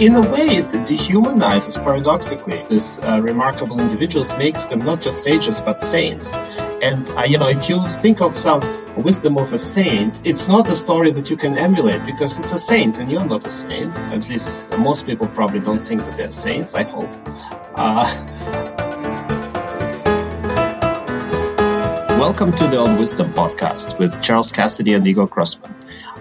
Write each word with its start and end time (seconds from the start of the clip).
in 0.00 0.14
a 0.14 0.22
way, 0.22 0.56
it 0.56 0.68
dehumanizes, 0.68 1.76
paradoxically, 1.84 2.64
these 2.70 2.98
uh, 2.98 3.20
remarkable 3.20 3.78
individuals, 3.80 4.34
makes 4.38 4.66
them 4.68 4.78
not 4.78 5.02
just 5.02 5.22
sages 5.22 5.60
but 5.60 5.82
saints. 5.82 6.38
And 6.80 7.08
uh, 7.10 7.24
you 7.28 7.36
know, 7.36 7.48
if 7.48 7.68
you 7.68 7.86
think 7.86 8.22
of 8.22 8.34
some 8.34 8.62
wisdom 8.96 9.36
of 9.36 9.52
a 9.52 9.58
saint, 9.58 10.26
it's 10.26 10.48
not 10.48 10.70
a 10.70 10.76
story 10.76 11.10
that 11.10 11.28
you 11.28 11.36
can 11.36 11.58
emulate 11.58 12.06
because 12.06 12.40
it's 12.40 12.52
a 12.52 12.58
saint, 12.58 12.98
and 12.98 13.10
you're 13.10 13.26
not 13.26 13.44
a 13.44 13.50
saint. 13.50 13.94
At 13.98 14.26
least 14.30 14.70
most 14.78 15.04
people 15.04 15.28
probably 15.28 15.60
don't 15.60 15.86
think 15.86 16.02
that 16.06 16.16
they're 16.16 16.30
saints. 16.30 16.74
I 16.74 16.84
hope. 16.84 17.10
Uh, 17.74 18.06
welcome 22.18 22.52
to 22.54 22.66
the 22.68 22.78
On 22.78 22.96
Wisdom 22.96 23.34
podcast 23.34 23.98
with 23.98 24.22
Charles 24.22 24.50
Cassidy 24.50 24.94
and 24.94 25.06
Igor 25.06 25.26
Grossmann. 25.26 25.74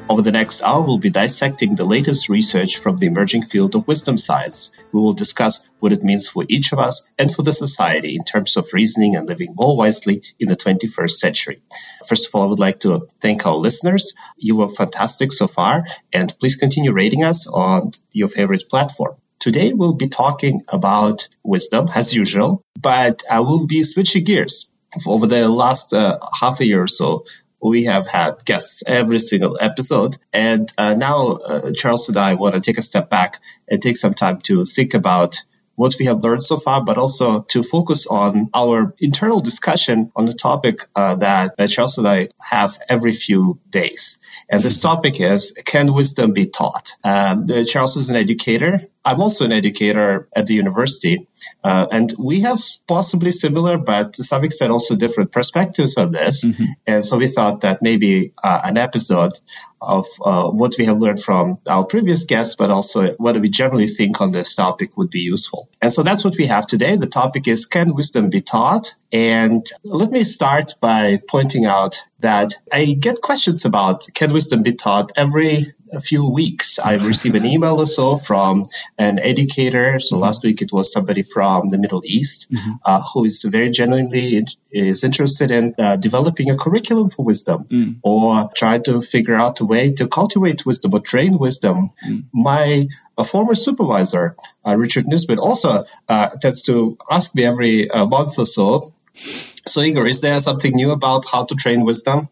Over 0.10 0.24
the 0.24 0.32
next 0.32 0.64
hour, 0.64 0.82
we'll 0.82 0.98
be 0.98 1.12
dissecting 1.12 1.76
the 1.76 1.86
latest 1.86 2.30
research 2.30 2.78
from 2.78 2.98
the 2.98 3.06
emerging 3.06 3.44
field 3.44 3.76
of 3.76 3.88
wisdom 3.88 4.18
science. 4.18 4.72
We 4.92 5.00
will 5.00 5.14
discuss 5.14 5.64
what 5.78 5.94
it 5.94 6.04
means 6.04 6.28
for 6.28 6.44
each 6.50 6.72
of 6.72 6.80
us 6.80 7.08
and 7.20 7.32
for 7.32 7.44
the 7.44 7.54
society 7.54 8.16
in 8.16 8.24
terms 8.24 8.58
of 8.58 8.74
reasoning 8.74 9.16
and 9.16 9.28
living 9.28 9.54
more 9.54 9.78
wisely 9.78 10.24
in 10.40 10.48
the 10.48 10.56
21st 10.56 11.12
century. 11.12 11.62
First 12.08 12.28
of 12.28 12.34
all, 12.34 12.42
I 12.42 12.48
would 12.48 12.58
like 12.58 12.80
to 12.80 13.08
thank 13.22 13.46
our 13.46 13.56
listeners. 13.56 14.16
You 14.36 14.56
were 14.56 14.68
fantastic 14.68 15.32
so 15.32 15.46
far, 15.46 15.86
and 16.12 16.36
please 16.40 16.56
continue 16.56 16.92
rating 16.92 17.24
us 17.24 17.46
on 17.46 17.92
your 18.12 18.30
favorite 18.30 18.68
platform. 18.68 19.16
Today, 19.38 19.74
we'll 19.74 19.94
be 19.94 20.08
talking 20.08 20.64
about 20.70 21.30
wisdom 21.44 21.88
as 21.94 22.16
usual, 22.16 22.64
but 22.82 23.22
I 23.30 23.42
will 23.42 23.68
be 23.68 23.84
switching 23.84 24.24
gears. 24.24 24.72
Over 25.06 25.28
the 25.28 25.48
last 25.48 25.94
uh, 25.94 26.18
half 26.34 26.62
a 26.62 26.66
year 26.66 26.82
or 26.82 26.88
so, 26.88 27.26
we 27.62 27.86
have 27.86 28.10
had 28.10 28.44
guests 28.46 28.84
every 28.86 29.20
single 29.20 29.58
episode. 29.60 30.18
And 30.34 30.72
uh, 30.78 30.94
now 30.94 31.28
uh, 31.34 31.72
Charles 31.74 32.08
and 32.08 32.18
I 32.18 32.36
want 32.36 32.56
to 32.56 32.62
take 32.62 32.78
a 32.78 32.82
step 32.82 33.10
back 33.10 33.40
and 33.68 33.82
take 33.82 33.98
some 33.98 34.14
time 34.14 34.40
to 34.42 34.66
think 34.66 34.94
about 34.94 35.42
what 35.76 35.96
we 35.98 36.06
have 36.06 36.22
learned 36.26 36.44
so 36.44 36.58
far, 36.58 36.84
but 36.84 36.98
also 36.98 37.44
to 37.44 37.64
focus 37.64 38.06
on 38.06 38.50
our 38.54 38.94
internal 39.00 39.40
discussion 39.40 40.12
on 40.14 40.26
the 40.26 40.34
topic 40.34 40.82
uh, 40.94 41.16
that, 41.16 41.56
Charles 41.70 41.98
and 41.98 42.06
I 42.06 42.28
have 42.38 42.78
every 42.90 43.14
few 43.14 43.60
days. 43.70 44.20
And 44.50 44.62
this 44.62 44.82
topic 44.82 45.22
is, 45.22 45.54
can 45.66 45.94
wisdom 45.94 46.34
be 46.34 46.48
taught? 46.48 46.98
Um, 47.02 47.44
Charles 47.66 47.96
is 47.96 48.10
an 48.10 48.18
educator. 48.18 48.90
I'm 49.06 49.22
also 49.22 49.46
an 49.46 49.52
educator 49.52 50.28
at 50.36 50.46
the 50.46 50.54
university. 50.54 51.28
Uh, 51.64 51.88
and 51.92 52.14
we 52.18 52.42
have 52.42 52.60
possibly 52.88 53.32
similar, 53.32 53.78
but 53.78 54.14
to 54.14 54.24
some 54.24 54.44
extent 54.44 54.72
also 54.72 54.96
different 54.96 55.32
perspectives 55.32 55.98
on 55.98 56.12
this. 56.12 56.44
Mm-hmm. 56.44 56.64
And 56.86 57.06
so 57.06 57.18
we 57.18 57.28
thought 57.28 57.62
that 57.62 57.82
maybe 57.82 58.34
uh, 58.44 58.62
an 58.64 58.78
episode 58.78 59.34
of 59.82 60.06
uh, 60.24 60.50
what 60.50 60.76
we 60.78 60.86
have 60.86 61.00
learned 61.00 61.22
from 61.22 61.58
our 61.68 61.86
previous 61.86 62.26
guests, 62.26 62.56
but 62.56 62.70
also 62.70 63.14
what 63.14 63.40
we 63.40 63.50
generally 63.50 63.88
think 63.88 64.20
on 64.20 64.32
this 64.32 64.54
topic 64.56 64.98
would 64.98 65.10
be 65.10 65.22
useful. 65.22 65.70
And 65.82 65.94
so 65.94 66.04
that's 66.04 66.26
what 66.26 66.38
we 66.38 66.48
have 66.48 66.68
today. 66.68 66.98
The 66.98 67.08
topic 67.08 67.48
is 67.48 67.66
Can 67.66 67.96
wisdom 67.96 68.30
be 68.30 68.42
taught? 68.42 68.96
And 69.12 69.66
let 69.84 70.12
me 70.12 70.24
start 70.24 70.76
by 70.82 71.20
pointing 71.26 71.66
out 71.66 72.04
that 72.20 72.54
I 72.72 72.86
get 73.00 73.22
questions 73.22 73.66
about 73.66 74.08
can 74.14 74.34
wisdom 74.34 74.62
be 74.62 74.74
taught 74.74 75.14
every 75.16 75.74
a 75.92 76.00
few 76.00 76.30
weeks. 76.30 76.80
I 76.80 76.96
received 76.96 77.36
an 77.36 77.46
email 77.46 77.80
or 77.80 77.86
so 77.86 78.16
from 78.16 78.64
an 78.98 79.20
educator. 79.20 80.00
So 80.00 80.16
mm-hmm. 80.16 80.24
last 80.24 80.44
week 80.44 80.62
it 80.62 80.72
was 80.72 80.92
somebody 80.92 81.24
from 81.24 81.70
the 81.70 81.78
Middle 81.78 82.02
East 82.06 82.52
mm-hmm. 82.52 82.72
uh, 82.84 83.02
who 83.14 83.26
is 83.26 83.44
very 83.44 83.70
genuinely 83.70 84.46
is 84.72 85.04
interested 85.04 85.52
in 85.52 85.76
uh, 85.78 85.96
developing 85.96 86.50
a 86.52 86.58
curriculum 86.58 87.10
for 87.10 87.26
wisdom 87.26 87.66
mm. 87.66 88.00
or 88.04 88.52
try 88.56 88.78
to 88.78 89.02
figure 89.02 89.36
out 89.36 89.60
a 89.62 89.66
way 89.66 89.94
to 89.94 90.08
cultivate 90.08 90.66
wisdom 90.66 90.94
or 90.94 91.00
train 91.00 91.38
wisdom. 91.38 91.90
Mm. 92.06 92.26
My 92.32 92.88
a 93.18 93.24
former 93.24 93.54
supervisor, 93.54 94.36
uh, 94.66 94.78
Richard 94.78 95.06
Nisbett, 95.06 95.40
also 95.40 95.84
uh, 96.08 96.30
tends 96.42 96.62
to 96.64 96.98
ask 97.12 97.36
me 97.36 97.46
every 97.46 97.90
uh, 97.90 98.06
month 98.06 98.40
or 98.40 98.46
so. 98.46 98.94
So, 99.14 99.82
Igor, 99.82 100.08
is 100.08 100.22
there 100.22 100.40
something 100.40 100.74
new 100.74 100.92
about 100.92 101.26
how 101.30 101.44
to 101.44 101.56
train 101.56 101.84
wisdom? 101.84 102.30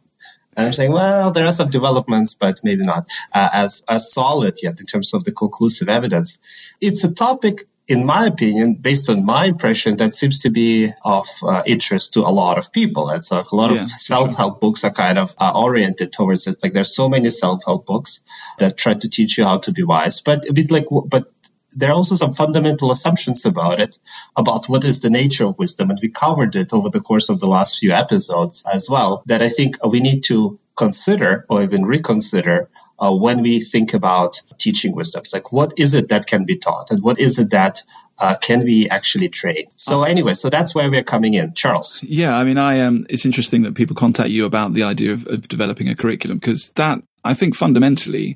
And 0.57 0.65
I'm 0.65 0.73
saying, 0.73 0.91
well, 0.91 1.31
there 1.31 1.45
are 1.45 1.51
some 1.51 1.69
developments, 1.69 2.33
but 2.33 2.61
maybe 2.63 2.81
not 2.83 3.07
uh, 3.31 3.49
as 3.53 3.83
as 3.87 4.11
solid 4.11 4.57
yet 4.63 4.79
in 4.79 4.87
terms 4.87 5.13
of 5.13 5.23
the 5.23 5.31
conclusive 5.31 5.87
evidence. 5.87 6.39
It's 6.81 7.03
a 7.03 7.13
topic, 7.13 7.61
in 7.87 8.05
my 8.05 8.25
opinion, 8.25 8.73
based 8.73 9.09
on 9.11 9.23
my 9.23 9.45
impression, 9.45 9.97
that 9.97 10.15
seems 10.15 10.41
to 10.41 10.49
be 10.49 10.91
of 11.05 11.27
uh, 11.43 11.61
interest 11.67 12.15
to 12.15 12.21
a 12.21 12.33
lot 12.33 12.57
of 12.57 12.73
people. 12.73 13.11
It's 13.11 13.31
a 13.31 13.43
lot 13.53 13.71
yeah, 13.71 13.83
of 13.83 13.89
self-help 13.89 14.55
sure. 14.55 14.59
books 14.59 14.83
are 14.83 14.91
kind 14.91 15.19
of 15.19 15.35
uh, 15.37 15.53
oriented 15.55 16.11
towards 16.11 16.47
it. 16.47 16.57
Like 16.63 16.73
there's 16.73 16.93
so 16.93 17.07
many 17.07 17.29
self-help 17.29 17.85
books 17.85 18.21
that 18.57 18.77
try 18.77 18.95
to 18.95 19.09
teach 19.09 19.37
you 19.37 19.45
how 19.45 19.59
to 19.59 19.71
be 19.71 19.83
wise, 19.83 20.21
but 20.21 20.49
a 20.49 20.53
bit 20.53 20.71
like, 20.71 20.87
but 21.05 21.31
there 21.77 21.91
are 21.91 21.93
also 21.93 22.15
some 22.15 22.33
fundamental 22.33 22.91
assumptions 22.91 23.45
about 23.45 23.79
it, 23.79 23.99
about 24.35 24.67
what 24.67 24.83
is 24.83 24.99
the 24.99 25.11
nature 25.11 25.45
of 25.45 25.59
wisdom. 25.59 25.91
And 25.91 25.99
we 26.01 26.09
covered 26.09 26.55
it 26.55 26.73
over 26.73 26.89
the 26.89 27.01
course 27.01 27.29
of 27.29 27.39
the 27.39 27.47
last 27.47 27.77
few 27.77 27.91
episodes 27.91 28.63
as 28.71 28.89
well, 28.89 29.21
that 29.27 29.43
I 29.43 29.49
think 29.49 29.75
we 29.85 29.99
need 29.99 30.23
to 30.25 30.59
consider 30.75 31.45
or 31.49 31.61
even 31.63 31.85
reconsider 31.85 32.69
uh, 32.99 33.15
when 33.15 33.43
we 33.43 33.59
think 33.59 33.93
about 33.93 34.41
teaching 34.57 34.95
wisdoms. 34.95 35.33
Like, 35.33 35.51
what 35.51 35.73
is 35.77 35.93
it 35.93 36.09
that 36.09 36.25
can 36.25 36.45
be 36.45 36.57
taught? 36.57 36.89
And 36.89 37.03
what 37.03 37.19
is 37.19 37.37
it 37.37 37.51
that 37.51 37.83
uh, 38.17 38.35
can 38.35 38.63
we 38.63 38.89
actually 38.89 39.29
trade? 39.29 39.67
So 39.75 40.01
anyway, 40.01 40.33
so 40.33 40.49
that's 40.49 40.73
where 40.73 40.89
we're 40.89 41.03
coming 41.03 41.35
in. 41.35 41.53
Charles. 41.53 42.01
Yeah, 42.01 42.35
I 42.35 42.43
mean, 42.43 42.57
I 42.57 42.81
um, 42.81 43.05
it's 43.07 43.25
interesting 43.25 43.61
that 43.63 43.75
people 43.75 43.95
contact 43.95 44.29
you 44.29 44.45
about 44.45 44.73
the 44.73 44.81
idea 44.81 45.13
of, 45.13 45.27
of 45.27 45.47
developing 45.47 45.89
a 45.89 45.95
curriculum 45.95 46.39
because 46.39 46.69
that, 46.69 47.03
I 47.23 47.35
think 47.35 47.55
fundamentally, 47.55 48.35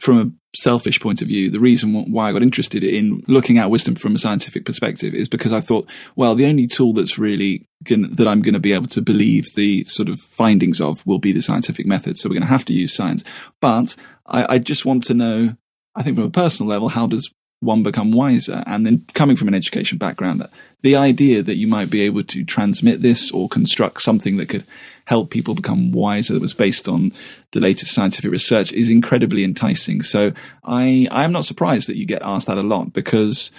from 0.00 0.18
a 0.18 0.56
selfish 0.56 0.98
point 0.98 1.20
of 1.20 1.28
view, 1.28 1.50
the 1.50 1.60
reason 1.60 1.92
why 2.10 2.28
I 2.28 2.32
got 2.32 2.42
interested 2.42 2.82
in 2.82 3.22
looking 3.28 3.58
at 3.58 3.70
wisdom 3.70 3.94
from 3.94 4.14
a 4.14 4.18
scientific 4.18 4.64
perspective 4.64 5.14
is 5.14 5.28
because 5.28 5.52
I 5.52 5.60
thought, 5.60 5.88
well, 6.16 6.34
the 6.34 6.46
only 6.46 6.66
tool 6.66 6.94
that's 6.94 7.18
really 7.18 7.66
gonna, 7.84 8.08
that 8.08 8.26
I'm 8.26 8.40
going 8.40 8.54
to 8.54 8.60
be 8.60 8.72
able 8.72 8.86
to 8.88 9.02
believe 9.02 9.46
the 9.54 9.84
sort 9.84 10.08
of 10.08 10.18
findings 10.18 10.80
of 10.80 11.06
will 11.06 11.18
be 11.18 11.32
the 11.32 11.42
scientific 11.42 11.86
method. 11.86 12.16
So 12.16 12.28
we're 12.28 12.34
going 12.34 12.42
to 12.42 12.48
have 12.48 12.64
to 12.66 12.72
use 12.72 12.94
science. 12.94 13.24
But 13.60 13.94
I, 14.26 14.54
I 14.54 14.58
just 14.58 14.86
want 14.86 15.04
to 15.04 15.14
know, 15.14 15.56
I 15.94 16.02
think 16.02 16.16
from 16.16 16.24
a 16.24 16.30
personal 16.30 16.70
level, 16.70 16.88
how 16.88 17.06
does 17.06 17.30
one 17.60 17.82
become 17.82 18.10
wiser. 18.10 18.64
And 18.66 18.86
then 18.86 19.04
coming 19.12 19.36
from 19.36 19.48
an 19.48 19.54
education 19.54 19.98
background, 19.98 20.46
the 20.82 20.96
idea 20.96 21.42
that 21.42 21.56
you 21.56 21.66
might 21.66 21.90
be 21.90 22.00
able 22.02 22.24
to 22.24 22.44
transmit 22.44 23.02
this 23.02 23.30
or 23.30 23.48
construct 23.48 24.00
something 24.00 24.38
that 24.38 24.48
could 24.48 24.66
help 25.06 25.30
people 25.30 25.54
become 25.54 25.92
wiser 25.92 26.32
that 26.34 26.42
was 26.42 26.54
based 26.54 26.88
on 26.88 27.12
the 27.52 27.60
latest 27.60 27.94
scientific 27.94 28.30
research 28.30 28.72
is 28.72 28.88
incredibly 28.88 29.44
enticing. 29.44 30.02
So 30.02 30.32
I, 30.64 31.06
I 31.10 31.24
am 31.24 31.32
not 31.32 31.44
surprised 31.44 31.88
that 31.88 31.96
you 31.96 32.06
get 32.06 32.22
asked 32.22 32.46
that 32.46 32.58
a 32.58 32.62
lot 32.62 32.92
because 32.94 33.52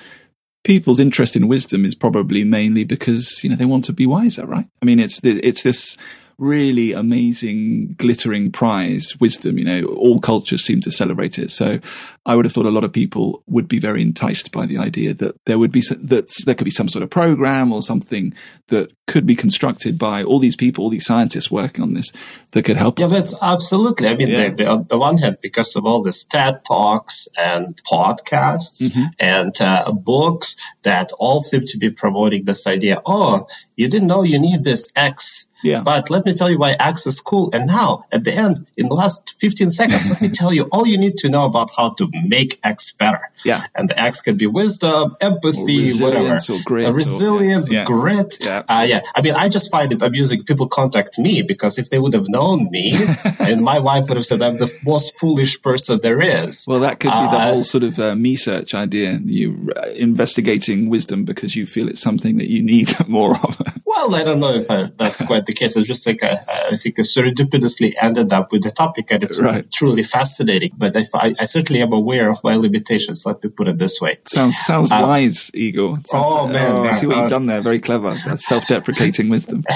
people's 0.63 0.99
interest 0.99 1.35
in 1.35 1.47
wisdom 1.47 1.85
is 1.85 1.95
probably 1.95 2.43
mainly 2.43 2.83
because, 2.83 3.43
you 3.43 3.49
know, 3.49 3.55
they 3.55 3.65
want 3.65 3.83
to 3.83 3.93
be 3.93 4.07
wiser, 4.07 4.45
right? 4.45 4.65
I 4.81 4.85
mean, 4.85 4.99
it's, 4.99 5.19
it's 5.23 5.63
this, 5.63 5.97
really 6.37 6.93
amazing, 6.93 7.93
glittering 7.97 8.51
prize, 8.51 9.13
wisdom. 9.19 9.57
You 9.57 9.65
know, 9.65 9.85
all 9.85 10.19
cultures 10.19 10.63
seem 10.63 10.81
to 10.81 10.91
celebrate 10.91 11.37
it. 11.39 11.51
So 11.51 11.79
I 12.25 12.35
would 12.35 12.45
have 12.45 12.53
thought 12.53 12.65
a 12.65 12.71
lot 12.71 12.83
of 12.83 12.93
people 12.93 13.43
would 13.47 13.67
be 13.67 13.79
very 13.79 14.01
enticed 14.01 14.51
by 14.51 14.65
the 14.67 14.77
idea 14.77 15.13
that 15.15 15.35
there 15.45 15.57
would 15.57 15.71
be 15.71 15.81
that 15.81 16.27
there 16.45 16.55
could 16.55 16.65
be 16.65 16.71
some 16.71 16.87
sort 16.87 17.03
of 17.03 17.09
program 17.09 17.71
or 17.71 17.81
something 17.81 18.33
that 18.67 18.91
could 19.07 19.25
be 19.25 19.35
constructed 19.35 19.97
by 19.97 20.23
all 20.23 20.39
these 20.39 20.55
people, 20.55 20.83
all 20.83 20.89
these 20.89 21.05
scientists 21.05 21.49
working 21.49 21.83
on 21.83 21.93
this 21.93 22.11
that 22.51 22.63
could 22.63 22.77
help. 22.77 22.99
Yeah, 22.99 23.05
us. 23.05 23.11
that's 23.11 23.35
absolutely. 23.41 24.07
I 24.07 24.15
mean, 24.15 24.29
yeah. 24.29 24.49
the, 24.49 24.55
the, 24.55 24.69
on 24.69 24.85
the 24.87 24.97
one 24.97 25.17
hand, 25.17 25.37
because 25.41 25.75
of 25.75 25.85
all 25.85 26.03
the 26.03 26.13
TED 26.29 26.63
talks 26.63 27.27
and 27.37 27.75
podcasts 27.83 28.83
mm-hmm. 28.83 29.05
and 29.19 29.59
uh, 29.59 29.91
books 29.91 30.57
that 30.83 31.11
all 31.17 31.41
seem 31.41 31.65
to 31.65 31.77
be 31.77 31.89
promoting 31.89 32.45
this 32.45 32.67
idea. 32.67 33.01
Oh, 33.05 33.47
you 33.75 33.89
didn't 33.89 34.07
know 34.07 34.23
you 34.23 34.39
need 34.39 34.63
this 34.63 34.91
X 34.95 35.47
yeah. 35.63 35.81
But 35.81 36.09
let 36.09 36.25
me 36.25 36.33
tell 36.33 36.49
you 36.49 36.57
why 36.57 36.75
X 36.79 37.07
is 37.07 37.21
cool. 37.21 37.51
And 37.53 37.67
now, 37.67 38.05
at 38.11 38.23
the 38.23 38.33
end, 38.33 38.65
in 38.77 38.87
the 38.87 38.95
last 38.95 39.35
15 39.39 39.71
seconds, 39.71 40.09
let 40.09 40.21
me 40.21 40.29
tell 40.41 40.53
you 40.53 40.67
all 40.71 40.87
you 40.87 40.97
need 40.97 41.19
to 41.19 41.29
know 41.29 41.45
about 41.45 41.71
how 41.75 41.93
to 41.95 42.09
make 42.11 42.59
X 42.63 42.93
better. 42.93 43.29
Yeah. 43.45 43.59
And 43.75 43.89
the 43.89 43.99
X 43.99 44.21
can 44.21 44.37
be 44.37 44.47
wisdom, 44.47 45.15
empathy, 45.19 45.93
whatever. 45.99 46.35
Or 46.35 46.59
grit. 46.65 46.87
Uh, 46.87 46.91
resilience, 46.91 47.71
yeah. 47.71 47.83
grit. 47.83 48.37
Yeah. 48.41 48.63
Uh, 48.67 48.85
yeah. 48.87 49.01
I 49.15 49.21
mean, 49.21 49.33
I 49.33 49.49
just 49.49 49.71
find 49.71 49.91
it 49.91 50.01
amusing. 50.01 50.43
People 50.43 50.67
contact 50.67 51.17
me 51.19 51.41
because 51.41 51.77
if 51.77 51.89
they 51.89 51.99
would 51.99 52.13
have 52.13 52.27
known 52.27 52.69
me, 52.69 52.95
and 53.39 53.63
my 53.63 53.79
wife 53.79 54.05
would 54.09 54.17
have 54.17 54.25
said 54.25 54.41
I'm 54.41 54.57
the 54.57 54.71
most 54.85 55.19
foolish 55.19 55.61
person 55.61 55.99
there 56.01 56.21
is. 56.21 56.65
Well, 56.67 56.81
that 56.81 56.99
could 56.99 57.09
be 57.09 57.11
the 57.11 57.37
uh, 57.37 57.53
whole 57.53 57.63
sort 57.63 57.83
of 57.83 57.99
uh, 57.99 58.15
me 58.15 58.35
search 58.35 58.73
idea. 58.73 59.19
You 59.23 59.71
uh, 59.75 59.89
investigating 59.89 60.89
wisdom 60.89 61.25
because 61.25 61.55
you 61.55 61.65
feel 61.65 61.87
it's 61.87 62.01
something 62.01 62.37
that 62.37 62.49
you 62.49 62.61
need 62.61 62.89
more 63.07 63.35
of. 63.35 63.61
Well, 63.85 64.15
I 64.15 64.23
don't 64.23 64.39
know 64.39 64.53
if 64.53 64.69
uh, 64.69 64.89
that's 64.95 65.21
quite 65.23 65.45
the 65.45 65.50
case. 65.53 65.75
It's 65.77 65.87
just 65.87 66.05
like 66.07 66.23
uh, 66.23 66.35
I 66.47 66.75
think 66.75 66.99
I 66.99 67.03
serendipitously 67.03 67.93
ended 67.99 68.31
up 68.33 68.51
with 68.51 68.63
the 68.63 68.71
topic, 68.71 69.11
and 69.11 69.23
it's 69.23 69.39
right. 69.39 69.69
truly 69.71 70.03
fascinating. 70.03 70.71
But 70.77 70.95
I, 70.97 71.33
I, 71.39 71.45
certainly 71.45 71.81
am 71.81 71.93
aware 71.93 72.29
of 72.29 72.43
my 72.43 72.55
limitations. 72.55 73.25
Let 73.25 73.43
me 73.43 73.49
put 73.49 73.67
it 73.67 73.77
this 73.77 73.99
way. 74.01 74.19
Sounds 74.27 74.57
sounds 74.57 74.91
um, 74.91 75.03
wise, 75.03 75.51
Igor. 75.53 75.99
Sounds, 76.05 76.09
oh 76.13 76.47
man, 76.47 76.75
oh, 76.77 76.83
man, 76.83 76.93
see 76.95 77.07
what 77.07 77.17
you've 77.17 77.29
done 77.29 77.45
there. 77.45 77.61
Very 77.61 77.79
clever. 77.79 78.13
That's 78.25 78.45
self-deprecating 78.45 79.29
wisdom. 79.29 79.63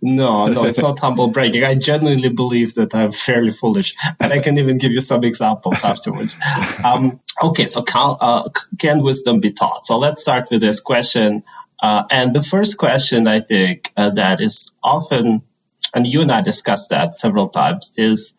No, 0.00 0.46
no, 0.46 0.64
it's 0.64 0.80
not 0.80 0.98
humble 0.98 1.28
bragging. 1.28 1.62
I 1.62 1.74
genuinely 1.74 2.30
believe 2.30 2.74
that 2.74 2.94
I'm 2.94 3.12
fairly 3.12 3.50
foolish, 3.50 3.96
and 4.18 4.32
I 4.32 4.38
can 4.38 4.56
even 4.58 4.78
give 4.78 4.92
you 4.92 5.00
some 5.00 5.24
examples 5.24 5.84
afterwards. 5.84 6.38
Um, 6.84 7.20
okay, 7.42 7.66
so 7.66 7.82
can, 7.82 8.16
uh, 8.20 8.48
can 8.78 9.02
wisdom 9.02 9.40
be 9.40 9.52
taught? 9.52 9.80
So 9.82 9.98
let's 9.98 10.20
start 10.20 10.48
with 10.50 10.60
this 10.60 10.80
question. 10.80 11.42
Uh, 11.80 12.04
and 12.10 12.34
the 12.34 12.42
first 12.42 12.76
question 12.76 13.26
I 13.26 13.40
think 13.40 13.92
uh, 13.96 14.10
that 14.10 14.40
is 14.40 14.74
often, 14.82 15.42
and 15.94 16.06
you 16.06 16.22
and 16.22 16.32
I 16.32 16.42
discussed 16.42 16.90
that 16.90 17.14
several 17.14 17.48
times, 17.48 17.92
is 17.96 18.34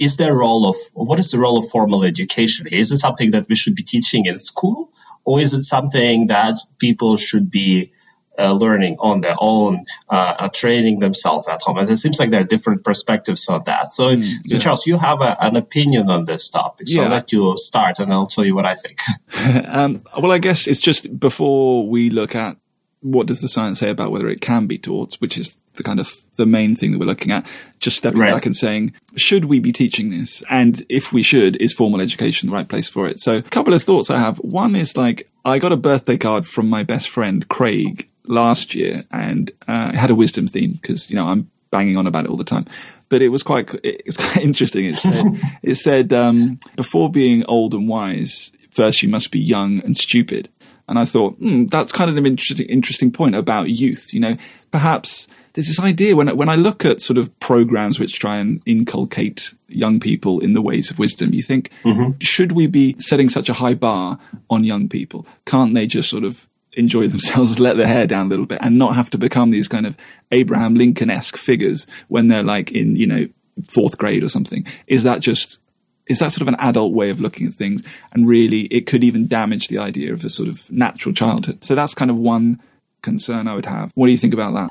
is 0.00 0.16
there 0.16 0.32
a 0.32 0.36
role 0.36 0.66
of 0.66 0.76
what 0.94 1.18
is 1.18 1.30
the 1.30 1.38
role 1.38 1.58
of 1.58 1.68
formal 1.68 2.02
education 2.02 2.66
Is 2.66 2.92
it 2.92 2.96
something 2.96 3.32
that 3.32 3.48
we 3.48 3.54
should 3.54 3.76
be 3.76 3.82
teaching 3.82 4.26
in 4.26 4.36
school, 4.38 4.90
or 5.24 5.40
is 5.40 5.54
it 5.54 5.62
something 5.62 6.28
that 6.28 6.58
people 6.78 7.16
should 7.16 7.50
be 7.50 7.92
uh, 8.38 8.52
learning 8.52 8.96
on 8.98 9.20
their 9.20 9.36
own, 9.38 9.84
uh, 10.08 10.34
uh, 10.38 10.48
training 10.48 10.98
themselves 10.98 11.46
at 11.48 11.60
home. 11.62 11.78
And 11.78 11.88
it 11.88 11.96
seems 11.98 12.18
like 12.18 12.30
there 12.30 12.40
are 12.40 12.44
different 12.44 12.82
perspectives 12.82 13.46
on 13.48 13.62
that. 13.64 13.90
So, 13.90 14.16
mm, 14.16 14.24
so 14.46 14.58
Charles, 14.58 14.86
you 14.86 14.96
have 14.96 15.20
a, 15.20 15.36
an 15.38 15.56
opinion 15.56 16.08
on 16.10 16.24
this 16.24 16.48
topic. 16.50 16.88
So 16.88 17.00
yeah. 17.00 17.04
I'll 17.04 17.10
let 17.10 17.32
you 17.32 17.54
start 17.56 17.98
and 17.98 18.12
I'll 18.12 18.26
tell 18.26 18.44
you 18.44 18.54
what 18.54 18.64
I 18.64 18.74
think. 18.74 18.98
um, 19.68 20.02
well, 20.18 20.32
I 20.32 20.38
guess 20.38 20.66
it's 20.66 20.80
just 20.80 21.18
before 21.20 21.86
we 21.86 22.10
look 22.10 22.34
at 22.34 22.56
what 23.02 23.26
does 23.26 23.40
the 23.40 23.48
science 23.48 23.80
say 23.80 23.90
about 23.90 24.10
whether 24.10 24.28
it 24.28 24.40
can 24.40 24.66
be 24.66 24.78
taught, 24.78 25.14
which 25.14 25.36
is 25.36 25.58
the 25.74 25.82
kind 25.82 26.00
of 26.00 26.10
the 26.36 26.46
main 26.46 26.74
thing 26.76 26.92
that 26.92 26.98
we're 26.98 27.06
looking 27.06 27.32
at. 27.32 27.46
Just 27.78 27.98
stepping 27.98 28.20
right. 28.20 28.32
back 28.32 28.46
and 28.46 28.56
saying, 28.56 28.94
should 29.16 29.46
we 29.46 29.58
be 29.58 29.72
teaching 29.72 30.10
this? 30.10 30.42
And 30.48 30.84
if 30.88 31.12
we 31.12 31.22
should, 31.22 31.56
is 31.56 31.72
formal 31.72 32.00
education 32.00 32.48
the 32.48 32.54
right 32.54 32.68
place 32.68 32.88
for 32.88 33.08
it? 33.08 33.20
So 33.20 33.38
a 33.38 33.42
couple 33.42 33.74
of 33.74 33.82
thoughts 33.82 34.10
I 34.10 34.18
have. 34.18 34.38
One 34.38 34.76
is 34.76 34.96
like, 34.96 35.28
I 35.44 35.58
got 35.58 35.72
a 35.72 35.76
birthday 35.76 36.16
card 36.16 36.46
from 36.46 36.68
my 36.68 36.82
best 36.82 37.08
friend, 37.08 37.48
Craig, 37.48 38.08
last 38.26 38.74
year, 38.74 39.04
and 39.10 39.50
uh, 39.66 39.90
it 39.92 39.98
had 39.98 40.10
a 40.10 40.14
wisdom 40.14 40.46
theme 40.46 40.72
because 40.72 41.10
you 41.10 41.16
know 41.16 41.26
I'm 41.26 41.50
banging 41.70 41.96
on 41.96 42.06
about 42.06 42.24
it 42.24 42.30
all 42.30 42.36
the 42.36 42.44
time. 42.44 42.66
But 43.08 43.22
it 43.22 43.28
was 43.28 43.42
quite 43.42 43.68
it's 43.82 44.16
quite 44.16 44.36
interesting. 44.44 44.86
It 44.86 44.94
said, 44.94 45.40
it 45.62 45.74
said 45.76 46.12
um, 46.12 46.60
before 46.76 47.10
being 47.10 47.44
old 47.46 47.74
and 47.74 47.88
wise, 47.88 48.52
first 48.70 49.02
you 49.02 49.08
must 49.08 49.30
be 49.30 49.40
young 49.40 49.80
and 49.80 49.96
stupid. 49.96 50.48
And 50.92 50.98
I 50.98 51.06
thought 51.06 51.36
hmm, 51.36 51.64
that's 51.68 51.90
kind 51.90 52.10
of 52.10 52.18
an 52.18 52.26
interesting 52.26 52.66
interesting 52.66 53.10
point 53.10 53.34
about 53.34 53.70
youth. 53.70 54.12
You 54.12 54.20
know, 54.20 54.36
perhaps 54.72 55.26
there's 55.54 55.68
this 55.68 55.80
idea 55.80 56.14
when 56.14 56.28
when 56.36 56.50
I 56.50 56.54
look 56.54 56.84
at 56.84 57.00
sort 57.00 57.16
of 57.16 57.40
programs 57.40 57.98
which 57.98 58.18
try 58.18 58.36
and 58.36 58.60
inculcate 58.66 59.54
young 59.68 60.00
people 60.00 60.40
in 60.40 60.52
the 60.52 60.60
ways 60.60 60.90
of 60.90 60.98
wisdom, 60.98 61.32
you 61.32 61.40
think 61.40 61.70
mm-hmm. 61.82 62.18
should 62.20 62.52
we 62.52 62.66
be 62.66 62.94
setting 62.98 63.30
such 63.30 63.48
a 63.48 63.54
high 63.54 63.72
bar 63.72 64.18
on 64.50 64.64
young 64.64 64.86
people? 64.86 65.26
Can't 65.46 65.72
they 65.72 65.86
just 65.86 66.10
sort 66.10 66.24
of 66.24 66.46
enjoy 66.74 67.08
themselves, 67.08 67.58
let 67.58 67.78
their 67.78 67.86
hair 67.86 68.06
down 68.06 68.26
a 68.26 68.28
little 68.28 68.44
bit, 68.44 68.58
and 68.60 68.78
not 68.78 68.94
have 68.94 69.08
to 69.12 69.18
become 69.18 69.50
these 69.50 69.68
kind 69.68 69.86
of 69.86 69.96
Abraham 70.30 70.74
Lincoln 70.74 71.08
esque 71.08 71.38
figures 71.38 71.86
when 72.08 72.28
they're 72.28 72.42
like 72.42 72.70
in 72.70 72.96
you 72.96 73.06
know 73.06 73.28
fourth 73.66 73.96
grade 73.96 74.22
or 74.22 74.28
something. 74.28 74.66
Is 74.88 75.04
that 75.04 75.22
just 75.22 75.58
is 76.06 76.18
that 76.18 76.32
sort 76.32 76.42
of 76.42 76.48
an 76.48 76.56
adult 76.58 76.92
way 76.92 77.10
of 77.10 77.20
looking 77.20 77.46
at 77.46 77.54
things? 77.54 77.82
And 78.12 78.26
really, 78.26 78.62
it 78.62 78.86
could 78.86 79.04
even 79.04 79.28
damage 79.28 79.68
the 79.68 79.78
idea 79.78 80.12
of 80.12 80.24
a 80.24 80.28
sort 80.28 80.48
of 80.48 80.70
natural 80.70 81.14
childhood. 81.14 81.64
So 81.64 81.74
that's 81.74 81.94
kind 81.94 82.10
of 82.10 82.16
one 82.16 82.60
concern 83.02 83.48
I 83.48 83.54
would 83.54 83.66
have. 83.66 83.92
What 83.94 84.06
do 84.06 84.12
you 84.12 84.18
think 84.18 84.34
about 84.34 84.54
that? 84.54 84.70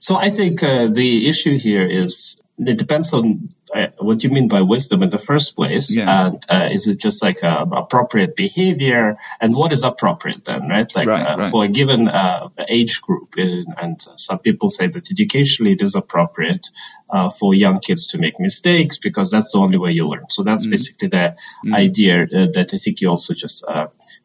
So 0.00 0.16
I 0.16 0.30
think 0.30 0.62
uh, 0.62 0.88
the 0.88 1.28
issue 1.28 1.58
here 1.58 1.86
is 1.86 2.40
it 2.58 2.78
depends 2.78 3.12
on 3.12 3.54
what 3.98 4.18
do 4.18 4.28
you 4.28 4.34
mean 4.34 4.48
by 4.48 4.60
wisdom 4.62 5.02
in 5.02 5.10
the 5.10 5.18
first 5.18 5.56
place? 5.56 5.96
Yeah. 5.96 6.26
And 6.26 6.44
uh, 6.48 6.68
is 6.70 6.88
it 6.88 6.98
just 6.98 7.22
like 7.22 7.42
uh, 7.42 7.64
appropriate 7.72 8.36
behavior? 8.36 9.16
And 9.40 9.54
what 9.54 9.72
is 9.72 9.82
appropriate 9.82 10.44
then, 10.44 10.68
right? 10.68 10.94
Like 10.94 11.06
right, 11.06 11.26
uh, 11.26 11.36
right. 11.38 11.50
for 11.50 11.64
a 11.64 11.68
given 11.68 12.08
uh, 12.08 12.48
age 12.68 13.00
group, 13.00 13.34
and 13.36 14.00
some 14.16 14.38
people 14.40 14.68
say 14.68 14.88
that 14.88 15.10
educationally 15.10 15.72
it 15.72 15.82
is 15.82 15.94
appropriate 15.94 16.68
uh, 17.08 17.30
for 17.30 17.54
young 17.54 17.78
kids 17.78 18.08
to 18.08 18.18
make 18.18 18.38
mistakes 18.38 18.98
because 18.98 19.30
that's 19.30 19.52
the 19.52 19.58
only 19.58 19.78
way 19.78 19.92
you 19.92 20.06
learn. 20.06 20.26
So 20.28 20.42
that's 20.42 20.66
mm. 20.66 20.70
basically 20.70 21.08
the 21.08 21.36
mm. 21.64 21.74
idea 21.74 22.26
that 22.26 22.70
I 22.72 22.76
think 22.76 23.00
you 23.00 23.08
also 23.08 23.32
just 23.34 23.64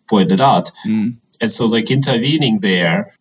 pointed 0.07 0.41
out. 0.41 0.71
Mm. 0.85 1.17
And 1.39 1.51
so, 1.51 1.67
like 1.67 1.91
intervening 1.91 2.59
there 2.59 3.13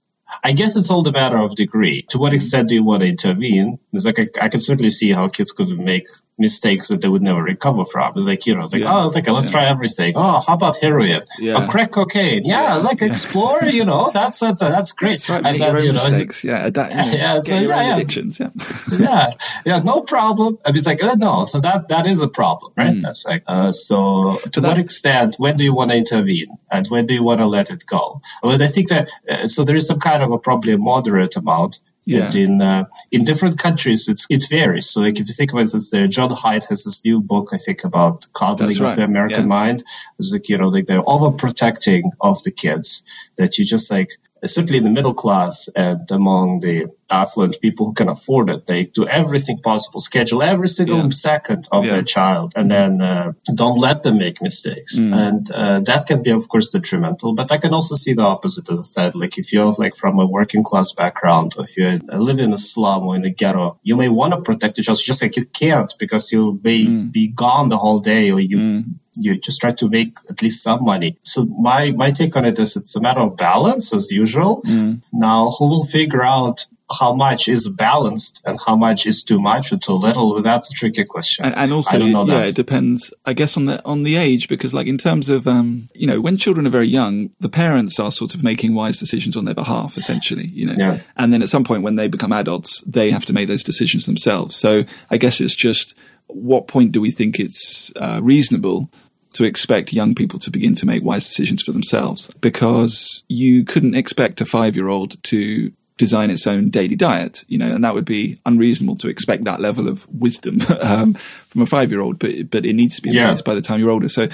I 0.42 0.52
guess 0.52 0.76
it's 0.76 0.90
all 0.90 1.02
the 1.02 1.12
matter 1.12 1.38
of 1.38 1.54
degree. 1.54 2.02
To 2.10 2.18
what 2.18 2.34
extent 2.34 2.68
do 2.68 2.74
you 2.74 2.84
want 2.84 3.02
to 3.02 3.08
intervene? 3.08 3.78
It's 3.92 4.06
like 4.06 4.18
I, 4.18 4.46
I 4.46 4.48
can 4.48 4.60
certainly 4.60 4.90
see 4.90 5.10
how 5.12 5.28
kids 5.28 5.52
could 5.52 5.68
make 5.78 6.06
mistakes 6.38 6.88
that 6.88 7.00
they 7.00 7.08
would 7.08 7.22
never 7.22 7.42
recover 7.42 7.84
from. 7.84 8.12
Like, 8.14 8.46
you 8.46 8.54
know, 8.54 8.64
like, 8.64 8.82
yeah. 8.82 8.94
oh, 8.94 9.08
like, 9.08 9.28
let's 9.28 9.46
yeah. 9.46 9.52
try 9.52 9.64
everything. 9.66 10.14
Oh, 10.16 10.42
how 10.46 10.54
about 10.54 10.76
heroin? 10.78 11.22
Yeah. 11.38 11.64
Oh, 11.64 11.68
crack 11.68 11.92
cocaine. 11.92 12.44
Yeah, 12.44 12.76
yeah. 12.76 12.82
like 12.82 13.02
explore, 13.02 13.64
you 13.64 13.84
know, 13.84 14.10
that's, 14.12 14.40
that's, 14.40 14.60
that's 14.60 14.92
great. 14.92 15.20
That's 15.20 15.28
right, 15.30 15.44
and 15.44 15.60
then, 15.60 15.84
you 15.84 15.92
know, 15.92 16.08
mistakes. 16.08 16.44
Yeah. 16.44 16.66
Adapt, 16.66 16.94
know, 16.94 17.12
yeah. 17.12 17.40
So, 17.40 17.54
yeah, 17.58 17.94
addictions. 17.94 18.38
Yeah. 18.38 18.50
yeah. 18.98 19.34
Yeah. 19.64 19.78
No 19.80 20.02
problem. 20.02 20.58
I 20.64 20.70
mean, 20.70 20.76
it's 20.76 20.86
like, 20.86 21.02
uh, 21.02 21.14
no. 21.16 21.44
So 21.44 21.60
that, 21.60 21.88
that 21.88 22.06
is 22.06 22.22
a 22.22 22.28
problem, 22.28 22.72
right? 22.76 22.94
Mm. 22.94 23.02
That's 23.02 23.24
like, 23.24 23.42
uh, 23.46 23.72
so 23.72 24.38
to 24.52 24.60
that, 24.60 24.68
what 24.68 24.78
extent, 24.78 25.36
when 25.38 25.56
do 25.56 25.64
you 25.64 25.74
want 25.74 25.90
to 25.90 25.96
intervene 25.96 26.58
and 26.70 26.86
when 26.88 27.06
do 27.06 27.14
you 27.14 27.22
want 27.22 27.40
to 27.40 27.46
let 27.46 27.70
it 27.70 27.86
go? 27.86 28.20
Well, 28.42 28.62
I 28.62 28.66
think 28.66 28.90
that, 28.90 29.10
uh, 29.28 29.46
so 29.46 29.64
there 29.64 29.76
is 29.76 29.86
some 29.86 30.00
kind 30.00 30.22
of 30.22 30.32
a 30.32 30.38
probably 30.38 30.74
a 30.74 30.78
moderate 30.78 31.36
amount 31.36 31.80
yeah. 32.06 32.32
in 32.34 32.62
uh, 32.62 32.84
in 33.10 33.24
different 33.24 33.58
countries, 33.58 34.08
it's 34.08 34.26
it 34.30 34.46
varies. 34.48 34.88
So, 34.88 35.02
like 35.02 35.18
if 35.18 35.26
you 35.28 35.34
think 35.34 35.52
about 35.52 35.70
this, 35.72 35.92
uh, 35.92 36.06
Jon 36.06 36.30
Haidt 36.30 36.68
has 36.68 36.84
this 36.84 37.04
new 37.04 37.20
book, 37.20 37.50
I 37.52 37.56
think, 37.56 37.84
about 37.84 38.26
coddling 38.32 38.78
right. 38.78 38.90
of 38.90 38.96
the 38.96 39.04
American 39.04 39.42
yeah. 39.42 39.46
mind. 39.46 39.84
It's 40.18 40.32
like 40.32 40.48
you 40.48 40.58
know, 40.58 40.68
like 40.68 40.86
they're 40.86 41.02
overprotecting 41.02 42.02
of 42.20 42.42
the 42.44 42.52
kids. 42.52 43.02
That 43.36 43.58
you 43.58 43.64
just 43.64 43.90
like 43.90 44.10
certainly 44.46 44.78
in 44.78 44.84
the 44.84 44.90
middle 44.90 45.14
class 45.14 45.68
and 45.74 46.10
among 46.10 46.60
the 46.60 46.88
affluent 47.08 47.60
people 47.60 47.86
who 47.86 47.94
can 47.94 48.08
afford 48.08 48.50
it, 48.50 48.66
they 48.66 48.84
do 48.84 49.06
everything 49.06 49.58
possible, 49.58 50.00
schedule 50.00 50.42
every 50.42 50.68
single 50.68 51.04
yeah. 51.04 51.10
second 51.10 51.68
of 51.70 51.84
yeah. 51.84 51.92
their 51.92 52.02
child, 52.02 52.52
and 52.56 52.70
then 52.70 53.00
uh, 53.00 53.32
don't 53.54 53.78
let 53.78 54.02
them 54.02 54.18
make 54.18 54.42
mistakes. 54.42 54.98
Mm. 54.98 55.16
And 55.16 55.50
uh, 55.50 55.80
that 55.80 56.06
can 56.06 56.22
be, 56.22 56.30
of 56.30 56.48
course, 56.48 56.68
detrimental. 56.68 57.34
But 57.34 57.52
I 57.52 57.58
can 57.58 57.72
also 57.72 57.94
see 57.94 58.14
the 58.14 58.22
opposite, 58.22 58.70
as 58.70 58.80
I 58.80 58.82
said. 58.82 59.14
Like 59.14 59.38
if 59.38 59.52
you're 59.52 59.72
like 59.72 59.96
from 59.96 60.18
a 60.18 60.26
working 60.26 60.64
class 60.64 60.92
background, 60.92 61.54
or 61.56 61.64
if 61.64 61.76
you 61.76 62.00
live 62.12 62.40
in 62.40 62.52
a 62.52 62.58
slum 62.58 63.06
or 63.06 63.16
in 63.16 63.24
a 63.24 63.30
ghetto, 63.30 63.78
you 63.82 63.96
may 63.96 64.08
want 64.08 64.34
to 64.34 64.40
protect 64.40 64.78
your 64.78 64.84
child, 64.84 64.98
just 65.02 65.22
like 65.22 65.36
you 65.36 65.44
can't 65.46 65.92
because 65.98 66.32
you 66.32 66.60
may 66.62 66.84
mm. 66.84 67.12
be 67.12 67.28
gone 67.28 67.68
the 67.68 67.78
whole 67.78 68.00
day, 68.00 68.30
or 68.30 68.40
you. 68.40 68.56
Mm 68.58 68.84
you 69.16 69.38
just 69.38 69.60
try 69.60 69.72
to 69.72 69.88
make 69.88 70.18
at 70.28 70.42
least 70.42 70.62
some 70.62 70.84
money. 70.84 71.16
So 71.22 71.44
my, 71.44 71.90
my 71.90 72.10
take 72.10 72.36
on 72.36 72.44
it 72.44 72.58
is 72.58 72.76
it's 72.76 72.96
a 72.96 73.00
matter 73.00 73.20
of 73.20 73.36
balance 73.36 73.92
as 73.94 74.10
usual. 74.10 74.62
Mm. 74.62 75.02
Now, 75.12 75.50
who 75.50 75.68
will 75.68 75.84
figure 75.84 76.22
out 76.22 76.66
how 76.98 77.14
much 77.14 77.48
is 77.48 77.68
balanced 77.68 78.42
and 78.44 78.58
how 78.64 78.76
much 78.76 79.06
is 79.06 79.24
too 79.24 79.40
much 79.40 79.72
or 79.72 79.76
too 79.76 79.94
little 79.94 80.40
that's 80.40 80.70
a 80.70 80.74
tricky 80.74 81.04
question 81.04 81.44
and, 81.44 81.54
and 81.56 81.72
also 81.72 81.96
yeah 81.98 82.24
that. 82.24 82.48
it 82.50 82.54
depends 82.54 83.12
i 83.24 83.32
guess 83.32 83.56
on 83.56 83.64
the 83.64 83.84
on 83.84 84.04
the 84.04 84.14
age 84.14 84.46
because 84.46 84.72
like 84.72 84.86
in 84.86 84.96
terms 84.96 85.28
of 85.28 85.48
um 85.48 85.88
you 85.94 86.06
know 86.06 86.20
when 86.20 86.36
children 86.36 86.64
are 86.66 86.70
very 86.70 86.86
young 86.86 87.30
the 87.40 87.48
parents 87.48 87.98
are 87.98 88.12
sort 88.12 88.34
of 88.34 88.44
making 88.44 88.72
wise 88.72 88.98
decisions 88.98 89.36
on 89.36 89.44
their 89.44 89.54
behalf 89.54 89.96
essentially 89.96 90.46
you 90.46 90.64
know 90.64 90.74
yeah. 90.76 91.00
and 91.16 91.32
then 91.32 91.42
at 91.42 91.48
some 91.48 91.64
point 91.64 91.82
when 91.82 91.96
they 91.96 92.06
become 92.06 92.32
adults 92.32 92.82
they 92.86 93.10
have 93.10 93.26
to 93.26 93.32
make 93.32 93.48
those 93.48 93.64
decisions 93.64 94.06
themselves 94.06 94.54
so 94.54 94.84
i 95.10 95.16
guess 95.16 95.40
it's 95.40 95.56
just 95.56 95.96
what 96.28 96.68
point 96.68 96.92
do 96.92 97.00
we 97.00 97.10
think 97.10 97.38
it's 97.38 97.92
uh, 97.96 98.20
reasonable 98.22 98.90
to 99.36 99.44
expect 99.44 99.92
young 99.92 100.14
people 100.14 100.38
to 100.40 100.50
begin 100.50 100.74
to 100.74 100.86
make 100.86 101.02
wise 101.02 101.26
decisions 101.26 101.62
for 101.62 101.72
themselves 101.72 102.30
because 102.40 103.22
you 103.28 103.64
couldn't 103.64 103.94
expect 103.94 104.40
a 104.40 104.46
five 104.46 104.76
year 104.76 104.88
old 104.88 105.22
to 105.24 105.72
design 105.98 106.30
its 106.30 106.46
own 106.46 106.68
daily 106.68 106.96
diet, 106.96 107.44
you 107.48 107.56
know, 107.56 107.74
and 107.74 107.82
that 107.82 107.94
would 107.94 108.04
be 108.04 108.38
unreasonable 108.44 108.96
to 108.96 109.08
expect 109.08 109.44
that 109.44 109.60
level 109.60 109.88
of 109.88 110.06
wisdom 110.12 110.58
um, 110.80 111.14
from 111.14 111.62
a 111.62 111.66
five 111.66 111.90
year 111.90 112.00
old, 112.00 112.18
but, 112.18 112.50
but 112.50 112.66
it 112.66 112.74
needs 112.74 112.96
to 112.96 113.02
be 113.02 113.10
in 113.10 113.16
yeah. 113.16 113.26
place 113.26 113.42
by 113.42 113.54
the 113.54 113.62
time 113.62 113.80
you're 113.80 113.90
older. 113.90 114.08
So, 114.08 114.28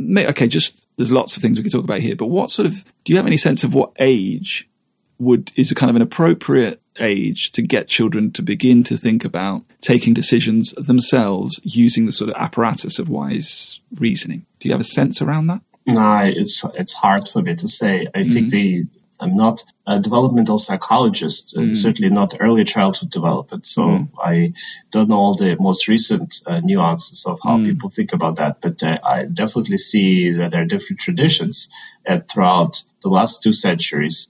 okay, 0.00 0.48
just 0.48 0.84
there's 0.96 1.12
lots 1.12 1.36
of 1.36 1.42
things 1.42 1.58
we 1.58 1.62
could 1.62 1.72
talk 1.72 1.84
about 1.84 2.00
here, 2.00 2.16
but 2.16 2.26
what 2.26 2.50
sort 2.50 2.66
of, 2.66 2.84
do 3.04 3.12
you 3.12 3.16
have 3.16 3.26
any 3.26 3.36
sense 3.36 3.62
of 3.62 3.74
what 3.74 3.92
age 3.98 4.68
would, 5.18 5.52
is 5.56 5.70
a 5.70 5.74
kind 5.74 5.90
of 5.90 5.96
an 5.96 6.02
appropriate 6.02 6.80
age 6.98 7.52
to 7.52 7.62
get 7.62 7.88
children 7.88 8.30
to 8.32 8.42
begin 8.42 8.82
to 8.84 8.96
think 8.96 9.24
about 9.24 9.62
taking 9.80 10.14
decisions 10.14 10.72
themselves 10.72 11.60
using 11.62 12.06
the 12.06 12.12
sort 12.12 12.30
of 12.30 12.36
apparatus 12.36 12.98
of 12.98 13.08
wise 13.08 13.80
reasoning. 13.94 14.46
Do 14.60 14.68
you 14.68 14.72
have 14.72 14.80
a 14.80 14.84
sense 14.84 15.22
around 15.22 15.48
that? 15.48 15.60
No, 15.86 16.20
it's 16.24 16.64
it's 16.74 16.92
hard 16.92 17.28
for 17.28 17.42
me 17.42 17.54
to 17.54 17.68
say. 17.68 18.08
I 18.14 18.20
mm 18.20 18.32
think 18.32 18.50
the 18.50 18.86
I'm 19.18 19.36
not 19.36 19.64
a 19.86 19.98
developmental 19.98 20.58
psychologist, 20.58 21.54
mm 21.56 21.76
certainly 21.76 22.10
not 22.10 22.34
early 22.38 22.64
childhood 22.64 23.10
development. 23.10 23.64
So 23.64 23.82
mm 23.82 24.08
I 24.18 24.52
don't 24.90 25.08
know 25.08 25.18
all 25.18 25.34
the 25.34 25.56
most 25.58 25.88
recent 25.88 26.42
uh, 26.46 26.60
nuances 26.60 27.24
of 27.24 27.38
how 27.42 27.58
mm 27.58 27.66
people 27.66 27.88
think 27.88 28.12
about 28.12 28.36
that. 28.36 28.60
But 28.60 28.82
uh, 28.82 28.98
I 29.02 29.24
definitely 29.24 29.78
see 29.78 30.30
that 30.32 30.50
there 30.50 30.62
are 30.62 30.66
different 30.74 31.00
traditions. 31.00 31.68
And 32.04 32.28
throughout 32.28 32.82
the 33.02 33.08
last 33.08 33.42
two 33.42 33.52
centuries, 33.52 34.28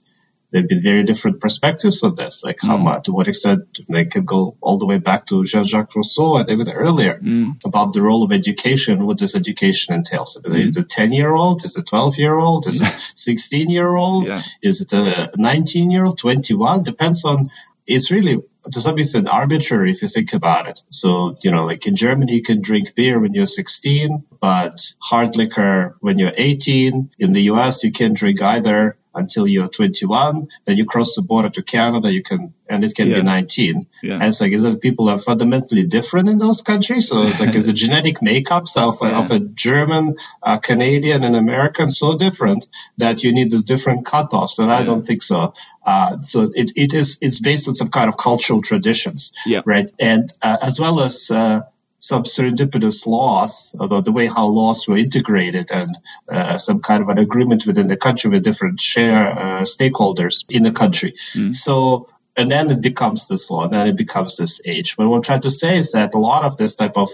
there'd 0.51 0.67
be 0.67 0.79
very 0.79 1.03
different 1.03 1.41
perspectives 1.41 2.03
on 2.03 2.15
this, 2.15 2.43
like 2.43 2.57
how 2.61 2.77
mm. 2.77 2.83
much, 2.83 3.05
to 3.05 3.11
what 3.11 3.27
extent 3.27 3.79
they 3.89 4.05
could 4.05 4.25
go 4.25 4.55
all 4.61 4.77
the 4.77 4.85
way 4.85 4.97
back 4.97 5.25
to 5.27 5.43
Jean-Jacques 5.43 5.95
Rousseau 5.95 6.37
and 6.37 6.49
even 6.49 6.69
earlier 6.71 7.19
mm. 7.19 7.63
about 7.65 7.93
the 7.93 8.01
role 8.01 8.23
of 8.23 8.31
education, 8.31 9.05
what 9.05 9.17
does 9.17 9.35
education 9.35 9.95
entail. 9.95 10.25
So 10.25 10.41
mm. 10.41 10.67
Is 10.67 10.77
it 10.77 10.83
a 10.83 10.87
10 10.87 11.11
year 11.11 11.31
old? 11.31 11.65
Is 11.65 11.75
it 11.75 11.81
a 11.81 11.85
12 11.85 12.17
year 12.17 12.35
old? 12.35 12.67
Is 12.67 12.81
it 12.81 12.87
a 12.95 12.99
16 13.15 13.69
year 13.69 13.93
old? 13.93 14.27
Yeah. 14.27 14.41
Is 14.61 14.81
it 14.81 14.93
a 14.93 15.31
19 15.35 15.91
year 15.91 16.05
old? 16.05 16.17
21? 16.17 16.83
Depends 16.83 17.25
on, 17.25 17.51
it's 17.85 18.11
really 18.11 18.41
to 18.71 18.81
some 18.81 18.97
extent 18.97 19.27
arbitrary 19.29 19.91
if 19.91 20.01
you 20.01 20.07
think 20.07 20.33
about 20.33 20.67
it. 20.67 20.81
So, 20.89 21.35
you 21.41 21.51
know, 21.51 21.65
like 21.65 21.87
in 21.87 21.95
Germany, 21.95 22.33
you 22.33 22.43
can 22.43 22.61
drink 22.61 22.95
beer 22.95 23.19
when 23.19 23.33
you're 23.33 23.45
16, 23.45 24.25
but 24.41 24.93
hard 24.99 25.35
liquor 25.37 25.95
when 25.99 26.19
you're 26.19 26.33
18. 26.35 27.11
In 27.19 27.31
the 27.31 27.43
US, 27.43 27.83
you 27.83 27.91
can't 27.91 28.17
drink 28.17 28.41
either 28.41 28.97
until 29.17 29.47
you're 29.47 29.67
21. 29.67 30.47
Then 30.65 30.77
you 30.77 30.85
cross 30.85 31.15
the 31.15 31.21
border 31.21 31.49
to 31.49 31.63
Canada, 31.63 32.11
you 32.11 32.23
can, 32.23 32.53
and 32.69 32.83
it 32.83 32.95
can 32.95 33.09
yeah. 33.09 33.17
be 33.17 33.23
19. 33.23 33.87
Yeah. 34.03 34.13
And 34.13 34.23
it's 34.23 34.39
like, 34.39 34.51
is 34.51 34.63
it 34.63 34.81
people 34.81 35.09
are 35.09 35.17
fundamentally 35.17 35.85
different 35.85 36.29
in 36.29 36.37
those 36.37 36.61
countries? 36.61 37.07
So 37.07 37.23
it's 37.23 37.39
like, 37.39 37.55
is 37.55 37.67
the 37.67 37.73
genetic 37.73 38.17
makeups 38.17 38.77
of, 38.77 38.99
yeah. 39.01 39.19
of 39.19 39.31
a 39.31 39.39
German, 39.39 40.15
uh, 40.41 40.59
Canadian, 40.59 41.23
and 41.23 41.35
American 41.35 41.89
so 41.89 42.17
different 42.17 42.67
that 42.97 43.23
you 43.23 43.33
need 43.33 43.51
these 43.51 43.63
different 43.63 44.05
cutoffs? 44.05 44.59
And 44.59 44.71
I 44.71 44.83
don't 44.83 45.05
think 45.05 45.21
so. 45.21 45.53
Uh, 45.85 46.19
so 46.19 46.51
it, 46.53 46.73
it 46.75 46.93
is, 46.93 47.17
it's 47.21 47.39
based 47.39 47.67
on 47.67 47.73
some 47.73 47.89
kind 47.89 48.07
of 48.07 48.17
cultural 48.17 48.61
traditions, 48.61 49.33
right? 49.65 49.89
And, 49.99 50.27
uh, 50.41 50.57
as 50.61 50.79
well 50.79 51.01
as, 51.01 51.31
uh, 51.31 51.61
some 51.99 52.23
serendipitous 52.23 53.07
laws, 53.07 53.75
although 53.79 54.01
the 54.01 54.11
way 54.11 54.27
how 54.27 54.45
laws 54.47 54.87
were 54.87 54.97
integrated 54.97 55.71
and 55.71 55.97
uh, 56.29 56.57
some 56.57 56.79
kind 56.79 57.01
of 57.01 57.09
an 57.09 57.17
agreement 57.17 57.65
within 57.65 57.87
the 57.87 57.97
country 57.97 58.29
with 58.29 58.43
different 58.43 58.79
share 58.79 59.27
uh, 59.27 59.61
stakeholders 59.61 60.45
in 60.49 60.63
the 60.63 60.71
country. 60.71 61.13
Mm. 61.33 61.53
So, 61.53 62.07
and 62.35 62.51
then 62.51 62.69
it 62.69 62.81
becomes 62.81 63.27
this 63.27 63.49
law, 63.49 63.63
and 63.63 63.73
then 63.73 63.87
it 63.87 63.97
becomes 63.97 64.37
this 64.37 64.61
age. 64.63 64.95
But 64.95 65.07
what 65.07 65.17
I'm 65.17 65.21
trying 65.23 65.41
to 65.41 65.51
say 65.51 65.77
is 65.77 65.93
that 65.93 66.13
a 66.13 66.19
lot 66.19 66.43
of 66.43 66.57
this 66.57 66.75
type 66.75 66.97
of 66.97 67.09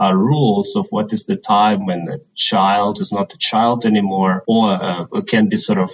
uh, 0.00 0.14
rules 0.14 0.76
of 0.76 0.86
what 0.90 1.12
is 1.12 1.26
the 1.26 1.36
time 1.36 1.84
when 1.86 2.08
a 2.08 2.18
child 2.36 3.00
is 3.00 3.12
not 3.12 3.34
a 3.34 3.38
child 3.38 3.86
anymore, 3.86 4.44
or 4.46 4.70
uh, 4.70 5.20
can 5.22 5.48
be 5.48 5.56
sort 5.56 5.78
of 5.78 5.90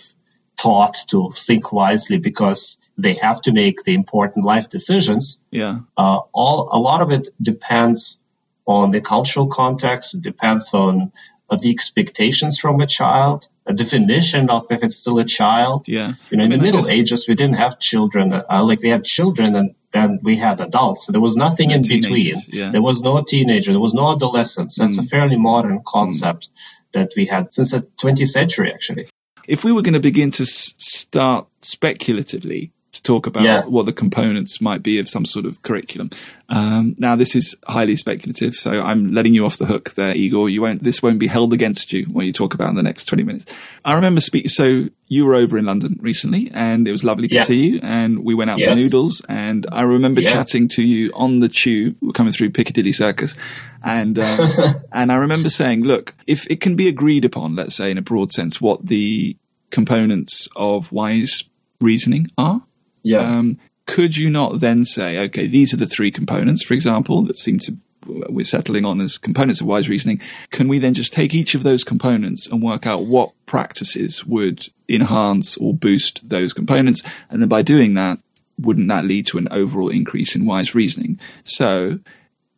taught 0.56 0.98
to 1.08 1.30
think 1.34 1.72
wisely 1.72 2.18
because 2.18 2.76
they 2.98 3.14
have 3.14 3.40
to 3.40 3.52
make 3.52 3.82
the 3.82 3.94
important 3.94 4.44
life 4.44 4.68
decisions. 4.68 5.38
Yeah. 5.50 5.80
Uh, 5.96 6.20
all 6.32 6.68
a 6.72 6.78
lot 6.78 7.00
of 7.00 7.10
it 7.10 7.28
depends 7.40 8.20
on 8.66 8.90
the 8.90 9.00
cultural 9.00 9.46
context. 9.48 10.14
It 10.14 10.22
depends 10.22 10.72
on 10.74 11.12
uh, 11.48 11.56
the 11.56 11.70
expectations 11.70 12.58
from 12.58 12.80
a 12.80 12.86
child, 12.86 13.48
a 13.66 13.74
definition 13.74 14.50
of 14.50 14.66
if 14.70 14.82
it's 14.82 14.96
still 14.96 15.18
a 15.18 15.24
child. 15.24 15.84
Yeah. 15.86 16.14
You 16.30 16.38
know, 16.38 16.44
in 16.44 16.52
I 16.52 16.56
mean, 16.56 16.58
the 16.58 16.64
Middle 16.64 16.82
guess... 16.82 16.90
Ages, 16.90 17.28
we 17.28 17.34
didn't 17.34 17.56
have 17.56 17.78
children. 17.78 18.32
Uh, 18.32 18.64
like 18.64 18.82
we 18.82 18.88
had 18.88 19.04
children 19.04 19.54
and 19.54 19.74
then 19.92 20.20
we 20.22 20.36
had 20.36 20.60
adults. 20.60 21.06
So 21.06 21.12
there 21.12 21.20
was 21.20 21.36
nothing 21.36 21.70
in 21.70 21.82
between. 21.82 22.36
Yeah. 22.48 22.70
There 22.70 22.82
was 22.82 23.02
no 23.02 23.22
teenager. 23.22 23.72
There 23.72 23.80
was 23.80 23.94
no 23.94 24.12
adolescence. 24.12 24.76
That's 24.76 24.98
mm. 24.98 25.04
a 25.04 25.06
fairly 25.06 25.36
modern 25.36 25.82
concept 25.86 26.48
mm. 26.48 26.92
that 26.92 27.12
we 27.16 27.26
had 27.26 27.52
since 27.52 27.72
the 27.72 27.80
20th 27.80 28.28
century, 28.28 28.72
actually. 28.72 29.08
If 29.46 29.64
we 29.64 29.72
were 29.72 29.82
going 29.82 29.94
to 29.94 30.00
begin 30.00 30.30
to 30.32 30.42
s- 30.44 30.74
start 30.78 31.46
speculatively, 31.60 32.72
talk 33.04 33.26
about 33.26 33.44
yeah. 33.44 33.64
what 33.64 33.86
the 33.86 33.92
components 33.92 34.60
might 34.60 34.82
be 34.82 34.98
of 34.98 35.08
some 35.08 35.24
sort 35.24 35.44
of 35.44 35.62
curriculum. 35.62 36.10
Um, 36.48 36.96
now, 36.98 37.14
this 37.14 37.36
is 37.36 37.54
highly 37.66 37.96
speculative, 37.96 38.54
so 38.54 38.82
I'm 38.82 39.12
letting 39.12 39.34
you 39.34 39.46
off 39.46 39.58
the 39.58 39.66
hook 39.66 39.94
there, 39.94 40.14
Igor. 40.14 40.50
You 40.50 40.62
won't. 40.62 40.82
This 40.82 41.02
won't 41.02 41.18
be 41.18 41.26
held 41.26 41.52
against 41.52 41.92
you 41.92 42.04
when 42.06 42.26
you 42.26 42.32
talk 42.32 42.54
about 42.54 42.70
in 42.70 42.74
the 42.74 42.82
next 42.82 43.04
20 43.04 43.22
minutes. 43.22 43.54
I 43.84 43.94
remember 43.94 44.20
speaking. 44.20 44.48
So 44.48 44.88
you 45.06 45.26
were 45.26 45.34
over 45.34 45.56
in 45.56 45.66
London 45.66 45.98
recently, 46.00 46.50
and 46.52 46.88
it 46.88 46.92
was 46.92 47.04
lovely 47.04 47.28
to 47.28 47.34
yeah. 47.34 47.44
see 47.44 47.66
you. 47.66 47.80
And 47.82 48.24
we 48.24 48.34
went 48.34 48.50
out 48.50 48.58
yes. 48.58 48.68
for 48.68 48.84
noodles, 48.84 49.22
and 49.28 49.66
I 49.70 49.82
remember 49.82 50.20
yeah. 50.20 50.32
chatting 50.32 50.68
to 50.68 50.82
you 50.82 51.12
on 51.14 51.40
the 51.40 51.48
tube. 51.48 51.96
We're 52.00 52.12
coming 52.12 52.32
through 52.32 52.50
Piccadilly 52.50 52.92
Circus, 52.92 53.36
and 53.84 54.18
um, 54.18 54.48
and 54.92 55.12
I 55.12 55.16
remember 55.16 55.50
saying, 55.50 55.84
look, 55.84 56.14
if 56.26 56.50
it 56.50 56.60
can 56.60 56.76
be 56.76 56.88
agreed 56.88 57.24
upon, 57.24 57.54
let's 57.54 57.76
say 57.76 57.90
in 57.90 57.98
a 57.98 58.02
broad 58.02 58.32
sense, 58.32 58.60
what 58.60 58.86
the 58.86 59.36
components 59.70 60.48
of 60.56 60.92
wise 60.92 61.44
reasoning 61.80 62.26
are 62.38 62.62
yeah. 63.04 63.20
Um, 63.20 63.58
could 63.86 64.16
you 64.16 64.30
not 64.30 64.60
then 64.60 64.84
say, 64.84 65.18
okay, 65.26 65.46
these 65.46 65.74
are 65.74 65.76
the 65.76 65.86
three 65.86 66.10
components, 66.10 66.64
for 66.64 66.74
example, 66.74 67.22
that 67.22 67.36
seem 67.36 67.58
to 67.60 67.76
we're 68.06 68.44
settling 68.44 68.84
on 68.84 69.00
as 69.00 69.18
components 69.18 69.60
of 69.60 69.66
wise 69.66 69.88
reasoning. 69.88 70.20
Can 70.50 70.68
we 70.68 70.78
then 70.78 70.94
just 70.94 71.12
take 71.12 71.34
each 71.34 71.54
of 71.54 71.62
those 71.62 71.84
components 71.84 72.46
and 72.46 72.62
work 72.62 72.86
out 72.86 73.04
what 73.06 73.32
practices 73.46 74.24
would 74.26 74.66
enhance 74.88 75.56
or 75.56 75.74
boost 75.74 76.28
those 76.28 76.52
components? 76.52 77.02
And 77.30 77.40
then 77.40 77.48
by 77.48 77.62
doing 77.62 77.94
that, 77.94 78.18
wouldn't 78.58 78.88
that 78.88 79.04
lead 79.04 79.26
to 79.26 79.38
an 79.38 79.48
overall 79.50 79.88
increase 79.88 80.36
in 80.36 80.46
wise 80.46 80.74
reasoning? 80.74 81.18
So 81.44 81.98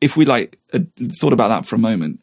if 0.00 0.16
we 0.16 0.24
like 0.24 0.58
uh, 0.72 0.80
thought 1.20 1.32
about 1.32 1.48
that 1.48 1.66
for 1.66 1.76
a 1.76 1.80
moment, 1.80 2.22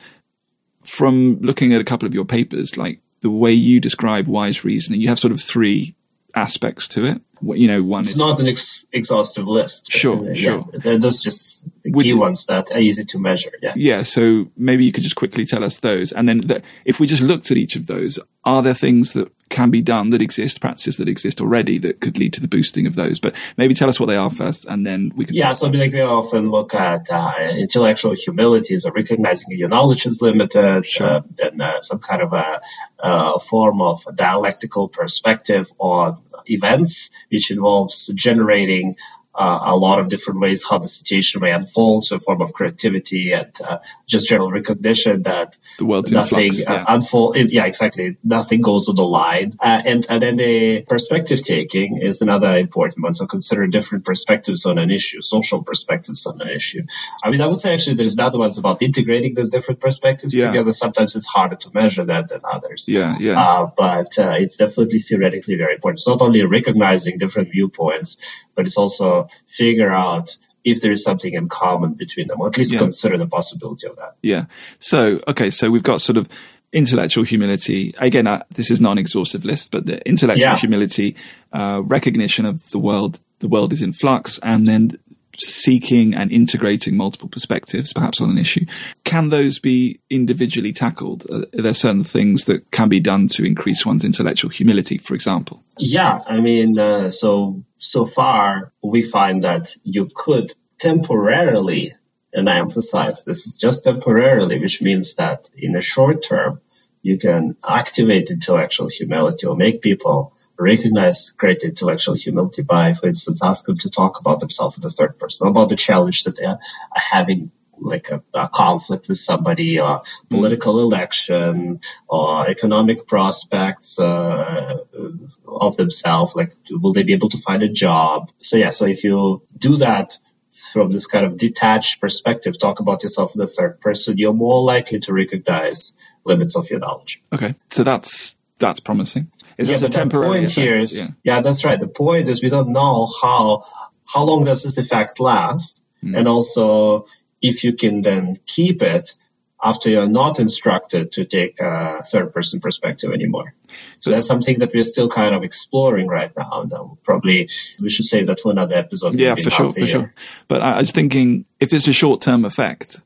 from 0.84 1.40
looking 1.42 1.74
at 1.74 1.82
a 1.82 1.86
couple 1.86 2.06
of 2.06 2.14
your 2.14 2.26
papers, 2.26 2.78
like 2.78 3.00
the 3.22 3.30
way 3.30 3.54
you 3.54 3.80
describe 3.80 4.28
wise 4.28 4.64
reasoning, 4.64 5.02
you 5.02 5.08
have 5.08 5.20
sort 5.20 5.32
of 5.32 5.42
three 5.42 5.96
aspects 6.36 6.88
to 6.90 7.06
it 7.06 7.22
you 7.44 7.68
know, 7.68 7.84
one. 7.84 8.02
It's 8.02 8.12
is, 8.12 8.18
not 8.18 8.40
an 8.40 8.48
ex- 8.48 8.86
exhaustive 8.92 9.48
list. 9.48 9.92
Sure, 9.92 10.32
uh, 10.32 10.34
sure. 10.34 10.66
Yeah, 10.84 10.98
those 10.98 11.22
just 11.22 11.64
the 11.84 11.92
Would 11.92 12.04
key 12.04 12.10
you, 12.10 12.18
ones 12.18 12.46
that 12.46 12.72
are 12.72 12.80
easy 12.80 13.06
to 13.06 13.20
measure. 13.20 13.52
Yeah. 13.62 13.74
Yeah. 13.76 14.04
So 14.04 14.48
maybe 14.56 14.86
you 14.86 14.92
could 14.92 15.04
just 15.04 15.16
quickly 15.16 15.46
tell 15.46 15.64
us 15.64 15.80
those, 15.80 16.12
and 16.12 16.28
then 16.28 16.42
the, 16.42 16.62
if 16.86 17.00
we 17.00 17.08
just 17.08 17.22
looked 17.22 17.52
at 17.52 17.58
each 17.58 17.76
of 17.76 17.88
those, 17.88 18.20
are 18.46 18.62
there 18.62 18.74
things 18.74 19.14
that 19.14 19.32
can 19.54 19.70
be 19.70 19.82
done 19.82 20.10
that 20.10 20.22
exist, 20.22 20.60
practices 20.60 20.98
that 20.98 21.08
exist 21.08 21.40
already 21.40 21.78
that 21.78 22.02
could 22.02 22.18
lead 22.18 22.34
to 22.34 22.42
the 22.42 22.48
boosting 22.48 22.88
of 22.88 22.96
those? 22.96 23.20
But 23.20 23.36
maybe 23.56 23.74
tell 23.74 23.88
us 23.88 24.00
what 24.00 24.08
they 24.08 24.16
are 24.16 24.30
first, 24.30 24.66
and 24.66 24.86
then 24.86 25.14
we 25.16 25.26
could. 25.26 25.36
Yeah. 25.36 25.54
So 25.54 25.68
like 25.68 25.94
we 25.94 26.02
often 26.02 26.50
look 26.50 26.74
at 26.74 27.08
uh, 27.12 27.36
intellectual 27.52 28.16
humility, 28.16 28.78
so 28.78 28.92
recognizing 28.92 29.52
your 29.52 29.70
knowledge 29.70 30.06
is 30.08 30.22
limited, 30.22 30.86
sure. 30.86 31.08
uh, 31.08 31.22
then 31.38 31.62
uh, 31.62 31.80
some 31.82 32.00
kind 32.00 32.24
of 32.24 32.34
a, 32.34 32.62
a 33.00 33.40
form 33.40 33.82
of 33.82 34.04
dialectical 34.16 34.90
perspective 34.90 35.72
on 35.78 36.20
events, 36.48 37.12
which 37.30 37.52
involves 37.52 38.08
generating 38.08 38.96
uh, 39.36 39.60
a 39.64 39.76
lot 39.76 40.00
of 40.00 40.08
different 40.08 40.40
ways 40.40 40.64
how 40.68 40.78
the 40.78 40.88
situation 40.88 41.42
may 41.42 41.52
unfold, 41.52 42.06
so 42.06 42.18
a 42.18 42.20
form 42.20 42.42
of 42.42 42.54
creativity 42.54 43.34
and 43.34 43.52
uh, 43.64 43.80
just 44.08 44.28
general 44.28 44.52
recognition 44.52 45.24
that 45.24 45.58
the 45.78 45.86
world's 45.86 46.12
nothing 46.12 46.52
flux, 46.52 46.60
yeah. 46.60 46.74
uh, 46.74 46.86
unfold 46.90 47.36
is 47.38 47.54
yeah 47.54 47.66
exactly 47.66 48.18
nothing 48.24 48.62
goes 48.62 48.90
on 48.90 48.96
the 48.96 49.06
line, 49.06 49.54
uh, 49.60 49.82
and 49.86 50.06
and 50.10 50.22
then 50.22 50.36
the 50.36 50.82
perspective 50.82 51.42
taking 51.42 51.98
is 51.98 52.22
another 52.22 52.58
important 52.58 53.04
one. 53.04 53.14
So 53.14 53.26
consider 53.26 53.66
different 53.68 54.06
perspectives 54.06 54.66
on 54.66 54.78
an 54.78 54.92
issue, 54.92 55.22
social 55.22 55.64
perspectives 55.64 56.26
on 56.26 56.40
an 56.42 56.50
issue. 56.50 56.84
I 57.24 57.32
mean, 57.32 57.42
I 57.42 57.48
would 57.48 57.58
say 57.58 57.74
actually 57.74 57.96
there's 57.96 58.18
other 58.20 58.40
ones 58.40 58.58
about 58.58 58.82
integrating 58.82 59.34
these 59.34 59.50
different 59.50 59.80
perspectives 59.80 60.36
yeah. 60.36 60.48
together. 60.48 60.72
Sometimes 60.72 61.16
it's 61.16 61.28
harder 61.28 61.56
to 61.56 61.72
measure 61.74 62.06
that 62.06 62.30
than 62.30 62.42
others. 62.44 62.86
Yeah, 62.88 63.18
yeah. 63.20 63.42
Uh, 63.42 63.72
but 63.76 64.20
uh, 64.20 64.36
it's 64.40 64.58
definitely 64.58 65.00
theoretically 65.00 65.56
very 65.56 65.76
important. 65.76 66.00
It's 66.00 66.08
not 66.08 66.22
only 66.22 66.44
recognizing 66.46 67.18
different 67.18 67.52
viewpoints, 67.52 68.18
but 68.56 68.66
it's 68.66 68.78
also 68.78 69.23
figure 69.48 69.92
out 69.92 70.38
if 70.64 70.82
there 70.82 70.92
is 70.92 71.04
something 71.04 71.34
in 71.34 71.50
common 71.50 71.94
between 71.94 72.28
them, 72.28 72.40
or 72.40 72.48
at 72.48 72.58
least 72.58 72.74
yeah. 72.74 72.80
consider 72.80 73.18
the 73.18 73.28
possibility 73.28 73.88
of 73.88 73.96
that. 73.98 74.16
Yeah. 74.22 74.46
So, 74.80 75.20
okay, 75.28 75.50
so 75.50 75.70
we've 75.70 75.84
got 75.84 76.02
sort 76.02 76.18
of 76.18 76.30
intellectual 76.72 77.24
humility. 77.24 77.94
Again, 77.98 78.28
uh, 78.28 78.44
this 78.52 78.72
is 78.72 78.82
not 78.82 78.94
an 78.94 78.98
exhaustive 78.98 79.46
list, 79.46 79.72
but 79.72 79.86
the 79.86 80.06
intellectual 80.08 80.46
yeah. 80.46 80.58
humility, 80.58 81.16
uh, 81.52 81.82
recognition 81.84 82.46
of 82.46 82.70
the 82.72 82.80
world, 82.80 83.20
the 83.40 83.48
world 83.48 83.74
is 83.74 83.82
in 83.82 83.94
flux, 83.94 84.40
and 84.42 84.68
then 84.68 84.92
seeking 85.38 86.14
and 86.14 86.32
integrating 86.32 86.96
multiple 86.96 87.30
perspectives, 87.30 87.94
perhaps 87.94 88.22
on 88.22 88.30
an 88.30 88.38
issue. 88.38 88.66
Can 89.04 89.30
those 89.30 89.60
be 89.60 90.00
individually 90.10 90.74
tackled? 90.74 91.26
Are 91.32 91.46
there 91.54 91.74
certain 91.74 92.04
things 92.04 92.46
that 92.46 92.72
can 92.72 92.90
be 92.90 93.00
done 93.00 93.28
to 93.30 93.46
increase 93.46 93.86
one's 93.86 94.06
intellectual 94.06 94.50
humility, 94.50 94.98
for 94.98 95.16
example? 95.16 95.64
Yeah, 95.78 96.22
I 96.26 96.40
mean, 96.40 96.78
uh, 96.78 97.12
so 97.12 97.64
so 97.78 98.06
far 98.06 98.72
we 98.82 99.04
find 99.04 99.44
that 99.44 99.76
you 99.84 100.10
could 100.14 100.54
temporarily, 100.80 101.94
and 102.34 102.50
I 102.50 102.60
emphasize 102.60 103.24
this 103.24 103.48
is 103.48 103.58
just 103.58 103.84
temporarily, 103.84 104.60
which 104.60 104.82
means 104.82 105.16
that 105.16 105.50
in 105.56 105.72
the 105.74 105.82
short 105.82 106.24
term 106.24 106.62
you 107.02 107.18
can 107.18 107.58
activate 107.68 108.32
intellectual 108.32 108.88
humility 108.88 109.46
or 109.46 109.56
make 109.56 109.82
people 109.82 110.34
recognize 110.58 111.32
great 111.32 111.64
intellectual 111.64 112.16
humility 112.16 112.62
by, 112.62 112.94
for 112.94 113.08
instance, 113.08 113.44
ask 113.44 113.66
them 113.66 113.78
to 113.80 113.90
talk 113.90 114.20
about 114.20 114.40
themselves 114.40 114.78
in 114.78 114.82
the 114.82 114.90
third 114.90 115.18
person, 115.18 115.48
about 115.48 115.70
the 115.70 115.76
challenge 115.76 116.24
that 116.24 116.38
they 116.38 116.46
are 116.46 116.60
uh, 116.92 117.00
having 117.00 117.52
like 117.80 118.10
a, 118.10 118.24
a, 118.34 118.50
conflict 118.50 119.08
with 119.08 119.18
somebody 119.18 119.80
or 119.80 120.04
political 120.30 120.80
election 120.80 121.82
or 122.08 122.48
economic 122.48 123.08
prospects 123.08 124.00
uh, 124.00 124.06
uh, 124.06 125.08
of 125.48 125.76
themselves 125.76 126.36
like 126.36 126.54
will 126.70 126.94
they 126.94 127.04
be 127.04 127.14
able 127.14 127.30
to 127.30 127.38
find 127.40 127.64
a 127.64 127.68
job? 127.68 128.32
So 128.40 128.58
yeah 128.58 128.70
so 128.70 128.86
if 128.86 129.04
you 129.04 129.42
do 129.58 129.78
that 129.78 130.18
from 130.52 130.92
this 130.92 131.08
kind 131.08 131.26
of 131.26 131.36
detached 131.36 132.00
perspective 132.00 132.60
talk 132.60 132.80
about 132.80 133.04
yourself 133.04 133.34
in 133.36 133.40
the 133.40 133.48
third 133.48 133.82
person 133.82 134.18
you're 134.18 134.34
more 134.34 134.62
likely 134.64 135.00
to 135.00 135.14
recognize 135.14 135.94
limits 136.24 136.56
of 136.56 136.70
your 136.70 136.80
knowledge. 136.80 137.22
Okay 137.34 137.56
so 137.70 137.84
that's 137.84 138.38
that's 138.60 138.80
promising 138.80 139.32
Is 139.58 139.70
yeah, 139.70 139.78
that 139.78 139.86
a 139.86 139.88
the 139.90 139.94
temporary 139.94 140.28
point 140.30 140.44
effect? 140.46 140.58
here 140.60 140.76
is, 140.76 141.00
Yeah. 141.02 141.08
yeah. 141.24 141.42
that's 141.42 141.64
right. 141.66 141.80
The 141.80 141.88
point 141.88 142.28
is 142.30 142.42
we 142.44 142.50
don't 142.50 142.70
know 142.72 143.08
how 143.22 143.64
how 144.06 144.24
long 144.26 144.44
does 144.44 144.64
this 144.64 144.78
effect 144.78 145.20
last, 145.20 145.82
Hmm. 146.02 146.16
and 146.16 146.28
also 146.28 147.06
if 147.42 147.64
you 147.64 147.74
can 147.74 148.02
then 148.02 148.38
keep 148.46 148.82
it 148.82 149.16
after 149.64 149.90
you're 149.90 150.08
not 150.10 150.40
instructed 150.40 151.14
to 151.14 151.24
take 151.24 151.58
a 151.62 152.04
third 152.04 152.34
person 152.34 152.60
perspective 152.60 153.14
anymore. 153.14 153.54
So 154.00 154.12
that's 154.12 154.28
something 154.28 154.60
that 154.60 154.74
we're 154.74 154.84
still 154.84 155.08
kind 155.08 155.34
of 155.34 155.44
exploring 155.44 156.08
right 156.08 156.32
now. 156.38 156.62
And 156.62 156.74
um, 156.74 156.98
probably 157.04 157.48
we 157.80 157.90
should 157.90 158.04
save 158.06 158.28
that 158.28 158.42
for 158.42 158.52
another 158.52 158.76
episode. 158.76 159.18
Yeah, 159.18 159.36
for 159.36 159.50
sure, 159.50 159.72
for 159.72 159.80
year. 159.80 159.88
sure. 159.88 160.14
But 160.50 160.62
I, 160.62 160.74
I 160.74 160.80
was 160.80 160.92
thinking 160.92 161.46
if 161.62 161.72
it's 161.72 161.88
a 161.88 161.94
short 161.94 162.20
term 162.22 162.44
effect, 162.44 163.00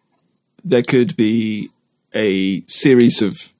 there 0.63 0.81
could 0.81 1.15
be 1.15 1.69
a 2.15 2.63
series 2.65 3.21
of 3.21 3.53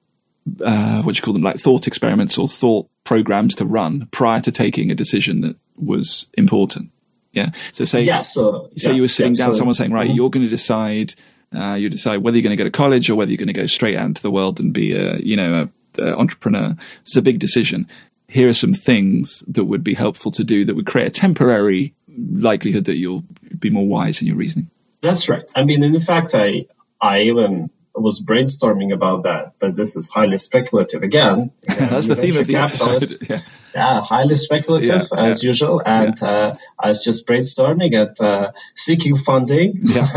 uh, 0.64 1.02
what 1.02 1.16
do 1.16 1.18
you 1.20 1.22
call 1.24 1.34
them, 1.34 1.44
like 1.44 1.58
thought 1.58 1.88
experiments 1.88 2.38
or 2.38 2.48
thought 2.48 2.88
programs 3.04 3.56
to 3.56 3.66
run 3.66 4.08
prior 4.12 4.40
to 4.42 4.52
taking 4.52 4.92
a 4.92 4.96
decision 4.96 5.42
that 5.42 5.56
was 5.78 6.28
important. 6.34 6.90
Yeah. 7.34 7.52
So 7.74 7.86
say 7.86 8.02
Yeah, 8.02 8.22
so 8.24 8.70
say 8.76 8.90
yeah, 8.90 8.96
you 8.96 9.02
were 9.04 9.08
sitting 9.08 9.36
yeah, 9.36 9.46
down, 9.46 9.54
so- 9.54 9.60
someone 9.60 9.76
saying, 9.76 9.92
right, 9.92 10.10
Mhm. 10.10 10.16
you're 10.16 10.30
going 10.30 10.46
to 10.46 10.50
decide, 10.50 11.14
uh, 11.56 11.74
you 11.76 11.90
decide 11.90 12.18
whether 12.18 12.38
you're 12.38 12.44
going 12.44 12.58
to 12.58 12.62
go 12.62 12.68
to 12.68 12.72
college 12.72 13.10
or 13.10 13.16
whether 13.16 13.32
you're 13.32 13.38
going 13.38 13.48
to 13.48 13.54
go 13.54 13.68
straight 13.68 13.96
out 13.96 14.06
into 14.06 14.22
the 14.22 14.32
world 14.32 14.60
and 14.60 14.74
be 14.74 14.94
a, 14.94 15.18
you 15.20 15.36
know, 15.36 15.70
a, 16.00 16.04
a 16.04 16.16
entrepreneur. 16.20 16.76
It's 17.02 17.16
a 17.16 17.22
big 17.22 17.40
decision. 17.40 17.88
Here 18.28 18.50
are 18.50 18.54
some 18.54 18.74
things 18.74 19.44
that 19.48 19.66
would 19.66 19.84
be 19.84 19.94
helpful 19.94 20.32
to 20.32 20.44
do 20.44 20.66
that 20.66 20.76
would 20.76 20.86
create 20.86 21.08
a 21.08 21.12
temporary 21.12 21.94
likelihood 22.32 22.86
that 22.86 22.98
you'll 22.98 23.24
be 23.60 23.70
more 23.70 23.86
wise 23.88 24.20
in 24.22 24.28
your 24.28 24.36
reasoning. 24.36 24.70
That's 25.02 25.30
right. 25.30 25.44
I 25.56 25.64
mean, 25.64 25.84
in 25.84 26.00
fact, 26.00 26.34
I 26.34 26.66
I 27.00 27.22
even 27.24 27.70
was 28.00 28.22
brainstorming 28.22 28.94
about 28.94 29.24
that, 29.24 29.54
but 29.60 29.76
this 29.76 29.96
is 29.96 30.08
highly 30.10 30.38
speculative 30.38 31.04
again. 31.04 31.52
That's 31.68 32.08
the 32.08 32.16
theme 32.16 32.38
of 32.38 32.48
the 32.48 32.56
episode. 32.56 33.04
Yeah. 33.30 33.40
Yeah, 33.76 34.02
highly 34.02 34.34
speculative 34.36 35.04
Yeah, 35.12 35.20
as 35.26 35.44
usual. 35.44 35.84
And 35.86 36.22
uh, 36.24 36.56
I 36.80 36.88
was 36.88 37.04
just 37.04 37.28
brainstorming 37.28 37.96
and 37.96 38.20
uh, 38.20 38.52
seeking 38.76 39.16
funding. 39.18 39.76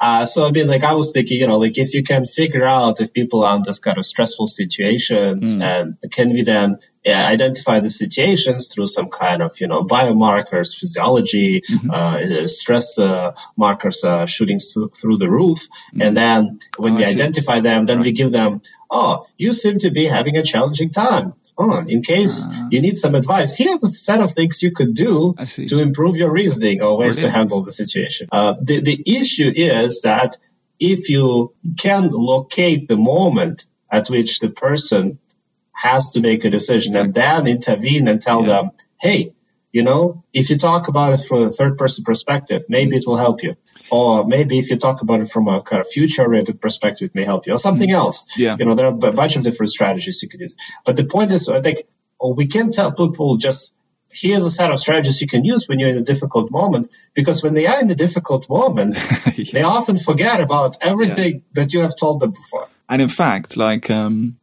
uh, 0.00 0.24
so 0.24 0.46
I 0.46 0.50
mean, 0.52 0.68
like 0.68 0.84
I 0.84 0.94
was 0.94 1.10
thinking, 1.12 1.40
you 1.40 1.46
know, 1.48 1.58
like 1.58 1.76
if 1.76 1.94
you 1.94 2.02
can 2.04 2.26
figure 2.26 2.62
out 2.64 3.00
if 3.00 3.12
people 3.12 3.42
are 3.44 3.56
in 3.56 3.62
this 3.64 3.78
kind 3.80 3.98
of 3.98 4.06
stressful 4.06 4.46
situations, 4.46 5.56
Mm. 5.56 5.62
and 5.62 6.12
can 6.12 6.32
we 6.32 6.42
then 6.42 6.78
yeah, 7.04 7.26
identify 7.26 7.80
the 7.80 7.88
situations 7.90 8.68
through 8.72 8.86
some 8.86 9.08
kind 9.08 9.42
of, 9.42 9.60
you 9.60 9.66
know, 9.68 9.82
biomarkers, 9.84 10.76
physiology, 10.78 11.60
Mm-hmm. 11.60 11.90
uh, 11.90 12.46
stress 12.46 12.98
uh, 12.98 13.32
markers 13.56 14.04
uh, 14.04 14.26
shooting 14.26 14.58
th- 14.58 14.92
through 14.94 15.16
the 15.18 15.30
roof, 15.30 15.66
and 16.00 16.16
then 16.16 16.58
when 16.76 16.92
Oh, 16.94 16.96
we 16.96 17.04
I 17.04 17.06
see. 17.06 17.14
identify 17.14 17.60
them, 17.60 17.86
then 17.86 18.00
we 18.00 18.12
give 18.12 18.32
them, 18.32 18.60
oh, 18.90 19.26
you 19.36 19.52
seem 19.52 19.78
to 19.80 19.90
be 19.90 20.04
having 20.04 20.36
a 20.36 20.42
challenging 20.42 20.90
time. 20.90 21.34
Oh, 21.60 21.78
in 21.86 22.02
case 22.02 22.46
you 22.70 22.80
need 22.80 22.96
some 22.96 23.14
advice, 23.16 23.56
here's 23.56 23.80
the 23.80 23.88
set 23.88 24.20
of 24.20 24.30
things 24.32 24.62
you 24.62 24.70
could 24.70 24.94
do 24.94 25.34
Ah. 25.38 25.44
To 25.70 25.78
improve 25.80 26.16
your 26.16 26.30
reasoning 26.32 26.82
or 26.82 26.96
ways 26.98 27.16
Brilliant. 27.16 27.32
to 27.34 27.38
handle 27.38 27.62
the 27.64 27.72
situation. 27.72 28.28
Uh, 28.30 28.54
the, 28.62 28.80
the 28.80 29.02
issue 29.20 29.50
is 29.54 30.02
that 30.02 30.36
if 30.78 31.08
you 31.10 31.52
can 31.76 32.10
locate 32.10 32.86
the 32.86 32.96
moment 32.96 33.66
at 33.90 34.08
which 34.08 34.38
the 34.38 34.50
person 34.50 35.18
has 35.78 36.10
to 36.10 36.20
make 36.20 36.44
a 36.44 36.50
decision 36.50 36.96
and 36.96 37.14
then 37.14 37.46
intervene 37.46 38.08
and 38.08 38.20
tell 38.20 38.42
Yeah. 38.42 38.48
them, 38.54 38.70
hey, 39.00 39.32
you 39.72 39.82
know, 39.84 40.24
if 40.32 40.50
you 40.50 40.56
talk 40.56 40.88
about 40.88 41.12
it 41.12 41.20
from 41.28 41.42
a 41.42 41.50
third 41.50 41.76
person 41.78 42.02
perspective, 42.04 42.62
maybe 42.68 42.96
it 42.96 43.04
will 43.06 43.16
help 43.26 43.42
you. 43.42 43.54
Or 43.90 44.24
maybe 44.26 44.58
if 44.58 44.70
you 44.70 44.76
talk 44.76 45.02
about 45.02 45.20
it 45.20 45.30
from 45.30 45.46
a 45.48 45.62
kind 45.62 45.80
of 45.80 45.86
future 45.88 46.22
oriented 46.22 46.60
perspective, 46.60 47.10
it 47.10 47.14
may 47.14 47.24
help 47.24 47.46
you. 47.46 47.52
Or 47.54 47.58
something 47.58 47.90
else. 47.90 48.26
Yeah. 48.36 48.56
You 48.58 48.64
know, 48.66 48.74
there 48.74 48.86
are 48.86 48.94
a 48.94 49.12
bunch 49.12 49.36
of 49.36 49.42
different 49.44 49.70
strategies 49.70 50.22
you 50.22 50.28
could 50.28 50.40
use. 50.40 50.56
But 50.84 50.96
the 50.96 51.04
point 51.04 51.30
is, 51.32 51.48
I 51.48 51.60
think, 51.60 51.78
oh, 52.20 52.32
we 52.34 52.46
can't 52.46 52.72
tell 52.72 52.90
people 52.92 53.36
just, 53.36 53.74
here's 54.10 54.44
a 54.44 54.50
set 54.50 54.70
of 54.72 54.78
strategies 54.80 55.20
you 55.20 55.28
can 55.28 55.44
use 55.44 55.68
when 55.68 55.78
you're 55.78 55.90
in 55.90 55.98
a 55.98 56.02
difficult 56.12 56.50
moment, 56.50 56.88
because 57.14 57.42
when 57.42 57.54
they 57.54 57.66
are 57.66 57.80
in 57.80 57.90
a 57.90 57.94
difficult 57.94 58.48
moment, 58.48 58.96
they 59.52 59.62
often 59.62 59.96
forget 59.96 60.40
about 60.40 60.76
everything 60.80 61.42
that 61.52 61.72
you 61.74 61.80
have 61.82 61.94
told 61.94 62.20
them 62.20 62.30
before. 62.32 62.66
And 62.88 63.02
in 63.02 63.08
fact, 63.08 63.56
like 63.56 63.90
um, 63.90 64.38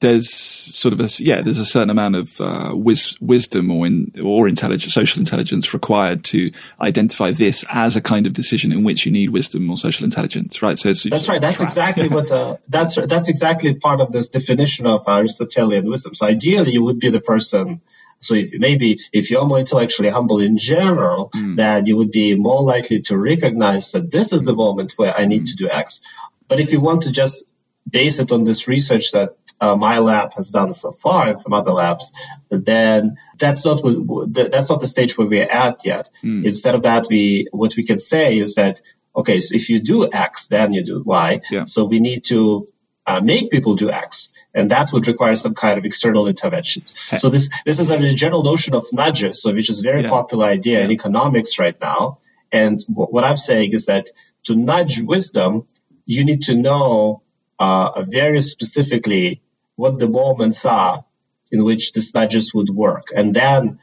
there's 0.00 0.32
sort 0.32 0.94
of 0.94 1.00
a 1.00 1.08
yeah, 1.18 1.40
there's 1.40 1.58
a 1.58 1.64
certain 1.64 1.90
amount 1.90 2.14
of 2.14 2.40
uh, 2.40 2.72
wis- 2.74 3.20
wisdom 3.20 3.70
or 3.70 3.86
in 3.86 4.12
or 4.22 4.46
intelligence, 4.46 4.94
social 4.94 5.18
intelligence 5.18 5.74
required 5.74 6.24
to 6.24 6.52
identify 6.80 7.32
this 7.32 7.64
as 7.70 7.96
a 7.96 8.00
kind 8.00 8.26
of 8.26 8.32
decision 8.32 8.70
in 8.70 8.84
which 8.84 9.04
you 9.04 9.12
need 9.12 9.30
wisdom 9.30 9.68
or 9.68 9.76
social 9.76 10.04
intelligence, 10.04 10.62
right? 10.62 10.78
So 10.78 10.92
That's 11.10 11.28
right. 11.28 11.40
That's 11.40 11.62
exactly 11.62 12.08
what. 12.08 12.30
Uh, 12.30 12.58
that's 12.68 12.94
that's 12.94 13.28
exactly 13.28 13.74
part 13.74 14.00
of 14.00 14.12
this 14.12 14.28
definition 14.28 14.86
of 14.86 15.04
Aristotelian 15.08 15.88
wisdom. 15.88 16.14
So 16.14 16.26
ideally, 16.26 16.72
you 16.72 16.84
would 16.84 17.00
be 17.00 17.10
the 17.10 17.20
person. 17.20 17.80
So 18.20 18.34
if, 18.34 18.52
maybe 18.52 18.98
if 19.12 19.30
you're 19.30 19.46
more 19.46 19.58
intellectually 19.58 20.10
humble 20.10 20.40
in 20.40 20.56
general, 20.56 21.30
then 21.32 21.86
you 21.86 21.96
would 21.96 22.10
be 22.10 22.34
more 22.34 22.62
likely 22.62 23.02
to 23.02 23.18
recognize 23.18 23.92
that 23.92 24.10
this 24.10 24.32
is 24.32 24.44
the 24.44 24.54
moment 24.54 24.94
where 24.96 25.14
I 25.14 25.26
need 25.26 25.46
to 25.48 25.56
do 25.56 25.68
X. 25.68 26.02
But 26.48 26.58
if 26.58 26.72
you 26.72 26.80
want 26.80 27.02
to 27.02 27.12
just 27.12 27.44
base 27.88 28.18
it 28.20 28.32
on 28.32 28.44
this 28.44 28.68
research 28.68 29.12
that 29.12 29.30
uh, 29.60 29.74
my 29.76 29.98
lab 29.98 30.32
has 30.34 30.50
done 30.50 30.72
so 30.72 30.92
far 30.92 31.28
and 31.28 31.38
some 31.38 31.52
other 31.52 31.72
labs, 31.72 32.12
then 32.50 33.16
that's 33.38 33.64
not 33.64 33.80
what, 33.82 34.32
that's 34.32 34.70
not 34.70 34.80
the 34.80 34.86
stage 34.86 35.16
where 35.18 35.26
we're 35.26 35.48
at 35.50 35.84
yet. 35.84 36.10
Instead 36.22 36.74
of 36.74 36.82
that, 36.84 37.06
we 37.08 37.48
what 37.52 37.74
we 37.76 37.84
can 37.84 37.98
say 37.98 38.38
is 38.38 38.54
that 38.54 38.80
okay, 39.16 39.40
so 39.40 39.54
if 39.56 39.68
you 39.70 39.80
do 39.80 40.08
X, 40.12 40.48
then 40.48 40.72
you 40.72 40.84
do 40.84 41.02
Y. 41.04 41.40
Yeah. 41.50 41.64
So 41.64 41.84
we 41.86 41.98
need 41.98 42.24
to 42.26 42.66
uh, 43.06 43.20
make 43.20 43.50
people 43.50 43.74
do 43.74 43.90
X, 43.90 44.30
and 44.54 44.70
that 44.70 44.92
would 44.92 45.08
require 45.08 45.34
some 45.34 45.54
kind 45.54 45.78
of 45.78 45.84
external 45.84 46.28
interventions. 46.28 46.94
So 47.16 47.28
this 47.30 47.48
this 47.64 47.80
is 47.80 47.90
a 47.90 48.14
general 48.14 48.44
notion 48.44 48.74
of 48.74 48.84
nudges, 48.92 49.42
so 49.42 49.52
which 49.52 49.70
is 49.70 49.80
a 49.80 49.82
very 49.82 50.02
Yeah. 50.02 50.10
popular 50.10 50.46
idea 50.46 50.82
in 50.84 50.90
economics 50.92 51.58
right 51.58 51.78
now. 51.80 52.18
And 52.52 52.78
wh- 52.82 53.10
what 53.12 53.24
I'm 53.24 53.36
saying 53.36 53.72
is 53.72 53.86
that 53.86 54.08
to 54.44 54.54
nudge 54.54 55.00
wisdom, 55.00 55.66
you 56.06 56.24
need 56.24 56.42
to 56.44 56.54
know 56.54 57.22
uh, 57.58 58.04
very 58.06 58.40
specifically 58.40 59.40
what 59.76 59.98
the 59.98 60.08
moments 60.08 60.64
are 60.66 61.04
in 61.50 61.64
which 61.64 61.92
these 61.92 62.14
nudges 62.14 62.52
would 62.54 62.68
work, 62.70 63.06
and 63.14 63.34
then 63.34 63.78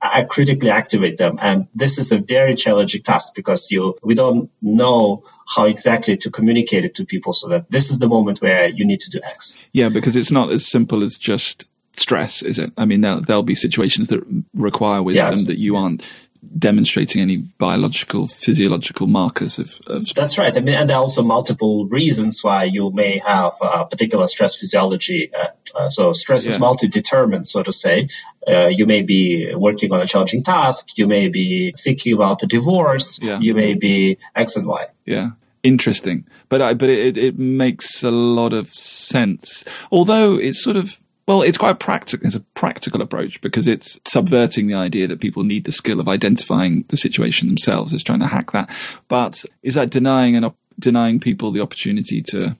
I 0.00 0.24
critically 0.24 0.70
activate 0.70 1.16
them. 1.16 1.38
And 1.40 1.68
this 1.74 1.98
is 1.98 2.10
a 2.10 2.18
very 2.18 2.56
challenging 2.56 3.02
task 3.02 3.34
because 3.34 3.70
you 3.70 3.96
we 4.02 4.14
don't 4.14 4.50
know 4.60 5.22
how 5.54 5.66
exactly 5.66 6.16
to 6.18 6.30
communicate 6.30 6.84
it 6.84 6.96
to 6.96 7.04
people 7.04 7.32
so 7.32 7.48
that 7.48 7.70
this 7.70 7.90
is 7.90 7.98
the 7.98 8.08
moment 8.08 8.42
where 8.42 8.68
you 8.68 8.84
need 8.84 9.00
to 9.02 9.10
do 9.10 9.20
X. 9.22 9.60
Yeah, 9.72 9.90
because 9.90 10.16
it's 10.16 10.32
not 10.32 10.50
as 10.50 10.68
simple 10.68 11.04
as 11.04 11.16
just 11.16 11.66
stress, 11.92 12.42
is 12.42 12.58
it? 12.58 12.72
I 12.76 12.84
mean, 12.84 13.02
there'll, 13.02 13.20
there'll 13.20 13.42
be 13.42 13.54
situations 13.54 14.08
that 14.08 14.24
require 14.54 15.02
wisdom 15.02 15.28
Yes. 15.28 15.44
that 15.44 15.58
you 15.58 15.76
aren't 15.76 16.10
demonstrating 16.58 17.22
any 17.22 17.36
biological, 17.36 18.26
physiological 18.26 19.06
markers 19.06 19.58
of, 19.58 19.80
of 19.86 20.06
That's 20.14 20.38
right. 20.38 20.56
I 20.56 20.60
mean, 20.60 20.74
and 20.74 20.88
there 20.88 20.96
are 20.96 21.02
also 21.02 21.22
multiple 21.22 21.86
reasons 21.86 22.42
why 22.42 22.64
you 22.64 22.90
may 22.90 23.18
have 23.18 23.52
a 23.62 23.86
particular 23.86 24.26
stress 24.26 24.56
physiology. 24.56 25.32
Uh, 25.32 25.46
uh, 25.74 25.88
so 25.88 26.12
stress 26.12 26.46
is 26.46 26.58
multi-determined, 26.58 27.46
so 27.46 27.62
to 27.62 27.72
say. 27.72 28.08
Uh, 28.46 28.66
you 28.66 28.86
may 28.86 29.02
be 29.02 29.54
working 29.54 29.92
on 29.92 30.00
a 30.00 30.06
challenging 30.06 30.42
task. 30.42 30.98
You 30.98 31.06
may 31.06 31.28
be 31.28 31.72
thinking 31.76 32.14
about 32.14 32.42
a 32.42 32.46
divorce. 32.46 33.20
Yeah. 33.22 33.38
You 33.40 33.54
may 33.54 33.74
be 33.74 34.18
X 34.34 34.56
and 34.56 34.66
Y. 34.66 34.88
Yeah, 35.06 35.30
interesting. 35.62 36.26
But 36.48 36.60
I, 36.60 36.74
but 36.74 36.90
it, 36.90 37.16
it 37.16 37.38
makes 37.38 38.02
a 38.02 38.10
lot 38.10 38.52
of 38.52 38.74
sense. 38.74 39.64
Although 39.90 40.34
it's 40.36 40.62
sort 40.62 40.76
of 40.76 40.98
well, 41.26 41.42
it's 41.42 41.58
quite 41.58 41.78
practical. 41.78 42.26
It's 42.26 42.34
a 42.36 42.40
practical 42.54 43.00
approach 43.00 43.40
because 43.40 43.68
it's 43.68 43.98
subverting 44.06 44.66
the 44.66 44.74
idea 44.74 45.06
that 45.06 45.20
people 45.20 45.44
need 45.44 45.64
the 45.64 45.72
skill 45.72 46.00
of 46.00 46.08
identifying 46.08 46.84
the 46.88 46.96
situation 46.96 47.46
themselves. 47.48 47.92
It's 47.92 48.02
trying 48.02 48.20
to 48.20 48.26
hack 48.26 48.50
that. 48.52 48.68
But 49.08 49.44
is 49.62 49.74
that 49.74 49.90
denying 49.90 50.34
and 50.36 50.44
op- 50.46 50.56
denying 50.78 51.20
people 51.20 51.50
the 51.52 51.60
opportunity 51.60 52.22
to 52.22 52.56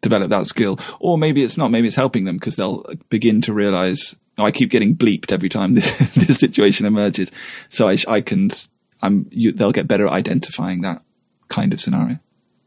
develop 0.00 0.30
that 0.30 0.46
skill? 0.46 0.78
Or 0.98 1.16
maybe 1.18 1.42
it's 1.44 1.56
not. 1.56 1.70
Maybe 1.70 1.86
it's 1.86 1.96
helping 1.96 2.24
them 2.24 2.36
because 2.36 2.56
they'll 2.56 2.84
begin 3.10 3.40
to 3.42 3.52
realize. 3.52 4.16
Oh, 4.38 4.44
I 4.44 4.50
keep 4.52 4.70
getting 4.70 4.96
bleeped 4.96 5.32
every 5.32 5.48
time 5.48 5.74
this, 5.76 5.90
this 6.14 6.38
situation 6.38 6.86
emerges, 6.86 7.30
so 7.68 7.88
I, 7.88 7.96
I 8.08 8.20
can. 8.22 8.50
I'm. 9.02 9.26
You, 9.30 9.52
they'll 9.52 9.72
get 9.72 9.86
better 9.88 10.06
at 10.06 10.12
identifying 10.12 10.80
that 10.82 11.02
kind 11.48 11.72
of 11.72 11.80
scenario. 11.80 12.18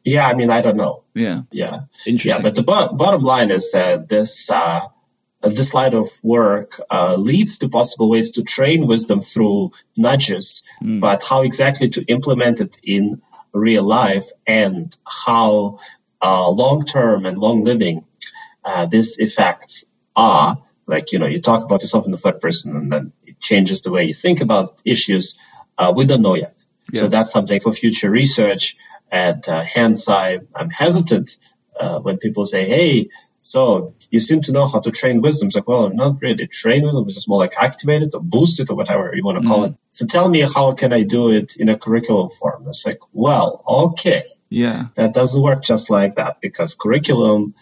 Yeah, 0.06 0.28
I 0.28 0.36
mean, 0.36 0.50
I 0.50 0.62
don't 0.62 0.76
know. 0.76 1.04
Yeah, 1.14 1.44
Yeah. 1.52 1.82
interesting. 2.06 2.30
Yeah, 2.32 2.42
but 2.42 2.56
the 2.56 2.64
bo- 2.64 2.92
bottom 2.94 3.22
line 3.22 3.52
is 3.52 3.72
that 3.72 4.10
this 4.10 4.52
uh, 4.52 4.82
this 5.52 5.74
line 5.74 5.94
of 5.94 6.08
work 6.24 6.80
uh, 6.90 7.16
leads 7.16 7.58
to 7.60 7.70
possible 7.70 8.10
ways 8.10 8.32
to 8.34 8.44
train 8.44 8.88
wisdom 8.88 9.20
through 9.22 9.72
nudges, 9.98 10.64
but 11.02 11.24
how 11.24 11.42
exactly 11.42 11.90
to 11.90 12.04
implement 12.06 12.62
it 12.62 12.80
in 12.84 13.22
real 13.54 13.84
life 13.84 14.30
and 14.48 14.96
how 15.06 15.80
uh, 16.22 16.50
long 16.50 16.86
term 16.86 17.26
and 17.26 17.38
long 17.38 17.64
living 17.64 18.06
uh, 18.64 18.86
these 18.86 19.18
effects 19.20 19.86
are. 20.16 20.58
Like 20.86 21.12
you 21.12 21.20
know, 21.20 21.28
you 21.28 21.40
talk 21.40 21.64
about 21.64 21.82
yourself 21.82 22.06
in 22.06 22.12
the 22.12 22.18
third 22.18 22.42
person, 22.42 22.76
and 22.76 22.92
then 22.92 23.14
it 23.26 23.40
changes 23.40 23.82
the 23.82 23.92
way 23.92 24.04
you 24.06 24.14
think 24.14 24.42
about 24.42 24.82
issues. 24.84 25.38
Uh, 25.78 25.94
we 25.96 26.06
don't 26.06 26.22
know 26.22 26.36
yet. 26.36 26.56
Yeah. 26.92 27.02
So 27.02 27.08
that's 27.08 27.32
something 27.32 27.60
for 27.60 27.72
future 27.72 28.10
research. 28.10 28.76
And 29.10 29.48
uh, 29.48 29.64
hence, 29.64 30.10
I, 30.10 30.40
I'm 30.54 30.70
hesitant 30.70 31.38
uh, 31.80 32.00
when 32.00 32.18
people 32.18 32.46
say, 32.46 32.68
"Hey, 32.68 33.10
so 33.44 33.94
you 34.10 34.22
seem 34.22 34.42
to 34.44 34.54
know 34.54 34.68
how 34.68 34.80
to 34.80 34.90
train 34.90 35.22
wisdom. 35.22 35.48
It's 35.48 35.56
like, 35.58 35.68
well, 35.68 35.90
not 35.90 36.22
really 36.22 36.48
train 36.48 36.84
wisdom, 36.84 37.04
it's 37.06 37.16
just 37.16 37.28
more 37.28 37.40
like 37.40 37.52
activate 37.60 38.02
it 38.02 38.16
or 38.16 38.22
boost 38.22 38.62
it 38.62 38.70
or 38.70 38.76
whatever 38.76 39.14
you 39.14 39.24
want 39.24 39.42
to 39.42 39.46
call 39.46 39.64
mm. 39.64 39.72
it. 39.72 39.76
So 39.90 40.08
tell 40.08 40.30
me, 40.30 40.40
how 40.40 40.72
can 40.72 40.94
I 40.94 41.04
do 41.04 41.30
it 41.30 41.58
in 41.58 41.68
a 41.68 41.78
curriculum 41.78 42.30
form? 42.30 42.66
It's 42.70 42.86
like, 42.86 43.00
well, 43.12 43.62
okay. 43.68 44.24
Yeah. 44.48 44.86
That 44.96 45.14
doesn't 45.14 45.42
work 45.42 45.62
just 45.62 45.90
like 45.90 46.16
that 46.16 46.40
because 46.40 46.76
curriculum 46.76 47.54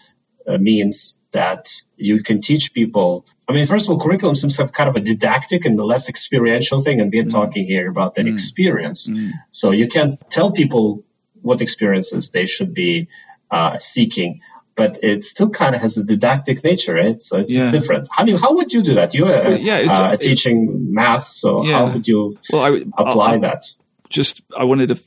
uh, 0.46 0.56
means 0.56 1.18
that 1.32 1.82
you 1.96 2.22
can 2.22 2.40
teach 2.40 2.74
people. 2.74 3.26
I 3.48 3.52
mean, 3.52 3.66
first 3.66 3.88
of 3.88 3.94
all, 3.94 4.00
curriculum 4.00 4.36
seems 4.36 4.56
to 4.58 4.62
have 4.62 4.72
kind 4.72 4.88
of 4.88 4.94
a 4.94 5.00
didactic 5.00 5.64
and 5.64 5.76
the 5.76 5.84
less 5.84 6.08
experiential 6.08 6.80
thing. 6.80 7.00
And 7.00 7.10
we're 7.12 7.24
mm. 7.24 7.32
talking 7.32 7.66
here 7.66 7.90
about 7.90 8.14
that 8.14 8.26
mm. 8.26 8.32
experience. 8.32 9.10
Mm. 9.10 9.32
So 9.50 9.72
you 9.72 9.88
can't 9.88 10.20
tell 10.30 10.52
people 10.52 11.02
what 11.40 11.60
experiences 11.60 12.30
they 12.30 12.46
should 12.46 12.72
be 12.72 13.08
uh, 13.50 13.78
seeking 13.78 14.42
but 14.74 14.98
it 15.02 15.22
still 15.22 15.50
kind 15.50 15.74
of 15.74 15.82
has 15.82 15.98
a 15.98 16.06
didactic 16.06 16.64
nature, 16.64 16.94
right? 16.94 17.20
So 17.20 17.38
it's, 17.38 17.54
yeah. 17.54 17.62
it's, 17.62 17.70
different. 17.70 18.08
I 18.16 18.24
mean, 18.24 18.36
how 18.36 18.54
would 18.54 18.72
you 18.72 18.82
do 18.82 18.94
that? 18.94 19.14
You're 19.14 19.28
uh, 19.28 19.56
yeah, 19.56 19.86
uh, 19.90 20.16
teaching 20.16 20.92
math, 20.92 21.24
so 21.24 21.64
yeah. 21.64 21.78
how 21.78 21.92
would 21.92 22.08
you 22.08 22.38
well, 22.50 22.62
I, 22.64 22.82
apply 22.98 23.32
I, 23.34 23.38
that? 23.38 23.64
Just, 24.08 24.42
I 24.56 24.64
wanted 24.64 24.88
to 24.88 25.02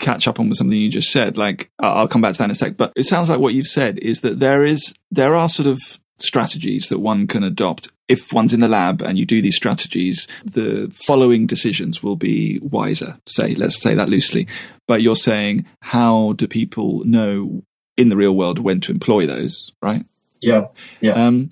catch 0.00 0.26
up 0.26 0.40
on 0.40 0.52
something 0.54 0.76
you 0.76 0.88
just 0.88 1.10
said. 1.10 1.38
Like, 1.38 1.70
I'll 1.78 2.08
come 2.08 2.22
back 2.22 2.34
to 2.34 2.38
that 2.38 2.44
in 2.44 2.50
a 2.50 2.54
sec. 2.54 2.76
But 2.76 2.92
it 2.96 3.04
sounds 3.04 3.30
like 3.30 3.40
what 3.40 3.54
you've 3.54 3.66
said 3.66 3.98
is 3.98 4.20
that 4.22 4.40
there 4.40 4.64
is, 4.64 4.94
there 5.10 5.36
are 5.36 5.48
sort 5.48 5.68
of 5.68 5.78
strategies 6.18 6.88
that 6.88 6.98
one 6.98 7.26
can 7.26 7.42
adopt. 7.42 7.88
If 8.08 8.32
one's 8.32 8.52
in 8.52 8.60
the 8.60 8.68
lab 8.68 9.02
and 9.02 9.18
you 9.18 9.24
do 9.24 9.40
these 9.40 9.56
strategies, 9.56 10.26
the 10.44 10.90
following 11.06 11.46
decisions 11.46 12.02
will 12.02 12.16
be 12.16 12.58
wiser. 12.60 13.18
Say, 13.26 13.54
let's 13.54 13.80
say 13.80 13.94
that 13.94 14.08
loosely. 14.08 14.48
But 14.88 15.02
you're 15.02 15.16
saying, 15.16 15.66
how 15.82 16.32
do 16.32 16.48
people 16.48 17.04
know 17.04 17.62
in 18.00 18.08
the 18.08 18.16
real 18.16 18.32
world 18.32 18.58
when 18.58 18.80
to 18.80 18.92
employ 18.92 19.26
those, 19.26 19.70
right? 19.82 20.06
Yeah, 20.40 20.68
yeah. 21.02 21.12
Um, 21.12 21.50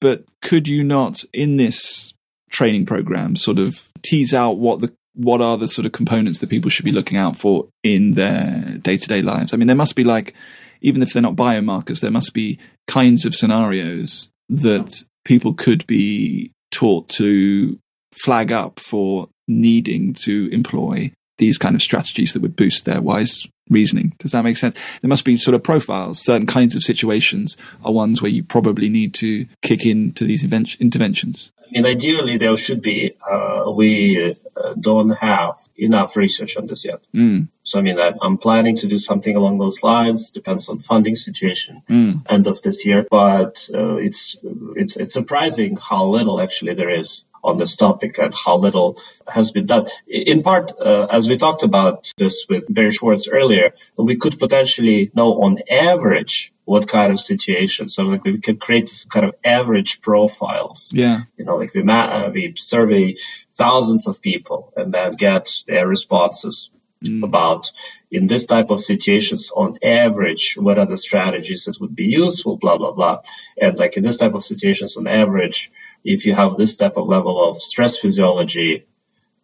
but 0.00 0.24
could 0.40 0.68
you 0.68 0.84
not, 0.84 1.24
in 1.32 1.56
this 1.56 2.14
training 2.48 2.86
program, 2.86 3.34
sort 3.34 3.58
of 3.58 3.88
tease 4.02 4.32
out 4.32 4.52
what 4.52 4.80
the 4.80 4.92
what 5.14 5.40
are 5.40 5.58
the 5.58 5.66
sort 5.66 5.84
of 5.84 5.92
components 5.92 6.38
that 6.38 6.48
people 6.48 6.70
should 6.70 6.84
be 6.84 6.92
looking 6.92 7.18
out 7.18 7.36
for 7.36 7.66
in 7.82 8.14
their 8.14 8.78
day 8.78 8.96
to 8.96 9.08
day 9.08 9.20
lives? 9.20 9.52
I 9.52 9.56
mean, 9.56 9.66
there 9.66 9.74
must 9.74 9.96
be 9.96 10.04
like, 10.04 10.32
even 10.80 11.02
if 11.02 11.12
they're 11.12 11.22
not 11.22 11.34
biomarkers, 11.34 12.00
there 12.00 12.12
must 12.12 12.32
be 12.32 12.58
kinds 12.86 13.26
of 13.26 13.34
scenarios 13.34 14.28
that 14.48 15.04
people 15.24 15.54
could 15.54 15.84
be 15.88 16.52
taught 16.70 17.08
to 17.08 17.78
flag 18.12 18.52
up 18.52 18.78
for 18.78 19.28
needing 19.48 20.14
to 20.14 20.48
employ 20.52 21.10
these 21.40 21.58
kind 21.58 21.74
of 21.74 21.82
strategies 21.82 22.32
that 22.32 22.42
would 22.42 22.54
boost 22.54 22.84
their 22.84 23.00
wise 23.00 23.48
reasoning. 23.68 24.14
Does 24.18 24.32
that 24.32 24.44
make 24.44 24.56
sense? 24.56 24.78
There 25.00 25.08
must 25.08 25.24
be 25.24 25.36
sort 25.36 25.54
of 25.54 25.62
profiles. 25.62 26.20
Certain 26.20 26.46
kinds 26.46 26.76
of 26.76 26.82
situations 26.82 27.56
are 27.84 27.92
ones 27.92 28.22
where 28.22 28.30
you 28.30 28.44
probably 28.44 28.88
need 28.88 29.14
to 29.14 29.46
kick 29.62 29.86
into 29.86 30.24
these 30.24 30.44
interventions. 30.44 31.50
I 31.58 31.72
mean, 31.72 31.86
ideally, 31.86 32.36
there 32.36 32.56
should 32.56 32.82
be. 32.82 33.14
Uh, 33.28 33.70
we 33.72 34.36
uh, 34.56 34.74
don't 34.78 35.10
have 35.10 35.56
enough 35.76 36.16
research 36.16 36.56
on 36.56 36.66
this 36.66 36.84
yet. 36.84 37.00
Mm. 37.14 37.48
So, 37.62 37.78
I 37.78 37.82
mean, 37.82 37.98
I, 38.00 38.12
am 38.22 38.38
planning 38.38 38.76
to 38.78 38.88
do 38.88 38.98
something 38.98 39.36
along 39.36 39.58
those 39.58 39.84
lines. 39.84 40.32
Depends 40.32 40.68
on 40.68 40.80
funding 40.80 41.14
situation 41.14 41.82
mm. 41.88 42.22
end 42.28 42.48
of 42.48 42.60
this 42.62 42.84
year. 42.84 43.06
But 43.08 43.70
uh, 43.72 43.96
it's 43.96 44.36
it's 44.74 44.96
it's 44.96 45.12
surprising 45.12 45.76
how 45.76 46.06
little 46.06 46.40
actually 46.40 46.74
there 46.74 46.90
is 46.90 47.24
on 47.42 47.58
this 47.58 47.76
topic 47.76 48.18
and 48.18 48.34
how 48.34 48.56
little 48.56 49.00
has 49.26 49.52
been 49.52 49.66
done. 49.66 49.86
In 50.06 50.42
part, 50.42 50.72
uh, 50.78 51.06
as 51.10 51.28
we 51.28 51.36
talked 51.36 51.62
about 51.62 52.12
this 52.16 52.46
with 52.48 52.72
Barry 52.72 52.90
Schwartz 52.90 53.28
earlier, 53.28 53.72
we 53.96 54.16
could 54.16 54.38
potentially 54.38 55.10
know 55.14 55.42
on 55.42 55.58
average 55.70 56.52
what 56.64 56.86
kind 56.86 57.12
of 57.12 57.18
situation. 57.18 57.88
So 57.88 58.04
like 58.04 58.24
we 58.24 58.40
could 58.40 58.60
create 58.60 58.88
some 58.88 59.10
kind 59.10 59.26
of 59.26 59.34
average 59.44 60.00
profiles. 60.00 60.92
Yeah. 60.94 61.20
You 61.36 61.44
know, 61.44 61.56
like 61.56 61.74
we, 61.74 61.82
ma- 61.82 62.28
we 62.28 62.54
survey 62.56 63.16
thousands 63.52 64.06
of 64.06 64.22
people 64.22 64.72
and 64.76 64.94
then 64.94 65.14
get 65.14 65.48
their 65.66 65.86
responses 65.86 66.70
mm. 67.04 67.24
about 67.24 67.72
in 68.10 68.26
this 68.26 68.46
type 68.46 68.70
of 68.70 68.80
situations 68.80 69.50
on 69.54 69.78
average 69.82 70.54
what 70.58 70.78
are 70.78 70.86
the 70.86 70.96
strategies 70.96 71.64
that 71.64 71.80
would 71.80 71.94
be 71.94 72.06
useful 72.06 72.56
blah 72.56 72.76
blah 72.76 72.92
blah. 72.92 73.22
And 73.60 73.78
like 73.78 73.96
in 73.96 74.02
this 74.02 74.18
type 74.18 74.34
of 74.34 74.42
situations 74.42 74.96
on 74.96 75.06
average 75.06 75.70
if 76.04 76.26
you 76.26 76.34
have 76.34 76.56
this 76.56 76.76
type 76.76 76.96
of 76.96 77.06
level 77.06 77.42
of 77.42 77.62
stress 77.62 77.98
physiology 77.98 78.86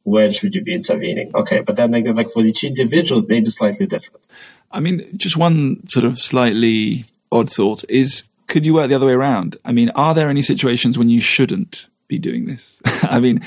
when 0.03 0.31
should 0.31 0.55
you 0.55 0.63
be 0.63 0.75
intervening? 0.75 1.33
Okay 1.35 1.61
but 1.61 1.77
then 1.77 1.91
like, 1.91 2.07
like 2.07 2.31
for 2.31 2.43
each 2.43 2.65
individual 2.65 3.23
it 3.23 3.29
may 3.29 3.41
be 3.41 3.51
slightly 3.51 3.87
different. 3.87 4.27
I 4.71 4.81
mean 4.81 5.17
just 5.17 5.37
one 5.37 5.87
sort 5.87 6.05
of 6.05 6.19
slightly 6.19 7.05
odd 7.33 7.51
thought 7.51 7.85
is 7.89 8.25
could 8.49 8.65
you 8.65 8.75
work 8.75 8.89
the 8.89 8.95
other 8.95 9.07
way 9.07 9.13
around? 9.13 9.57
I 9.65 9.73
mean 9.73 9.91
are 9.95 10.15
there 10.15 10.29
any 10.29 10.43
situations 10.43 10.99
when 10.99 11.09
you 11.09 11.21
shouldn't 11.21 11.89
be 12.09 12.19
doing 12.19 12.47
this? 12.47 12.83
I 13.03 13.21
mean 13.21 13.41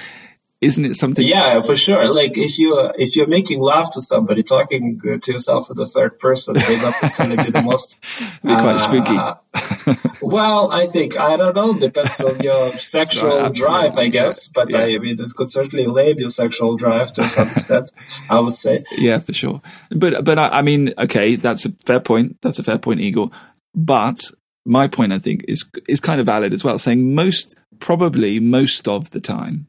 isn't 0.61 0.83
it 0.83 0.95
something? 0.95 1.25
Yeah, 1.25 1.61
for 1.61 1.75
sure. 1.75 2.13
Like 2.13 2.37
if 2.37 2.59
you 2.59 2.77
uh, 2.77 2.91
if 2.97 3.15
you're 3.15 3.27
making 3.27 3.61
love 3.61 3.91
to 3.91 4.01
somebody, 4.01 4.43
talking 4.43 4.99
to 4.99 5.31
yourself 5.31 5.69
in 5.69 5.75
the 5.75 5.85
third 5.85 6.19
person 6.19 6.55
may 6.55 6.75
not 6.77 6.95
necessarily 7.01 7.37
be 7.37 7.51
the 7.51 7.61
most 7.61 8.01
be 8.43 8.49
quite 8.49 8.75
uh, 8.75 9.37
spooky. 9.47 10.19
well, 10.21 10.69
I 10.71 10.87
think 10.87 11.17
I 11.17 11.37
don't 11.37 11.55
know. 11.55 11.73
Depends 11.73 12.19
on 12.21 12.41
your 12.41 12.77
sexual 12.77 13.39
right, 13.39 13.53
drive, 13.53 13.97
I 13.97 14.09
guess. 14.09 14.49
But 14.49 14.71
yeah. 14.71 14.79
I 14.79 14.97
mean, 14.97 15.19
it 15.19 15.33
could 15.33 15.49
certainly 15.49 15.85
lame 15.85 16.17
your 16.17 16.29
sexual 16.29 16.75
drive 16.75 17.13
to 17.13 17.27
some 17.27 17.49
extent. 17.49 17.91
I 18.29 18.41
would 18.41 18.55
say. 18.55 18.83
Yeah, 18.97 19.19
for 19.19 19.31
sure. 19.31 19.61
But 19.91 20.25
but 20.25 20.37
I, 20.37 20.49
I 20.49 20.61
mean, 20.61 20.93
okay, 20.97 21.37
that's 21.37 21.65
a 21.65 21.71
fair 21.85 22.01
point. 22.01 22.37
That's 22.41 22.59
a 22.59 22.63
fair 22.63 22.77
point, 22.77 22.99
Igor. 22.99 23.31
But 23.73 24.19
my 24.65 24.87
point, 24.87 25.13
I 25.13 25.19
think, 25.19 25.45
is 25.47 25.65
is 25.87 26.01
kind 26.01 26.19
of 26.19 26.25
valid 26.25 26.53
as 26.53 26.65
well. 26.65 26.77
Saying 26.77 27.15
most, 27.15 27.55
probably 27.79 28.41
most 28.41 28.89
of 28.89 29.11
the 29.11 29.21
time, 29.21 29.67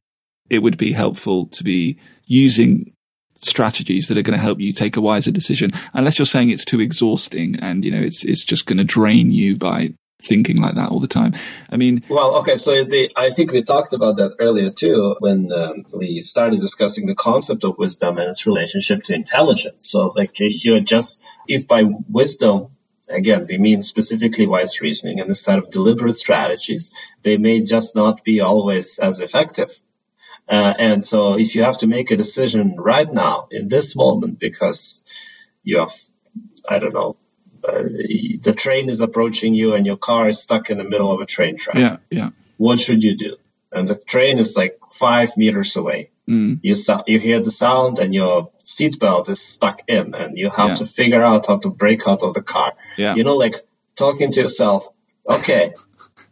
it 0.51 0.59
would 0.59 0.77
be 0.77 0.93
helpful 0.93 1.47
to 1.47 1.65
be 1.65 1.97
using 2.27 2.93
strategies 3.35 4.09
that 4.09 4.19
are 4.19 4.23
going 4.23 4.39
to 4.39 4.43
help 4.43 4.61
you 4.61 4.73
take 4.73 4.97
a 4.97 5.01
wiser 5.01 5.31
decision. 5.31 5.71
Unless 5.95 6.19
you're 6.19 6.27
saying 6.27 6.51
it's 6.51 6.65
too 6.65 6.81
exhausting 6.81 7.57
and 7.61 7.85
you 7.85 7.91
know 7.91 8.01
it's 8.01 8.25
it's 8.25 8.45
just 8.45 8.67
going 8.67 8.79
to 8.79 8.85
drain 8.85 9.31
you 9.31 9.57
by 9.57 9.95
thinking 10.23 10.61
like 10.61 10.75
that 10.75 10.91
all 10.91 11.01
the 11.01 11.09
time. 11.09 11.33
I 11.71 11.77
mean 11.77 12.03
well 12.11 12.37
okay 12.41 12.57
so 12.57 12.85
the, 12.85 13.11
i 13.17 13.31
think 13.31 13.53
we 13.53 13.63
talked 13.63 13.95
about 13.95 14.17
that 14.17 14.37
earlier 14.39 14.71
too 14.71 15.17
when 15.21 15.51
um, 15.51 15.87
we 15.93 16.21
started 16.21 16.61
discussing 16.61 17.07
the 17.07 17.15
concept 17.15 17.65
of 17.65 17.79
wisdom 17.79 18.19
and 18.19 18.29
its 18.29 18.45
relationship 18.45 19.05
to 19.05 19.15
intelligence. 19.15 19.89
So 19.89 20.13
like 20.15 20.39
if 20.41 20.65
you 20.65 20.79
just 20.81 21.23
if 21.49 21.67
by 21.67 21.85
wisdom 21.85 22.69
again, 23.09 23.47
we 23.49 23.59
mean 23.59 23.83
specifically 23.83 24.47
wise 24.47 24.81
reasoning 24.81 25.21
and 25.21 25.29
instead 25.29 25.59
of 25.59 25.71
deliberate 25.71 26.15
strategies, 26.15 26.93
they 27.23 27.37
may 27.37 27.61
just 27.61 27.97
not 27.97 28.25
be 28.25 28.41
always 28.41 28.99
as 28.99 29.21
effective. 29.21 29.79
Uh, 30.51 30.75
and 30.79 31.05
so 31.05 31.39
if 31.39 31.55
you 31.55 31.63
have 31.63 31.79
to 31.79 31.87
make 31.87 32.11
a 32.11 32.17
decision 32.17 32.75
right 32.77 33.11
now 33.11 33.47
in 33.53 33.69
this 33.69 33.95
moment 33.95 34.41
because 34.41 35.05
you 35.63 35.79
have, 35.79 35.95
I 36.69 36.81
don't 36.81 36.93
know, 36.93 37.17
uh, 37.63 37.83
the 37.83 38.55
train 38.57 38.89
is 38.89 39.01
approaching 39.01 39.55
you 39.55 39.75
and 39.75 39.87
your 39.87 39.97
car 39.97 40.27
is 40.27 40.43
stuck 40.43 40.71
in 40.71 40.79
the 40.79 40.85
middle 40.85 41.13
of 41.13 41.21
a 41.21 41.27
train 41.27 41.57
track. 41.57 41.77
Yeah, 41.77 41.97
yeah. 42.11 42.31
What 42.57 42.81
should 42.81 43.05
you 43.05 43.17
do? 43.17 43.37
And 43.71 43.87
the 43.87 43.95
train 43.95 44.39
is 44.39 44.57
like 44.57 44.79
five 44.93 45.37
meters 45.37 45.77
away. 45.77 46.11
Mm. 46.29 46.59
You 46.63 46.75
you 47.07 47.19
hear 47.19 47.41
the 47.41 47.51
sound 47.51 47.99
and 47.99 48.15
your 48.15 48.51
seatbelt 48.65 49.31
is 49.31 49.41
stuck 49.41 49.83
in, 49.89 50.15
and 50.15 50.37
you 50.37 50.51
have 50.51 50.71
yeah. 50.71 50.75
to 50.77 50.87
figure 50.87 51.23
out 51.23 51.47
how 51.47 51.59
to 51.59 51.71
break 51.71 52.09
out 52.09 52.23
of 52.25 52.35
the 52.35 52.43
car. 52.43 52.73
Yeah. 52.97 53.15
You 53.15 53.25
know, 53.25 53.37
like 53.37 53.55
talking 53.97 54.33
to 54.33 54.41
yourself. 54.41 54.89
Okay, 55.29 55.75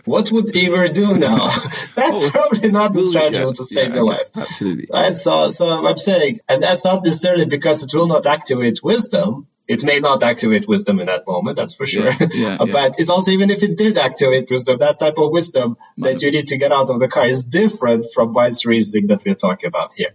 what 0.09 0.33
would 0.33 0.55
Igor 0.55 0.87
do 0.89 1.17
now? 1.19 1.49
that's 1.95 2.25
oh, 2.25 2.31
probably 2.33 2.71
not 2.71 2.93
the 2.93 3.01
strategy 3.01 3.39
yeah, 3.39 3.53
to 3.53 3.65
save 3.65 3.91
yeah, 3.91 3.95
your 3.97 4.05
life. 4.05 4.29
Absolutely. 4.37 4.89
Right? 4.93 5.15
So, 5.15 5.51
so 5.51 5.87
I'm 5.87 5.97
saying, 5.97 6.41
and 6.49 6.63
that's 6.63 6.85
not 6.85 7.05
necessarily 7.05 7.47
because 7.47 7.83
it 7.83 7.95
will 7.95 8.09
not 8.09 8.27
activate 8.27 8.83
wisdom. 8.83 9.47
It 9.69 9.85
may 9.85 10.01
not 10.01 10.23
activate 10.23 10.67
wisdom 10.67 10.99
in 10.99 11.07
that 11.07 11.27
moment, 11.27 11.57
that's 11.57 11.75
for 11.75 11.85
sure. 11.85 12.11
Yeah, 12.33 12.57
but 12.73 12.99
it's 12.99 13.11
also, 13.11 13.33
even 13.33 13.51
if 13.51 13.63
it 13.63 13.77
did 13.77 13.99
activate 13.99 14.49
wisdom, 14.49 14.79
that 14.79 14.99
type 14.99 15.19
of 15.19 15.31
wisdom 15.31 15.77
that 15.99 16.23
you 16.23 16.31
need 16.31 16.47
to 16.47 16.57
get 16.57 16.73
out 16.73 16.89
of 16.89 16.99
the 16.99 17.09
car 17.09 17.27
is 17.27 17.45
different 17.45 18.07
from 18.15 18.33
wise 18.33 18.65
reasoning 18.65 19.09
that 19.09 19.25
we're 19.25 19.35
talking 19.35 19.69
about 19.69 19.93
here. 19.93 20.15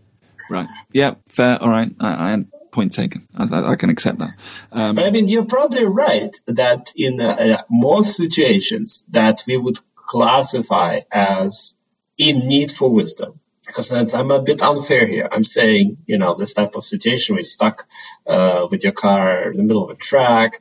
Right. 0.50 0.68
Yeah, 0.92 1.16
fair. 1.28 1.62
All 1.62 1.70
right. 1.70 1.92
I, 2.00 2.34
I 2.34 2.46
point 2.74 2.92
taken. 2.92 3.28
I, 3.36 3.72
I 3.72 3.76
can 3.76 3.90
accept 3.90 4.18
that. 4.18 4.32
Um, 4.72 5.00
I 5.00 5.12
mean, 5.12 5.28
you're 5.28 5.46
probably 5.46 5.86
right 5.86 6.36
that 6.48 6.92
in 6.98 7.22
uh, 7.22 7.64
most 7.70 8.18
situations 8.18 9.06
that 9.12 9.44
we 9.48 9.56
would 9.56 9.78
classify 9.96 11.02
as 11.12 11.76
in 12.18 12.48
need 12.48 12.72
for 12.72 12.90
wisdom. 12.90 13.40
Because 13.66 14.14
I'm 14.14 14.30
a 14.32 14.42
bit 14.42 14.62
unfair 14.62 15.08
here. 15.08 15.30
I'm 15.32 15.44
saying, 15.44 15.98
you 16.06 16.18
know, 16.18 16.36
this 16.36 16.54
type 16.54 16.76
of 16.76 16.84
situation 16.84 17.34
where 17.34 17.40
you're 17.40 17.46
stuck 17.46 17.84
uh, 18.28 18.68
with 18.70 18.84
your 18.84 18.92
car 18.92 19.52
in 19.52 19.58
the 19.58 19.64
middle 19.64 19.86
of 19.86 19.92
a 19.92 19.96
track. 19.96 20.58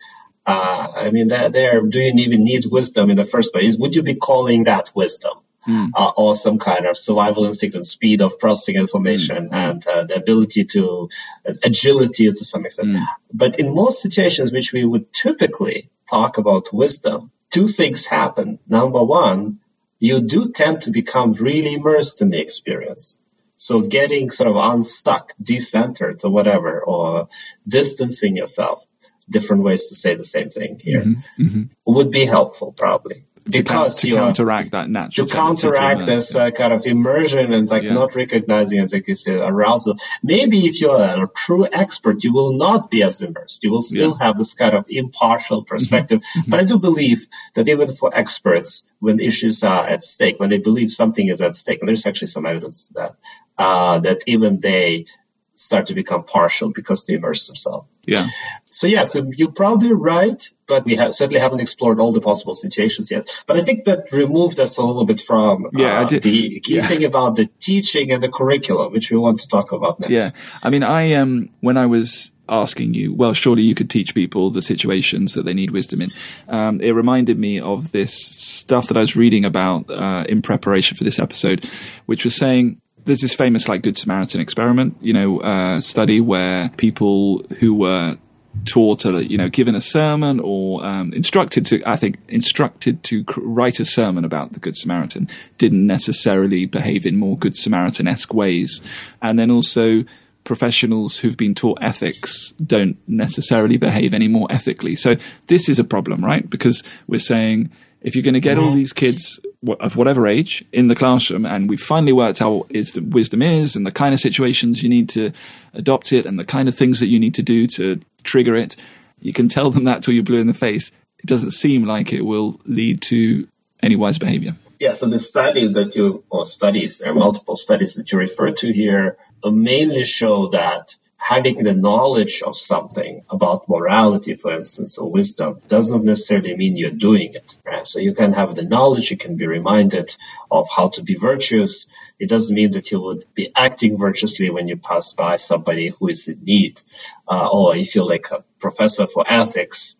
Uh, 0.47 0.93
I 0.95 1.11
mean, 1.11 1.27
there, 1.27 1.81
do 1.83 2.01
you 2.01 2.13
even 2.15 2.45
need 2.45 2.65
wisdom 2.71 3.11
in 3.11 3.17
the 3.17 3.25
first 3.25 3.53
place? 3.53 3.77
Would 3.77 3.97
you 3.97 4.05
be 4.05 4.15
calling 4.15 4.65
that 4.65 4.93
wisdom? 4.95 5.33
Mm. 5.67 5.91
uh, 5.95 6.13
or 6.17 6.35
some 6.35 6.59
kind 6.59 6.87
of 6.87 6.97
survival 6.97 7.45
instinct 7.45 7.75
and 7.75 7.85
speed 7.85 8.21
of 8.21 8.39
processing 8.39 8.77
information 8.77 9.49
mm. 9.49 9.53
and 9.53 9.87
uh, 9.87 10.05
the 10.05 10.17
ability 10.17 10.65
to 10.65 11.09
uh, 11.49 11.53
agility 11.65 12.29
to 12.29 12.45
some 12.45 12.65
extent. 12.65 12.97
Mm. 12.97 13.05
But 13.33 13.59
in 13.59 13.75
most 13.75 14.03
situations 14.03 14.53
which 14.53 14.73
we 14.73 14.85
would 14.85 15.13
typically 15.13 15.91
talk 16.09 16.39
about 16.39 16.73
wisdom, 16.73 17.31
two 17.51 17.67
things 17.67 18.07
happen. 18.07 18.59
Number 18.69 19.03
one, 19.05 19.61
you 19.99 20.21
do 20.21 20.51
tend 20.51 20.83
to 20.83 20.91
become 20.91 21.33
really 21.35 21.75
immersed 21.75 22.23
in 22.23 22.29
the 22.29 22.41
experience. 22.41 23.19
So 23.55 23.83
getting 23.83 24.29
sort 24.29 24.51
of 24.51 24.57
unstuck, 24.57 25.33
decentered 25.41 26.25
or 26.25 26.31
whatever, 26.31 26.81
or 26.81 27.29
distancing 27.69 28.37
yourself, 28.37 28.85
different 29.31 29.63
ways 29.63 29.87
to 29.87 29.95
say 29.95 30.17
the 30.17 30.25
same 30.25 30.51
thing 30.51 30.81
here, 30.83 31.03
mm-hmm, 31.03 31.43
mm-hmm. 31.43 31.63
would 31.87 32.11
be 32.11 32.25
helpful 32.25 32.73
probably 32.73 33.25
because 33.45 33.97
to, 33.97 34.03
to 34.03 34.09
you 34.09 34.15
counteract 34.17 34.71
that 34.71 34.89
natural 34.89 35.27
to 35.27 35.35
counteract 35.35 36.07
this 36.07 36.37
uh, 36.37 36.51
kind 36.51 36.73
of 36.73 36.87
immersion 36.87 37.53
and 37.53 37.69
like 37.71 37.85
yeah. 37.85 37.93
not 37.93 38.15
recognizing 38.15 38.79
it 38.79 38.93
like 38.93 39.09
you 39.09 39.15
say 39.15 39.35
arousal 39.35 39.97
maybe 40.23 40.67
if 40.67 40.81
you're 40.81 41.01
a 41.01 41.29
true 41.35 41.67
expert 41.71 42.23
you 42.23 42.33
will 42.33 42.55
not 42.57 42.91
be 42.91 43.03
as 43.03 43.21
immersed 43.21 43.65
you 43.65 43.71
will 43.71 43.81
still 43.81 44.17
yeah. 44.19 44.27
have 44.27 44.37
this 44.39 44.55
kind 44.55 44.75
of 44.75 44.87
impartial 44.89 45.65
perspective 45.65 46.21
mm-hmm. 46.21 46.51
but 46.51 46.61
i 46.61 46.65
do 46.65 46.79
believe 46.79 47.27
that 47.55 47.69
even 47.69 47.89
for 47.89 48.11
experts 48.15 48.85
when 49.01 49.19
issues 49.19 49.63
are 49.65 49.87
at 49.87 50.03
stake 50.03 50.39
when 50.39 50.51
they 50.51 50.59
believe 50.59 50.91
something 50.91 51.29
is 51.29 51.43
at 51.43 51.55
stake 51.55 51.81
and 51.81 51.89
there's 51.89 52.07
actually 52.07 52.29
some 52.29 52.47
evidence 52.47 52.89
that 52.91 53.17
uh, 53.59 54.01
that 54.01 54.23
even 54.27 54.61
they 54.61 55.07
start 55.55 55.87
to 55.87 55.95
become 55.95 56.25
partial 56.25 56.71
because 56.71 57.05
they 57.05 57.15
immerse 57.15 57.47
themselves. 57.47 57.87
Yeah. 58.05 58.27
So 58.71 58.87
yeah, 58.87 59.05
so 59.05 59.31
you're 59.37 59.53
probably 59.53 59.93
right, 59.93 60.43
but 60.67 60.85
we 60.85 60.97
have 60.97 61.15
certainly 61.15 61.41
haven't 61.41 61.61
explored 61.61 62.01
all 62.01 62.13
the 62.13 62.21
possible 62.21 62.53
situations 62.53 63.11
yet. 63.11 63.45
But 63.47 63.59
I 63.59 63.61
think 63.61 63.85
that 63.85 64.11
removed 64.13 64.59
us 64.59 64.79
a 64.79 64.85
little 64.85 65.05
bit 65.05 65.21
from 65.21 65.69
yeah, 65.73 66.01
uh, 66.01 66.05
the 66.09 66.21
key 66.21 66.63
yeah. 66.67 66.83
thing 66.83 67.05
about 67.05 67.37
the 67.37 67.49
teaching 67.59 68.11
and 68.11 68.23
the 68.23 68.31
curriculum, 68.31 68.93
which 68.93 69.11
we 69.11 69.19
want 69.19 69.41
to 69.41 69.49
talk 69.49 69.73
about 69.73 70.01
next. 70.01 70.13
Yeah. 70.13 70.43
I 70.65 70.71
mean, 70.71 70.83
I 70.83 71.13
um 71.15 71.51
when 71.61 71.77
I 71.77 71.87
was 71.87 72.33
asking 72.49 72.95
you, 72.95 73.15
well, 73.15 73.33
surely 73.33 73.63
you 73.63 73.75
could 73.75 73.89
teach 73.89 74.15
people 74.15 74.51
the 74.51 74.63
situations 74.63 75.35
that 75.35 75.45
they 75.45 75.55
need 75.55 75.71
wisdom 75.71 76.03
in. 76.03 76.11
Um, 76.49 76.81
it 76.81 76.91
reminded 76.91 77.39
me 77.39 77.61
of 77.61 77.93
this 77.93 78.13
stuff 78.15 78.89
that 78.89 78.97
I 78.97 79.01
was 79.01 79.17
reading 79.17 79.45
about 79.45 79.91
uh, 79.91 80.25
in 80.29 80.43
preparation 80.43 80.97
for 80.97 81.05
this 81.05 81.19
episode, 81.19 81.65
which 82.07 82.25
was 82.25 82.37
saying 82.37 82.81
there's 83.05 83.21
this 83.21 83.35
famous 83.35 83.69
like 83.69 83.83
Good 83.83 83.99
Samaritan 83.99 84.41
experiment, 84.41 84.97
you 85.01 85.13
know, 85.13 85.41
uh, 85.41 85.81
study 85.81 86.21
where 86.21 86.69
people 86.77 87.45
who 87.59 87.75
were 87.75 88.19
taught, 88.65 89.05
a, 89.05 89.25
you 89.25 89.39
know, 89.39 89.49
given 89.49 89.75
a 89.75 89.81
sermon 89.81 90.41
or 90.41 90.85
um, 90.85 91.13
instructed 91.13 91.67
to, 91.67 91.83
I 91.87 91.97
think, 91.97 92.19
instructed 92.29 93.03
to 93.05 93.25
write 93.39 93.81
a 93.81 93.85
sermon 93.85 94.25
about 94.25 94.53
the 94.53 94.61
Good 94.61 94.77
Samaritan 94.77 95.29
didn't 95.59 95.87
necessarily 95.87 96.67
behave 96.67 97.07
in 97.07 97.17
more 97.17 97.37
Good 97.37 97.57
Samaritan 97.57 98.07
esque 98.07 98.35
ways. 98.35 98.81
And 99.21 99.39
then 99.39 99.51
also, 99.51 100.05
professionals 100.45 101.19
who've 101.19 101.37
been 101.37 101.55
taught 101.55 101.79
ethics 101.81 102.53
don't 102.65 102.97
necessarily 103.09 103.77
behave 103.77 104.13
any 104.13 104.29
more 104.29 104.47
ethically. 104.51 104.95
So 104.95 105.17
this 105.47 105.69
is 105.69 105.79
a 105.79 105.85
problem, 105.85 106.25
right? 106.25 106.49
Because 106.49 106.83
we're 107.07 107.19
saying 107.19 107.71
if 108.03 108.15
you're 108.15 108.23
going 108.23 108.35
to 108.35 108.41
get 108.41 108.59
all 108.59 108.69
mm-hmm. 108.69 108.77
these 108.77 108.93
kids 108.93 109.41
of 109.81 109.97
whatever 109.97 110.27
age 110.27 110.65
in 110.73 110.89
the 110.89 110.95
classroom, 110.95 111.47
and 111.47 111.69
we've 111.69 111.81
finally 111.81 112.13
worked 112.13 112.43
out 112.43 112.51
what 112.51 112.71
wisdom 113.01 113.43
is 113.43 113.77
and 113.77 113.87
the 113.87 113.93
kind 113.93 114.13
of 114.13 114.21
situations 114.21 114.83
you 114.83 114.89
need 114.89 115.09
to 115.11 115.33
adopt 115.73 116.13
it 116.13 116.27
and 116.27 116.39
the 116.39 116.45
kind 116.45 116.69
of 116.69 116.75
things 116.75 117.01
that 117.01 117.07
you 117.07 117.19
need 117.19 117.35
to 117.35 117.43
do 117.43 117.67
to 117.67 118.01
trigger 118.25 118.57
it, 118.57 118.77
you 119.21 119.33
can 119.33 119.49
tell 119.49 119.71
them 119.71 119.85
that 119.85 120.03
till 120.03 120.15
you're 120.15 120.25
blue 120.25 120.41
in 120.41 120.49
the 120.49 120.55
face. 120.55 120.91
It 121.19 121.27
doesn't 121.27 121.53
seem 121.53 121.83
like 121.83 122.13
it 122.13 122.23
will 122.23 122.61
lead 122.67 123.01
to 123.03 123.47
any 123.81 123.95
wise 123.95 124.19
behavior. 124.19 124.57
Yeah, 124.81 124.95
so 124.95 125.07
the 125.07 125.21
study 125.21 125.73
that 125.75 125.95
you, 125.95 126.25
or 126.29 126.45
studies, 126.45 126.99
there 126.99 127.13
are 127.13 127.15
multiple 127.15 127.55
studies 127.55 127.95
that 127.95 128.11
you 128.11 128.19
refer 128.19 128.51
to 128.51 128.73
here, 128.73 129.17
mainly 129.45 130.03
show 130.03 130.49
that 130.49 130.97
having 131.23 131.63
the 131.63 131.73
knowledge 131.73 132.43
of 132.43 132.57
something 132.57 133.23
about 133.31 133.69
morality, 133.69 134.35
for 134.35 134.53
instance, 134.53 134.99
or 134.99 135.09
wisdom, 135.09 135.61
doesn't 135.69 136.05
necessarily 136.05 136.57
mean 136.57 136.77
you're 136.77 136.91
doing 136.91 137.35
it. 137.35 137.57
Right? 137.65 137.87
So 137.87 138.01
you 138.01 138.13
can 138.13 138.33
have 138.33 138.57
the 138.57 138.65
knowledge, 138.65 139.13
you 139.13 139.17
can 139.17 139.37
be 139.37 139.47
reminded 139.47 140.15
of 140.51 140.67
how 140.77 140.89
to 140.91 141.03
be 141.03 141.15
virtuous. 141.15 141.87
It 142.19 142.29
doesn't 142.29 142.55
mean 142.55 142.73
that 142.73 142.91
you 142.91 143.01
would 143.01 143.25
be 143.35 143.53
acting 143.55 143.97
virtuously 143.99 144.51
when 144.51 144.67
you 144.67 144.77
pass 144.77 145.13
by 145.13 145.37
somebody 145.37 145.89
who 145.89 146.09
is 146.09 146.27
in 146.27 146.43
need, 146.43 146.81
uh, 147.29 147.49
or 147.53 147.77
if 147.77 147.95
you're 147.95 148.05
like 148.05 148.27
a 148.33 148.43
professor 148.59 149.07
for 149.07 149.25
ethics. 149.27 149.97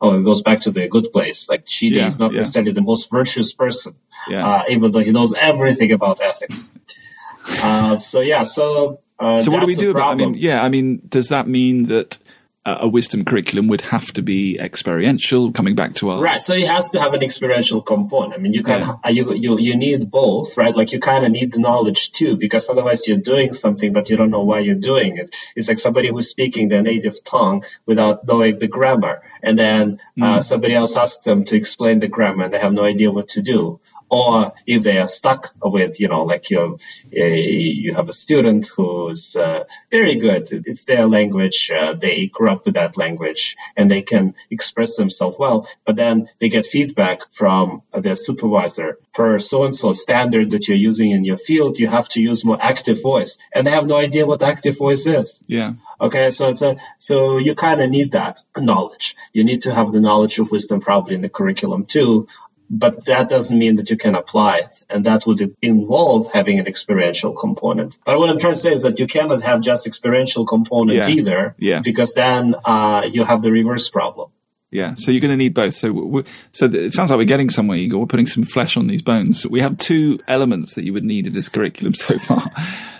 Oh, 0.00 0.18
it 0.18 0.24
goes 0.24 0.42
back 0.42 0.60
to 0.62 0.72
the 0.72 0.88
good 0.88 1.12
place. 1.12 1.48
Like 1.48 1.64
Chidi 1.64 1.92
yeah, 1.92 2.06
is 2.06 2.18
not 2.18 2.32
yeah. 2.32 2.38
necessarily 2.38 2.72
the 2.72 2.82
most 2.82 3.12
virtuous 3.12 3.54
person, 3.54 3.94
yeah. 4.28 4.46
uh, 4.46 4.62
even 4.68 4.90
though 4.90 4.98
he 4.98 5.12
knows 5.12 5.34
everything 5.34 5.92
about 5.92 6.20
ethics. 6.20 6.72
Uh, 7.62 7.98
so 7.98 8.20
yeah, 8.20 8.42
so 8.42 9.00
uh, 9.18 9.40
so 9.40 9.50
what 9.50 9.60
do 9.60 9.66
we 9.66 9.74
do 9.74 9.90
about? 9.90 10.10
I 10.10 10.14
mean, 10.14 10.34
yeah, 10.34 10.62
I 10.62 10.68
mean, 10.68 11.02
does 11.08 11.28
that 11.28 11.46
mean 11.46 11.86
that 11.86 12.18
uh, 12.66 12.78
a 12.80 12.88
wisdom 12.88 13.24
curriculum 13.24 13.68
would 13.68 13.82
have 13.82 14.12
to 14.14 14.22
be 14.22 14.58
experiential? 14.58 15.52
Coming 15.52 15.74
back 15.74 15.94
to 15.94 16.10
our 16.10 16.20
right, 16.20 16.40
so 16.40 16.54
it 16.54 16.68
has 16.68 16.90
to 16.90 17.00
have 17.00 17.14
an 17.14 17.22
experiential 17.22 17.80
component. 17.80 18.34
I 18.34 18.38
mean, 18.38 18.52
you 18.52 18.62
can 18.62 18.80
yeah. 18.80 18.96
Uh, 19.04 19.10
you 19.10 19.32
you 19.34 19.58
you 19.58 19.76
need 19.76 20.10
both, 20.10 20.56
right? 20.56 20.74
Like 20.74 20.92
you 20.92 21.00
kind 21.00 21.24
of 21.24 21.30
need 21.30 21.52
the 21.52 21.60
knowledge 21.60 22.10
too, 22.12 22.36
because 22.36 22.68
otherwise 22.70 23.06
you're 23.06 23.18
doing 23.18 23.52
something 23.52 23.92
but 23.92 24.10
you 24.10 24.16
don't 24.16 24.30
know 24.30 24.44
why 24.44 24.60
you're 24.60 24.74
doing 24.74 25.18
it. 25.18 25.36
It's 25.54 25.68
like 25.68 25.78
somebody 25.78 26.08
who's 26.08 26.28
speaking 26.28 26.68
their 26.68 26.82
native 26.82 27.22
tongue 27.22 27.62
without 27.86 28.26
knowing 28.26 28.58
the 28.58 28.68
grammar, 28.68 29.22
and 29.42 29.58
then 29.58 30.00
uh, 30.20 30.38
mm. 30.38 30.42
somebody 30.42 30.74
else 30.74 30.96
asks 30.96 31.24
them 31.24 31.44
to 31.44 31.56
explain 31.56 32.00
the 32.00 32.08
grammar, 32.08 32.44
and 32.44 32.54
they 32.54 32.58
have 32.58 32.72
no 32.72 32.82
idea 32.82 33.12
what 33.12 33.28
to 33.30 33.42
do 33.42 33.80
or 34.14 34.52
if 34.66 34.82
they 34.84 34.98
are 34.98 35.08
stuck 35.08 35.52
with, 35.60 36.00
you 36.00 36.08
know, 36.08 36.24
like 36.24 36.50
you 36.50 36.78
you 37.10 37.94
have 37.94 38.08
a 38.08 38.18
student 38.24 38.64
who's 38.76 39.36
uh, 39.36 39.64
very 39.90 40.14
good, 40.26 40.44
it's 40.52 40.84
their 40.84 41.06
language, 41.06 41.70
uh, 41.70 41.94
they 41.94 42.26
grew 42.26 42.50
up 42.50 42.64
with 42.64 42.74
that 42.74 42.96
language, 42.96 43.56
and 43.76 43.90
they 43.90 44.02
can 44.02 44.34
express 44.50 44.96
themselves 44.96 45.36
well, 45.38 45.66
but 45.84 45.96
then 45.96 46.28
they 46.38 46.48
get 46.48 46.64
feedback 46.64 47.18
from 47.32 47.82
their 47.92 48.14
supervisor 48.14 48.98
for 49.14 49.38
so 49.38 49.64
and 49.64 49.74
so 49.74 49.92
standard 49.92 50.50
that 50.50 50.68
you're 50.68 50.86
using 50.90 51.10
in 51.10 51.24
your 51.24 51.38
field, 51.38 51.78
you 51.78 51.88
have 51.88 52.08
to 52.10 52.20
use 52.20 52.44
more 52.44 52.58
active 52.60 53.02
voice, 53.02 53.38
and 53.54 53.66
they 53.66 53.70
have 53.70 53.88
no 53.88 53.96
idea 53.96 54.26
what 54.26 54.42
active 54.42 54.76
voice 54.78 55.06
is. 55.06 55.42
Yeah. 55.46 55.74
Okay, 56.00 56.30
so 56.30 56.48
it's 56.48 56.62
a, 56.62 56.76
so 56.98 57.38
you 57.38 57.54
kind 57.54 57.80
of 57.80 57.90
need 57.90 58.12
that 58.12 58.42
knowledge. 58.56 59.16
You 59.32 59.44
need 59.44 59.62
to 59.62 59.74
have 59.74 59.92
the 59.92 60.00
knowledge 60.00 60.38
of 60.38 60.50
wisdom 60.50 60.80
probably 60.80 61.14
in 61.14 61.20
the 61.20 61.28
curriculum 61.28 61.84
too, 61.84 62.26
but 62.70 63.04
that 63.06 63.28
doesn't 63.28 63.58
mean 63.58 63.76
that 63.76 63.90
you 63.90 63.96
can 63.96 64.14
apply 64.14 64.58
it. 64.58 64.84
And 64.88 65.04
that 65.04 65.26
would 65.26 65.54
involve 65.62 66.32
having 66.32 66.58
an 66.58 66.66
experiential 66.66 67.32
component. 67.32 67.98
But 68.04 68.18
what 68.18 68.30
I'm 68.30 68.38
trying 68.38 68.54
to 68.54 68.58
say 68.58 68.72
is 68.72 68.82
that 68.82 68.98
you 68.98 69.06
cannot 69.06 69.42
have 69.42 69.60
just 69.60 69.86
experiential 69.86 70.46
component 70.46 70.98
yeah. 70.98 71.08
either, 71.08 71.54
yeah. 71.58 71.80
because 71.80 72.14
then 72.14 72.54
uh, 72.64 73.08
you 73.10 73.24
have 73.24 73.42
the 73.42 73.50
reverse 73.50 73.88
problem. 73.90 74.30
Yeah, 74.70 74.94
so 74.96 75.12
you're 75.12 75.20
going 75.20 75.30
to 75.30 75.36
need 75.36 75.54
both. 75.54 75.74
So, 75.74 76.24
so 76.50 76.66
it 76.66 76.92
sounds 76.92 77.10
like 77.10 77.18
we're 77.18 77.24
getting 77.26 77.48
somewhere. 77.48 77.78
Igor. 77.78 78.00
We're 78.00 78.06
putting 78.06 78.26
some 78.26 78.42
flesh 78.42 78.76
on 78.76 78.88
these 78.88 79.02
bones. 79.02 79.46
We 79.46 79.60
have 79.60 79.78
two 79.78 80.18
elements 80.26 80.74
that 80.74 80.84
you 80.84 80.92
would 80.92 81.04
need 81.04 81.28
in 81.28 81.32
this 81.32 81.48
curriculum 81.48 81.94
so 81.94 82.18
far. 82.18 82.42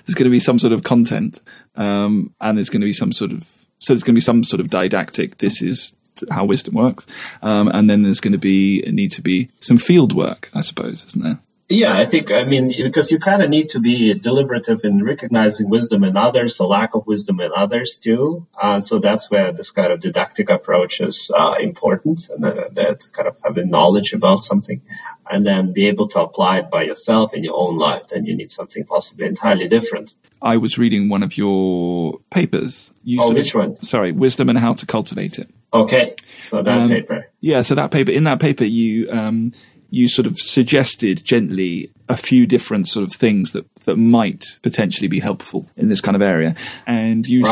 there's 0.07 0.15
going 0.15 0.27
to 0.27 0.31
be 0.31 0.39
some 0.39 0.61
sort 0.61 0.73
of 0.73 0.85
content, 0.85 1.43
um, 1.75 2.33
and 2.41 2.57
there's 2.57 2.71
going 2.71 2.83
to 2.83 2.87
be 2.87 2.93
some 2.93 3.11
sort 3.11 3.33
of 3.33 3.67
so 3.81 3.93
there's 3.93 4.05
going 4.05 4.15
to 4.15 4.19
be 4.19 4.21
some 4.21 4.45
sort 4.45 4.61
of 4.61 4.69
didactic. 4.69 5.39
This 5.39 5.61
is 5.61 5.97
how 6.31 6.45
wisdom 6.45 6.75
works. 6.75 7.07
Um, 7.43 7.69
and 7.69 7.89
then 7.89 8.03
there's 8.03 8.21
going 8.21 8.33
to 8.33 8.39
be 8.39 8.83
need 8.87 9.13
to 9.13 9.23
be 9.23 9.51
some 9.61 9.79
field 9.79 10.13
work, 10.13 10.51
I 10.55 10.61
suppose, 10.61 11.05
isn't 11.05 11.23
there? 11.23 11.39
Yeah, 11.69 11.97
I 11.97 12.05
think, 12.05 12.31
I 12.31 12.45
mean, 12.45 12.69
because 12.69 13.11
you 13.11 13.19
kind 13.19 13.43
of 13.43 13.49
need 13.49 13.71
to 13.71 13.81
be 13.81 14.13
deliberative 14.13 14.85
in 14.85 15.03
recognizing 15.03 15.71
wisdom 15.71 16.05
in 16.05 16.15
others, 16.15 16.61
a 16.61 16.67
lack 16.67 16.95
of 16.95 17.07
wisdom 17.07 17.41
in 17.41 17.53
others 17.57 17.99
too. 18.03 18.47
Uh, 18.61 18.83
so 18.83 18.99
that's 18.99 19.31
where 19.31 19.51
this 19.51 19.71
kind 19.71 19.91
of 19.91 20.01
didactic 20.01 20.51
approach 20.51 21.01
is 21.01 21.31
uh, 21.35 21.55
important 21.59 22.29
and 22.29 22.45
uh, 22.45 22.69
that 22.73 23.09
kind 23.13 23.29
of 23.29 23.39
having 23.43 23.71
knowledge 23.71 24.13
about 24.13 24.43
something 24.43 24.83
and 25.31 25.47
then 25.47 25.73
be 25.73 25.89
able 25.89 26.07
to 26.09 26.21
apply 26.21 26.59
it 26.59 26.71
by 26.71 26.83
yourself 26.83 27.33
in 27.33 27.43
your 27.43 27.57
own 27.57 27.79
life. 27.79 28.09
Then 28.09 28.27
you 28.27 28.37
need 28.37 28.51
something 28.51 28.85
possibly 28.85 29.27
entirely 29.27 29.67
different. 29.67 30.13
I 30.43 30.59
was 30.59 30.77
reading 30.77 31.09
one 31.09 31.23
of 31.23 31.39
your 31.39 32.19
papers. 32.29 32.93
You 33.03 33.23
oh, 33.23 33.33
which 33.33 33.55
of, 33.55 33.61
one? 33.61 33.83
Sorry, 33.83 34.13
Wisdom 34.13 34.51
and 34.51 34.59
How 34.59 34.75
to 34.75 34.85
Cultivate 34.85 35.39
It. 35.39 35.49
Okay, 35.75 36.15
so 36.41 36.63
that 36.63 36.83
um, 36.83 36.89
paper. 36.89 37.29
Yeah, 37.41 37.63
so 37.63 37.75
that 37.75 37.91
paper. 37.91 38.13
In 38.13 38.25
that 38.25 38.41
paper, 38.41 38.65
you 38.65 39.11
um, 39.11 39.53
you 39.91 40.07
sort 40.07 40.27
of 40.27 40.39
suggested 40.39 41.25
gently 41.25 41.91
a 42.09 42.17
few 42.17 42.47
different 42.47 42.87
sort 42.87 43.05
of 43.05 43.13
things 43.13 43.53
that 43.53 43.67
that 43.85 43.97
might 43.97 44.45
potentially 44.63 45.09
be 45.09 45.19
helpful 45.19 45.69
in 45.77 45.89
this 45.89 46.01
kind 46.01 46.15
of 46.15 46.23
area, 46.23 46.55
and 46.87 47.27
you. 47.27 47.45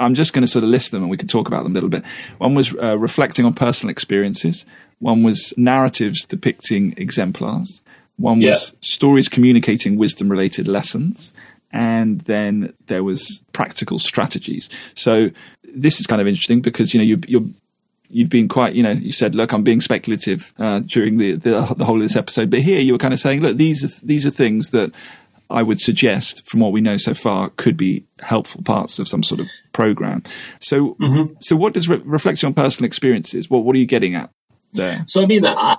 I'm 0.00 0.14
just 0.14 0.32
going 0.32 0.40
to 0.40 0.50
sort 0.50 0.64
of 0.64 0.70
list 0.70 0.92
them, 0.92 1.02
and 1.02 1.10
we 1.10 1.18
can 1.18 1.28
talk 1.28 1.46
about 1.46 1.62
them 1.62 1.72
a 1.72 1.74
little 1.74 1.90
bit. 1.90 2.06
One 2.38 2.54
was 2.54 2.74
uh, 2.74 2.96
reflecting 2.96 3.44
on 3.44 3.52
personal 3.52 3.90
experiences. 3.90 4.64
One 4.98 5.22
was 5.22 5.52
narratives 5.58 6.24
depicting 6.24 6.94
exemplars. 6.96 7.82
One 8.16 8.38
was 8.38 8.72
yeah. 8.72 8.78
stories 8.80 9.28
communicating 9.28 9.98
wisdom 9.98 10.30
related 10.30 10.68
lessons 10.68 11.34
and 11.74 12.20
then 12.22 12.72
there 12.86 13.02
was 13.02 13.42
practical 13.52 13.98
strategies. 13.98 14.70
So 14.94 15.30
this 15.74 16.00
is 16.00 16.06
kind 16.06 16.20
of 16.20 16.28
interesting 16.28 16.60
because 16.60 16.94
you 16.94 16.98
know 16.98 17.04
you, 17.04 17.20
you're 17.26 17.48
you've 18.10 18.28
been 18.28 18.48
quite, 18.48 18.74
you 18.74 18.82
know, 18.82 18.92
you 18.92 19.10
said, 19.10 19.34
look, 19.34 19.52
I'm 19.52 19.64
being 19.64 19.80
speculative 19.80 20.52
uh, 20.58 20.80
during 20.80 21.16
the, 21.16 21.32
the, 21.32 21.74
the 21.76 21.84
whole 21.84 21.96
of 21.96 22.02
this 22.02 22.16
episode, 22.16 22.48
but 22.48 22.60
here 22.60 22.80
you 22.80 22.92
were 22.92 22.98
kind 22.98 23.12
of 23.12 23.18
saying, 23.18 23.40
look, 23.40 23.56
these 23.56 23.84
are 23.84 24.06
these 24.06 24.24
are 24.24 24.30
things 24.30 24.70
that 24.70 24.92
I 25.50 25.62
would 25.62 25.80
suggest, 25.80 26.46
from 26.46 26.60
what 26.60 26.72
we 26.72 26.80
know 26.80 26.96
so 26.96 27.12
far, 27.12 27.50
could 27.56 27.76
be 27.76 28.04
helpful 28.20 28.62
parts 28.62 28.98
of 28.98 29.08
some 29.08 29.22
sort 29.22 29.40
of 29.40 29.48
program. 29.72 30.22
So, 30.60 30.94
mm-hmm. 30.94 31.34
so 31.40 31.56
what 31.56 31.74
does 31.74 31.88
re- 31.88 32.02
reflecting 32.04 32.46
on 32.46 32.54
personal 32.54 32.86
experiences? 32.86 33.50
What 33.50 33.64
what 33.64 33.76
are 33.76 33.78
you 33.78 33.86
getting 33.86 34.14
at 34.14 34.30
there. 34.74 35.04
So 35.06 35.22
I 35.22 35.26
mean, 35.26 35.44
uh, 35.44 35.76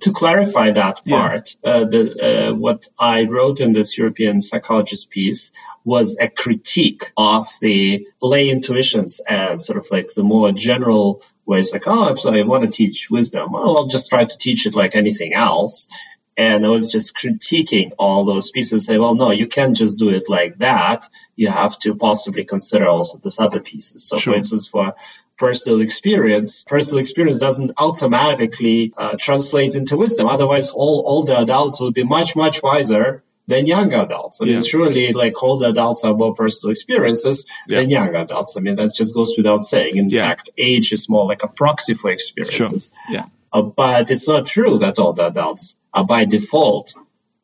to 0.00 0.12
clarify 0.12 0.72
that 0.72 1.04
part, 1.06 1.56
yeah. 1.62 1.70
uh, 1.70 1.84
the, 1.84 2.48
uh, 2.50 2.54
what 2.54 2.88
I 2.98 3.24
wrote 3.24 3.60
in 3.60 3.72
this 3.72 3.96
European 3.96 4.40
psychologist 4.40 5.10
piece 5.10 5.52
was 5.84 6.16
a 6.20 6.28
critique 6.28 7.12
of 7.16 7.46
the 7.60 8.06
lay 8.20 8.50
intuitions 8.50 9.20
as 9.26 9.66
sort 9.66 9.78
of 9.78 9.86
like 9.90 10.08
the 10.14 10.22
more 10.22 10.52
general 10.52 11.22
ways, 11.46 11.72
like, 11.72 11.84
oh, 11.86 12.16
I 12.26 12.42
want 12.42 12.64
to 12.64 12.70
teach 12.70 13.08
wisdom. 13.10 13.52
Well, 13.52 13.76
I'll 13.76 13.86
just 13.86 14.10
try 14.10 14.24
to 14.24 14.38
teach 14.38 14.66
it 14.66 14.74
like 14.74 14.96
anything 14.96 15.34
else. 15.34 15.88
And 16.36 16.66
I 16.66 16.68
was 16.68 16.90
just 16.90 17.16
critiquing 17.16 17.92
all 17.96 18.24
those 18.24 18.50
pieces, 18.50 18.86
say, 18.86 18.98
well, 18.98 19.14
no, 19.14 19.30
you 19.30 19.46
can't 19.46 19.76
just 19.76 19.98
do 19.98 20.08
it 20.10 20.28
like 20.28 20.56
that. 20.58 21.08
You 21.36 21.48
have 21.48 21.78
to 21.80 21.94
possibly 21.94 22.44
consider 22.44 22.86
also 22.86 23.18
this 23.18 23.38
other 23.38 23.60
pieces. 23.60 24.08
So, 24.08 24.18
sure. 24.18 24.32
for 24.32 24.36
instance, 24.36 24.66
for 24.66 24.94
personal 25.38 25.80
experience, 25.80 26.64
personal 26.64 27.00
experience 27.00 27.38
doesn't 27.38 27.72
automatically 27.76 28.92
uh, 28.96 29.16
translate 29.18 29.76
into 29.76 29.96
wisdom. 29.96 30.26
Otherwise, 30.26 30.70
all 30.70 31.04
older 31.06 31.34
adults 31.38 31.80
would 31.80 31.94
be 31.94 32.04
much, 32.04 32.34
much 32.34 32.62
wiser 32.62 33.22
than 33.46 33.66
young 33.66 33.92
adults. 33.92 34.40
I 34.40 34.46
mean, 34.46 34.54
yeah. 34.54 34.60
surely 34.60 35.12
like 35.12 35.40
older 35.42 35.68
adults 35.68 36.02
have 36.02 36.16
more 36.16 36.34
personal 36.34 36.70
experiences 36.70 37.46
yeah. 37.68 37.80
than 37.80 37.90
young 37.90 38.14
adults. 38.14 38.56
I 38.56 38.60
mean, 38.60 38.76
that 38.76 38.92
just 38.94 39.14
goes 39.14 39.34
without 39.36 39.64
saying. 39.64 39.96
In 39.96 40.08
yeah. 40.08 40.28
fact, 40.28 40.50
age 40.56 40.92
is 40.92 41.08
more 41.08 41.26
like 41.26 41.44
a 41.44 41.48
proxy 41.48 41.94
for 41.94 42.10
experiences. 42.10 42.90
Sure. 43.06 43.14
Yeah. 43.14 43.26
Uh, 43.54 43.62
but 43.62 44.10
it's 44.10 44.28
not 44.28 44.46
true 44.46 44.78
that 44.78 44.98
older 44.98 45.22
adults 45.22 45.78
are 45.94 46.04
by 46.04 46.24
default 46.24 46.94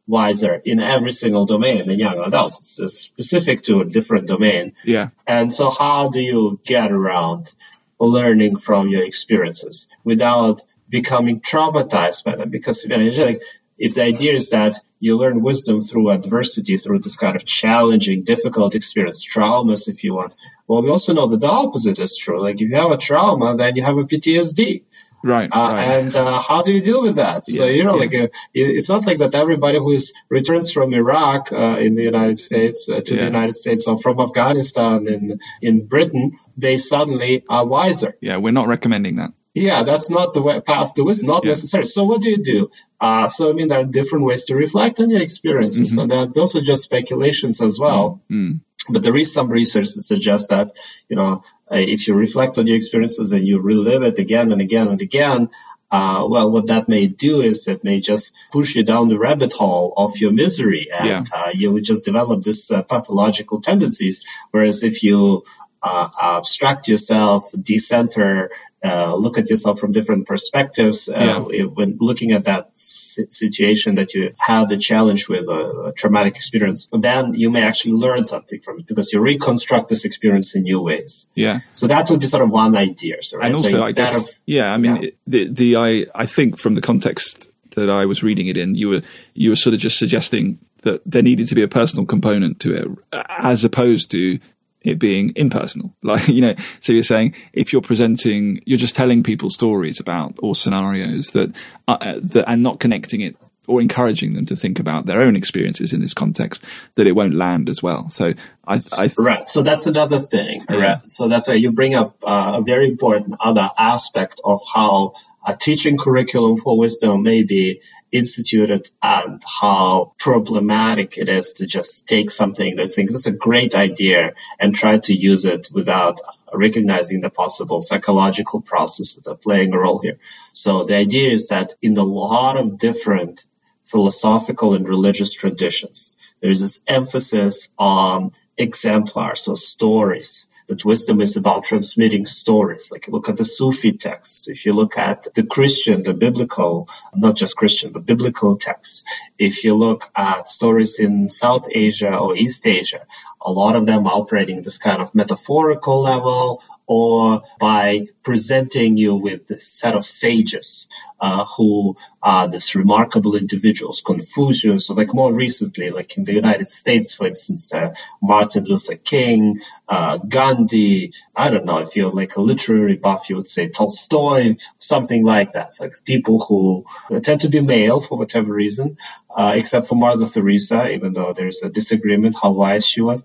wiser 0.08 0.60
in 0.64 0.80
every 0.80 1.12
single 1.12 1.46
domain 1.46 1.86
than 1.86 1.98
young 1.98 2.18
adults. 2.18 2.80
It's 2.80 2.94
specific 2.94 3.62
to 3.62 3.80
a 3.80 3.84
different 3.84 4.26
domain. 4.26 4.72
Yeah. 4.84 5.10
And 5.24 5.52
so 5.52 5.70
how 5.70 6.08
do 6.08 6.20
you 6.20 6.58
get 6.64 6.90
around 6.90 7.54
learning 8.00 8.56
from 8.56 8.88
your 8.88 9.04
experiences 9.04 9.86
without 10.02 10.62
becoming 10.88 11.40
traumatized 11.40 12.24
by 12.24 12.34
them? 12.34 12.50
Because 12.50 12.82
you 12.82 12.90
know, 12.90 13.24
like, 13.24 13.40
if 13.78 13.94
the 13.94 14.02
idea 14.02 14.32
is 14.32 14.50
that 14.50 14.74
you 14.98 15.16
learn 15.16 15.42
wisdom 15.42 15.80
through 15.80 16.10
adversity, 16.10 16.76
through 16.76 16.98
this 16.98 17.16
kind 17.16 17.36
of 17.36 17.46
challenging, 17.46 18.24
difficult 18.24 18.74
experience, 18.74 19.26
traumas, 19.26 19.88
if 19.88 20.02
you 20.04 20.14
want. 20.14 20.34
Well, 20.66 20.82
we 20.82 20.90
also 20.90 21.14
know 21.14 21.28
that 21.28 21.40
the 21.40 21.48
opposite 21.48 21.98
is 22.00 22.18
true. 22.18 22.42
Like 22.42 22.60
if 22.60 22.68
you 22.68 22.74
have 22.74 22.90
a 22.90 22.98
trauma, 22.98 23.56
then 23.56 23.76
you 23.76 23.82
have 23.84 23.96
a 23.96 24.04
PTSD. 24.04 24.82
Right, 25.22 25.50
uh, 25.52 25.72
right. 25.74 25.84
And 25.84 26.16
uh, 26.16 26.40
how 26.40 26.62
do 26.62 26.72
you 26.72 26.80
deal 26.80 27.02
with 27.02 27.16
that? 27.16 27.44
Yeah, 27.46 27.56
so 27.56 27.66
you 27.66 27.84
know, 27.84 27.94
yeah. 27.94 28.00
like 28.00 28.14
uh, 28.14 28.28
it's 28.54 28.88
not 28.88 29.06
like 29.06 29.18
that. 29.18 29.34
Everybody 29.34 29.78
who 29.78 29.96
returns 30.28 30.72
from 30.72 30.94
Iraq 30.94 31.52
uh, 31.52 31.78
in 31.78 31.94
the 31.94 32.02
United 32.02 32.36
States 32.36 32.88
uh, 32.88 33.00
to 33.00 33.14
yeah. 33.14 33.20
the 33.20 33.26
United 33.26 33.52
States 33.52 33.86
or 33.86 33.98
from 33.98 34.20
Afghanistan 34.20 35.06
in 35.06 35.38
in 35.60 35.86
Britain, 35.86 36.38
they 36.56 36.76
suddenly 36.78 37.44
are 37.48 37.66
wiser. 37.66 38.16
Yeah, 38.20 38.38
we're 38.38 38.52
not 38.52 38.68
recommending 38.68 39.16
that. 39.16 39.32
Yeah, 39.54 39.82
that's 39.82 40.10
not 40.10 40.32
the 40.32 40.42
way, 40.42 40.60
path 40.60 40.94
to 40.94 41.02
wisdom, 41.02 41.28
not 41.28 41.44
necessary. 41.44 41.84
So 41.84 42.04
what 42.04 42.22
do 42.22 42.30
you 42.30 42.36
do? 42.36 42.70
Uh, 43.00 43.26
so 43.28 43.50
I 43.50 43.52
mean, 43.52 43.68
there 43.68 43.80
are 43.80 43.84
different 43.84 44.24
ways 44.24 44.44
to 44.46 44.54
reflect 44.54 45.00
on 45.00 45.10
your 45.10 45.20
experiences, 45.20 45.98
mm-hmm. 45.98 46.10
and 46.10 46.34
those 46.34 46.54
are 46.54 46.60
just 46.60 46.84
speculations 46.84 47.60
as 47.60 47.78
well. 47.78 48.22
Mm-hmm. 48.30 48.58
But 48.88 49.02
there 49.02 49.16
is 49.16 49.32
some 49.32 49.50
research 49.50 49.94
that 49.94 50.04
suggests 50.04 50.48
that, 50.48 50.72
you 51.08 51.16
know, 51.16 51.42
uh, 51.70 51.76
if 51.76 52.08
you 52.08 52.14
reflect 52.14 52.58
on 52.58 52.66
your 52.66 52.76
experiences 52.76 53.32
and 53.32 53.46
you 53.46 53.60
relive 53.60 54.02
it 54.02 54.18
again 54.18 54.52
and 54.52 54.60
again 54.60 54.88
and 54.88 55.00
again, 55.00 55.50
uh, 55.90 56.24
well, 56.28 56.50
what 56.50 56.68
that 56.68 56.88
may 56.88 57.06
do 57.08 57.40
is 57.40 57.66
it 57.66 57.82
may 57.82 58.00
just 58.00 58.36
push 58.52 58.76
you 58.76 58.84
down 58.84 59.08
the 59.08 59.18
rabbit 59.18 59.52
hole 59.52 59.92
of 59.96 60.16
your 60.18 60.30
misery, 60.32 60.88
and 60.92 61.08
yeah. 61.08 61.24
uh, 61.34 61.50
you 61.52 61.72
would 61.72 61.82
just 61.82 62.04
develop 62.04 62.42
this 62.42 62.70
uh, 62.70 62.82
pathological 62.82 63.60
tendencies. 63.60 64.24
Whereas 64.52 64.84
if 64.84 65.02
you 65.02 65.44
uh, 65.82 66.08
abstract 66.20 66.88
yourself, 66.88 67.50
decenter, 67.60 68.50
uh, 68.82 69.14
look 69.14 69.38
at 69.38 69.48
yourself 69.50 69.78
from 69.78 69.92
different 69.92 70.26
perspectives. 70.26 71.08
Uh, 71.08 71.44
yeah. 71.50 71.64
When 71.64 71.98
looking 72.00 72.32
at 72.32 72.44
that 72.44 72.70
situation 72.74 73.96
that 73.96 74.14
you 74.14 74.34
had 74.38 74.68
the 74.68 74.78
challenge 74.78 75.28
with 75.28 75.48
a, 75.48 75.88
a, 75.88 75.92
traumatic 75.92 76.36
experience, 76.36 76.88
then 76.92 77.34
you 77.34 77.50
may 77.50 77.62
actually 77.62 77.92
learn 77.92 78.24
something 78.24 78.60
from 78.60 78.80
it 78.80 78.86
because 78.86 79.12
you 79.12 79.20
reconstruct 79.20 79.88
this 79.88 80.04
experience 80.04 80.54
in 80.54 80.62
new 80.62 80.80
ways. 80.80 81.28
Yeah. 81.34 81.60
So 81.72 81.88
that 81.88 82.10
would 82.10 82.20
be 82.20 82.26
sort 82.26 82.42
of 82.42 82.50
one 82.50 82.76
idea. 82.76 83.22
So, 83.22 83.38
right? 83.38 83.46
And 83.46 83.54
also, 83.54 83.80
so 83.80 83.86
I 83.86 83.92
guess, 83.92 84.16
of, 84.16 84.40
yeah, 84.46 84.72
I 84.72 84.78
mean, 84.78 84.96
yeah. 85.02 85.10
the, 85.26 85.48
the, 85.48 85.76
I, 85.76 86.06
I 86.14 86.26
think 86.26 86.58
from 86.58 86.74
the 86.74 86.80
context 86.80 87.50
that 87.72 87.90
I 87.90 88.06
was 88.06 88.22
reading 88.22 88.46
it 88.46 88.56
in, 88.56 88.74
you 88.74 88.88
were, 88.88 89.02
you 89.34 89.50
were 89.50 89.56
sort 89.56 89.74
of 89.74 89.80
just 89.80 89.98
suggesting 89.98 90.58
that 90.82 91.02
there 91.04 91.22
needed 91.22 91.48
to 91.48 91.54
be 91.54 91.62
a 91.62 91.68
personal 91.68 92.06
component 92.06 92.60
to 92.60 92.74
it 92.74 92.88
as 93.28 93.62
opposed 93.64 94.10
to 94.12 94.38
it 94.82 94.98
being 94.98 95.32
impersonal. 95.36 95.94
Like, 96.02 96.26
you 96.28 96.40
know, 96.40 96.54
so 96.80 96.92
you're 96.92 97.02
saying 97.04 97.34
if 97.52 97.72
you're 97.72 97.82
presenting, 97.82 98.60
you're 98.64 98.78
just 98.78 98.96
telling 98.96 99.22
people 99.22 99.48
stories 99.48 100.00
about 100.00 100.34
or 100.38 100.56
scenarios 100.56 101.30
that, 101.32 101.54
uh, 101.86 102.14
that 102.20 102.48
and 102.48 102.62
not 102.62 102.80
connecting 102.80 103.20
it 103.20 103.36
or 103.68 103.80
encouraging 103.80 104.34
them 104.34 104.44
to 104.46 104.56
think 104.56 104.80
about 104.80 105.06
their 105.06 105.20
own 105.20 105.36
experiences 105.36 105.92
in 105.92 106.00
this 106.00 106.14
context, 106.14 106.64
that 106.96 107.06
it 107.06 107.12
won't 107.12 107.34
land 107.34 107.68
as 107.68 107.80
well. 107.80 108.10
So 108.10 108.34
I, 108.66 108.82
I 108.92 109.06
th- 109.06 109.18
right. 109.18 109.48
So 109.48 109.62
that's 109.62 109.86
another 109.86 110.18
thing. 110.18 110.60
Yeah. 110.68 110.76
Right. 110.76 111.10
So 111.10 111.28
that's 111.28 111.46
why 111.46 111.54
you 111.54 111.70
bring 111.70 111.94
up 111.94 112.16
uh, 112.24 112.54
a 112.56 112.62
very 112.62 112.88
important 112.88 113.36
other 113.38 113.70
aspect 113.78 114.40
of 114.44 114.60
how 114.74 115.14
a 115.46 115.56
teaching 115.56 115.96
curriculum 115.96 116.56
for 116.58 116.78
wisdom 116.78 117.22
may 117.22 117.42
be 117.42 117.80
instituted 118.12 118.90
and 119.02 119.42
how 119.60 120.12
problematic 120.18 121.16
it 121.16 121.28
is 121.28 121.54
to 121.54 121.66
just 121.66 122.06
take 122.06 122.30
something 122.30 122.76
that 122.76 122.88
think 122.88 123.10
this 123.10 123.26
is 123.26 123.34
a 123.34 123.36
great 123.36 123.74
idea 123.74 124.34
and 124.58 124.74
try 124.74 124.98
to 124.98 125.14
use 125.14 125.44
it 125.44 125.68
without 125.72 126.20
recognizing 126.52 127.20
the 127.20 127.30
possible 127.30 127.80
psychological 127.80 128.60
processes 128.60 129.16
that 129.16 129.30
are 129.30 129.36
playing 129.36 129.72
a 129.72 129.78
role 129.78 130.00
here. 130.00 130.18
So 130.52 130.84
the 130.84 130.96
idea 130.96 131.30
is 131.30 131.48
that 131.48 131.74
in 131.80 131.96
a 131.96 132.02
lot 132.02 132.56
of 132.56 132.78
different 132.78 133.44
philosophical 133.84 134.74
and 134.74 134.88
religious 134.88 135.32
traditions, 135.32 136.12
there's 136.40 136.60
this 136.60 136.82
emphasis 136.86 137.68
on 137.78 138.32
exemplars, 138.56 139.42
so 139.42 139.54
stories, 139.54 140.46
that 140.70 140.84
wisdom 140.84 141.20
is 141.20 141.36
about 141.36 141.64
transmitting 141.64 142.26
stories. 142.26 142.90
Like 142.92 143.08
look 143.08 143.28
at 143.28 143.36
the 143.36 143.44
Sufi 143.44 143.92
texts. 143.92 144.48
If 144.48 144.66
you 144.66 144.72
look 144.72 144.96
at 144.98 145.26
the 145.34 145.42
Christian, 145.42 146.04
the 146.04 146.14
biblical, 146.14 146.88
not 147.12 147.36
just 147.36 147.56
Christian, 147.56 147.90
but 147.92 148.06
biblical 148.06 148.56
texts. 148.56 149.04
If 149.36 149.64
you 149.64 149.74
look 149.74 150.04
at 150.14 150.46
stories 150.46 151.00
in 151.00 151.28
South 151.28 151.66
Asia 151.72 152.16
or 152.16 152.36
East 152.36 152.66
Asia, 152.68 153.04
a 153.40 153.50
lot 153.50 153.74
of 153.74 153.84
them 153.84 154.06
are 154.06 154.14
operating 154.14 154.62
this 154.62 154.78
kind 154.78 155.02
of 155.02 155.12
metaphorical 155.12 156.02
level 156.02 156.62
or 156.92 157.44
by 157.60 158.08
presenting 158.24 158.96
you 158.96 159.14
with 159.14 159.46
this 159.46 159.78
set 159.78 159.94
of 159.94 160.04
sages 160.04 160.88
uh, 161.20 161.44
who 161.56 161.96
are 162.20 162.48
these 162.48 162.74
remarkable 162.74 163.36
individuals, 163.36 164.02
Confucius, 164.04 164.90
or 164.90 164.96
like 164.96 165.14
more 165.14 165.32
recently, 165.32 165.90
like 165.90 166.16
in 166.16 166.24
the 166.24 166.32
United 166.32 166.68
States, 166.68 167.14
for 167.14 167.28
instance, 167.28 167.72
uh, 167.72 167.94
Martin 168.20 168.64
Luther 168.64 168.96
King, 168.96 169.52
uh, 169.88 170.16
Gandhi. 170.16 171.12
I 171.36 171.50
don't 171.50 171.64
know 171.64 171.78
if 171.78 171.94
you're 171.94 172.10
like 172.10 172.34
a 172.34 172.40
literary 172.40 172.96
buff, 172.96 173.30
you 173.30 173.36
would 173.36 173.46
say 173.48 173.68
Tolstoy, 173.68 174.56
something 174.76 175.24
like 175.24 175.52
that. 175.52 175.70
Like 175.78 175.92
people 176.04 176.40
who 176.40 176.86
tend 177.20 177.42
to 177.42 177.48
be 177.48 177.60
male 177.60 178.00
for 178.00 178.18
whatever 178.18 178.52
reason, 178.52 178.96
uh, 179.30 179.52
except 179.54 179.86
for 179.86 179.94
Mother 179.94 180.26
Teresa, 180.26 180.92
even 180.92 181.12
though 181.12 181.32
there's 181.34 181.62
a 181.62 181.70
disagreement 181.70 182.34
how 182.42 182.50
wise 182.50 182.84
she 182.84 183.00
was. 183.00 183.22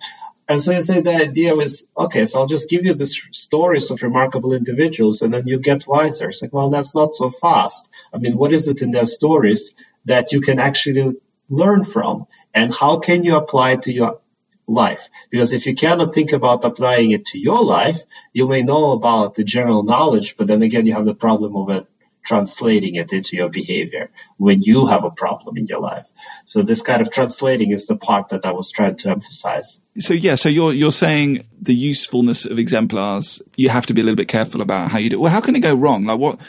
And 0.47 0.61
so 0.61 0.71
you 0.71 0.81
say 0.81 1.01
the 1.01 1.15
idea 1.15 1.55
was, 1.55 1.87
okay, 1.97 2.25
so 2.25 2.39
I'll 2.39 2.47
just 2.47 2.69
give 2.69 2.85
you 2.85 2.93
the 2.93 3.05
stories 3.05 3.89
of 3.89 4.03
remarkable 4.03 4.53
individuals 4.53 5.21
and 5.21 5.33
then 5.33 5.47
you 5.47 5.59
get 5.59 5.87
wiser. 5.87 6.29
It's 6.29 6.41
like, 6.41 6.53
well, 6.53 6.69
that's 6.69 6.93
not 6.93 7.11
so 7.11 7.29
fast. 7.31 7.91
I 8.13 8.17
mean, 8.17 8.37
what 8.37 8.53
is 8.53 8.67
it 8.67 8.83
in 8.83 8.91
their 8.91 9.07
stories 9.07 9.75
that 10.05 10.33
you 10.33 10.41
can 10.41 10.59
actually 10.59 11.17
learn 11.49 11.83
from? 11.83 12.27
And 12.53 12.71
how 12.73 12.99
can 12.99 13.23
you 13.23 13.37
apply 13.37 13.71
it 13.71 13.83
to 13.83 13.93
your 13.93 14.19
life? 14.67 15.09
Because 15.31 15.53
if 15.53 15.65
you 15.65 15.73
cannot 15.73 16.13
think 16.13 16.31
about 16.31 16.63
applying 16.63 17.11
it 17.11 17.25
to 17.27 17.39
your 17.39 17.63
life, 17.63 17.99
you 18.31 18.47
may 18.47 18.61
know 18.61 18.91
about 18.91 19.33
the 19.33 19.43
general 19.43 19.83
knowledge, 19.83 20.37
but 20.37 20.45
then 20.45 20.61
again, 20.61 20.85
you 20.85 20.93
have 20.93 21.05
the 21.05 21.15
problem 21.15 21.55
of 21.55 21.69
it 21.71 21.87
translating 22.25 22.95
it 22.95 23.13
into 23.13 23.35
your 23.35 23.49
behavior 23.49 24.09
when 24.37 24.61
you 24.61 24.87
have 24.87 25.03
a 25.03 25.11
problem 25.11 25.57
in 25.57 25.65
your 25.65 25.79
life. 25.79 26.07
So 26.43 26.61
this 26.61 26.81
kind 26.81 27.01
of 27.01 27.11
translating 27.11 27.71
is 27.71 27.87
the 27.87 27.95
part 27.95 28.29
that 28.29 28.45
I 28.45 28.51
was 28.51 28.71
trying 28.71 28.95
to 28.97 29.09
emphasize. 29.09 29.79
So 29.97 30.13
yeah, 30.13 30.35
so 30.35 30.49
you're 30.49 30.73
you're 30.73 30.91
saying 30.91 31.45
the 31.61 31.75
usefulness 31.75 32.45
of 32.45 32.59
exemplars. 32.59 33.41
You 33.55 33.69
have 33.69 33.85
to 33.85 33.93
be 33.93 34.01
a 34.01 34.03
little 34.03 34.17
bit 34.17 34.27
careful 34.27 34.61
about 34.61 34.91
how 34.91 34.97
you 34.97 35.09
do. 35.09 35.19
Well, 35.19 35.31
how 35.31 35.41
can 35.41 35.55
it 35.55 35.61
go 35.61 35.73
wrong? 35.73 36.05
Like 36.05 36.19
what 36.19 36.39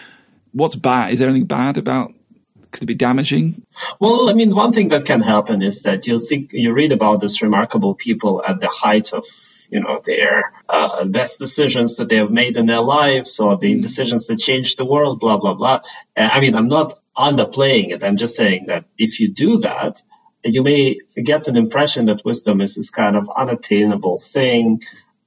what's 0.52 0.76
bad? 0.76 1.12
Is 1.12 1.18
there 1.18 1.28
anything 1.28 1.46
bad 1.46 1.76
about? 1.76 2.12
Could 2.72 2.82
it 2.82 2.86
be 2.86 2.94
damaging? 2.94 3.62
Well, 4.00 4.28
I 4.28 4.34
mean, 4.34 4.54
one 4.54 4.72
thing 4.72 4.88
that 4.88 5.06
can 5.06 5.20
happen 5.20 5.62
is 5.62 5.82
that 5.82 6.06
you 6.06 6.18
think 6.18 6.52
you 6.52 6.72
read 6.72 6.92
about 6.92 7.20
these 7.20 7.40
remarkable 7.40 7.94
people 7.94 8.42
at 8.46 8.60
the 8.60 8.68
height 8.68 9.12
of 9.12 9.24
you 9.70 9.80
know, 9.80 10.00
their 10.04 10.52
uh, 10.68 11.04
best 11.04 11.38
decisions 11.38 11.96
that 11.96 12.08
they 12.08 12.16
have 12.16 12.30
made 12.30 12.56
in 12.56 12.66
their 12.66 12.80
lives 12.80 13.40
or 13.40 13.56
the 13.56 13.74
mm. 13.74 13.82
decisions 13.82 14.26
that 14.26 14.36
changed 14.36 14.78
the 14.78 14.84
world, 14.84 15.20
blah, 15.20 15.38
blah, 15.38 15.54
blah. 15.54 15.80
Uh, 16.16 16.28
I 16.32 16.40
mean, 16.40 16.54
I'm 16.54 16.68
not 16.68 16.94
underplaying 17.16 17.92
it. 17.92 18.04
I'm 18.04 18.16
just 18.16 18.36
saying 18.36 18.66
that 18.66 18.84
if 18.98 19.20
you 19.20 19.28
do 19.28 19.58
that, 19.58 20.02
you 20.44 20.62
may 20.62 20.98
get 21.20 21.48
an 21.48 21.56
impression 21.56 22.06
that 22.06 22.24
wisdom 22.24 22.60
is 22.60 22.76
this 22.76 22.90
kind 22.90 23.16
of 23.16 23.28
unattainable 23.34 24.18
thing 24.18 24.82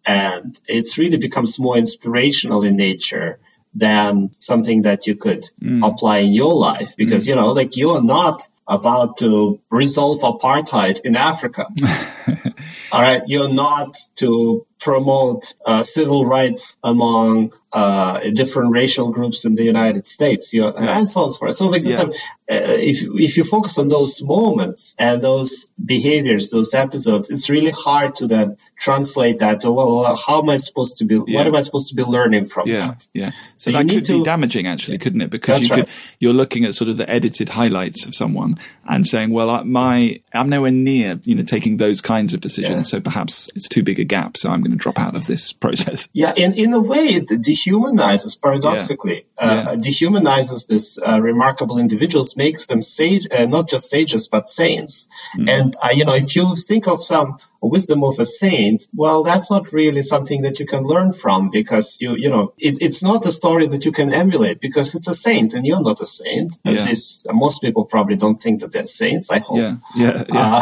and 0.06 0.60
it's 0.68 0.98
really 0.98 1.18
becomes 1.18 1.60
more 1.60 1.78
inspirational 1.78 2.64
in 2.64 2.76
nature 2.76 3.40
than 3.76 4.32
something 4.40 4.84
that 4.84 5.06
you 5.06 5.16
could 5.16 5.44
mm. 5.62 5.86
apply 5.88 6.20
in 6.20 6.34
your 6.34 6.56
life 6.56 6.96
because, 6.96 7.26
mm. 7.26 7.30
you 7.30 7.36
know, 7.36 7.52
like 7.52 7.78
you 7.78 7.92
are 7.92 8.02
not 8.02 8.48
about 8.70 9.18
to 9.18 9.60
resolve 9.70 10.20
apartheid 10.22 11.02
in 11.04 11.16
Africa. 11.16 11.66
All 12.92 13.02
right. 13.02 13.24
You're 13.26 13.52
not 13.52 13.98
to 14.18 14.66
promote 14.80 15.56
uh, 15.66 15.84
civil 15.84 16.26
rights 16.26 16.78
among 16.84 17.52
uh, 17.72 18.20
different 18.32 18.72
racial 18.72 19.12
groups 19.12 19.46
in 19.46 19.54
the 19.54 19.64
United 19.64 20.08
States, 20.08 20.54
you 20.54 20.62
know, 20.62 20.74
yeah. 20.76 20.98
and 20.98 21.10
so 21.10 21.22
on 21.22 21.26
and 21.26 21.34
so 21.34 21.40
forth. 21.40 21.54
So 21.54 21.68
like 21.68 21.84
yeah. 21.86 22.02
uh, 22.02 22.10
if 22.48 23.04
if 23.04 23.38
you 23.38 23.44
focus 23.44 23.78
on 23.78 23.90
those 23.90 24.24
moments 24.24 24.96
and 24.98 25.22
those 25.22 25.68
behaviors, 25.84 26.50
those 26.50 26.74
episodes, 26.74 27.30
it's 27.30 27.48
really 27.48 27.70
hard 27.70 28.16
to 28.16 28.28
then 28.28 28.58
translate 28.76 29.40
that 29.40 29.62
to 29.62 29.72
well, 29.72 30.16
how 30.16 30.42
am 30.42 30.50
I 30.50 30.56
supposed 30.56 30.98
to 31.00 31.06
be? 31.06 31.16
Yeah. 31.28 31.38
What 31.38 31.48
am 31.48 31.56
I 31.56 31.62
supposed 31.62 31.90
to 31.90 31.96
be 31.96 32.04
learning 32.04 32.48
from 32.48 32.68
yeah. 32.68 32.88
that? 32.88 33.08
Yeah. 33.14 33.32
So 33.54 33.72
that 33.72 33.88
could 33.88 34.06
to, 34.06 34.20
be 34.20 34.24
damaging, 34.24 34.66
actually, 34.66 34.98
couldn't 34.98 35.22
it? 35.22 35.30
Because 35.30 35.66
you 35.66 35.76
right. 35.76 35.86
could 35.86 35.94
you're 36.18 36.34
looking 36.34 36.66
at 36.66 36.74
sort 36.74 36.90
of 36.90 36.98
the 36.98 37.08
edited 37.08 37.50
highlights 37.50 38.08
of 38.08 38.16
someone 38.16 38.58
and 38.88 39.06
saying, 39.06 39.30
well, 39.30 39.52
I, 39.52 39.62
my 39.62 40.20
I'm 40.34 40.50
nowhere 40.50 40.72
near 40.72 41.20
you 41.24 41.36
know 41.36 41.44
taking 41.44 41.78
those 41.78 42.02
kinds 42.02 42.34
of 42.34 42.42
decisions, 42.42 42.90
so 42.90 43.00
perhaps 43.00 43.48
it's 43.54 43.68
too 43.68 43.84
big 43.84 44.00
a 44.00 44.04
gap. 44.04 44.38
So 44.38 44.50
I'm 44.50 44.64
going 44.70 44.78
to 44.78 44.82
drop 44.82 45.00
out 45.00 45.16
of 45.16 45.26
this 45.26 45.54
process. 45.66 46.08
Yeah, 46.14 46.34
in, 46.36 46.54
in 46.54 46.74
a 46.74 46.82
way, 46.82 47.06
it 47.08 47.28
dehumanizes, 47.28 48.42
paradoxically, 48.42 49.26
yeah. 49.40 49.48
Uh, 49.48 49.72
yeah. 49.72 49.76
dehumanizes 49.76 50.68
this 50.68 51.00
uh, 51.00 51.20
remarkable 51.22 51.78
individuals, 51.80 52.38
makes 52.38 52.68
them 52.68 52.82
sage, 52.82 53.28
uh, 53.32 53.46
not 53.46 53.68
just 53.70 53.90
sages, 53.90 54.28
but 54.28 54.48
saints. 54.48 55.08
Mm. 55.38 55.50
And, 55.50 55.74
uh, 55.82 55.90
you 55.94 56.06
know, 56.06 56.16
if 56.16 56.36
you 56.36 56.56
think 56.56 56.88
of 56.88 57.02
some 57.04 57.38
wisdom 57.62 58.04
of 58.04 58.20
a 58.20 58.26
saint, 58.26 58.88
well, 58.94 59.24
that's 59.24 59.52
not 59.52 59.74
really 59.74 60.02
something 60.02 60.44
that 60.44 60.60
you 60.60 60.66
can 60.66 60.84
learn 60.84 61.12
from 61.12 61.50
because 61.50 61.98
you, 62.02 62.16
you 62.16 62.30
know, 62.30 62.54
it, 62.58 62.82
it's 62.82 63.04
not 63.04 63.26
a 63.26 63.32
story 63.32 63.68
that 63.68 63.86
you 63.86 63.92
can 63.92 64.14
emulate 64.14 64.62
because 64.62 64.96
it's 64.96 65.08
a 65.08 65.14
saint 65.14 65.54
and 65.54 65.66
you're 65.66 65.82
not 65.82 66.02
a 66.02 66.06
saint. 66.06 66.58
At 66.66 66.74
yeah. 66.74 66.86
least 66.86 67.28
most 67.30 67.62
people 67.62 67.86
probably 67.86 68.16
don't 68.16 68.42
think 68.42 68.62
that 68.62 68.72
they're 68.72 68.86
saints, 68.86 69.32
I 69.32 69.40
hope. 69.40 69.58
Yeah, 69.58 69.76
yeah, 69.96 70.24
yeah. 70.32 70.62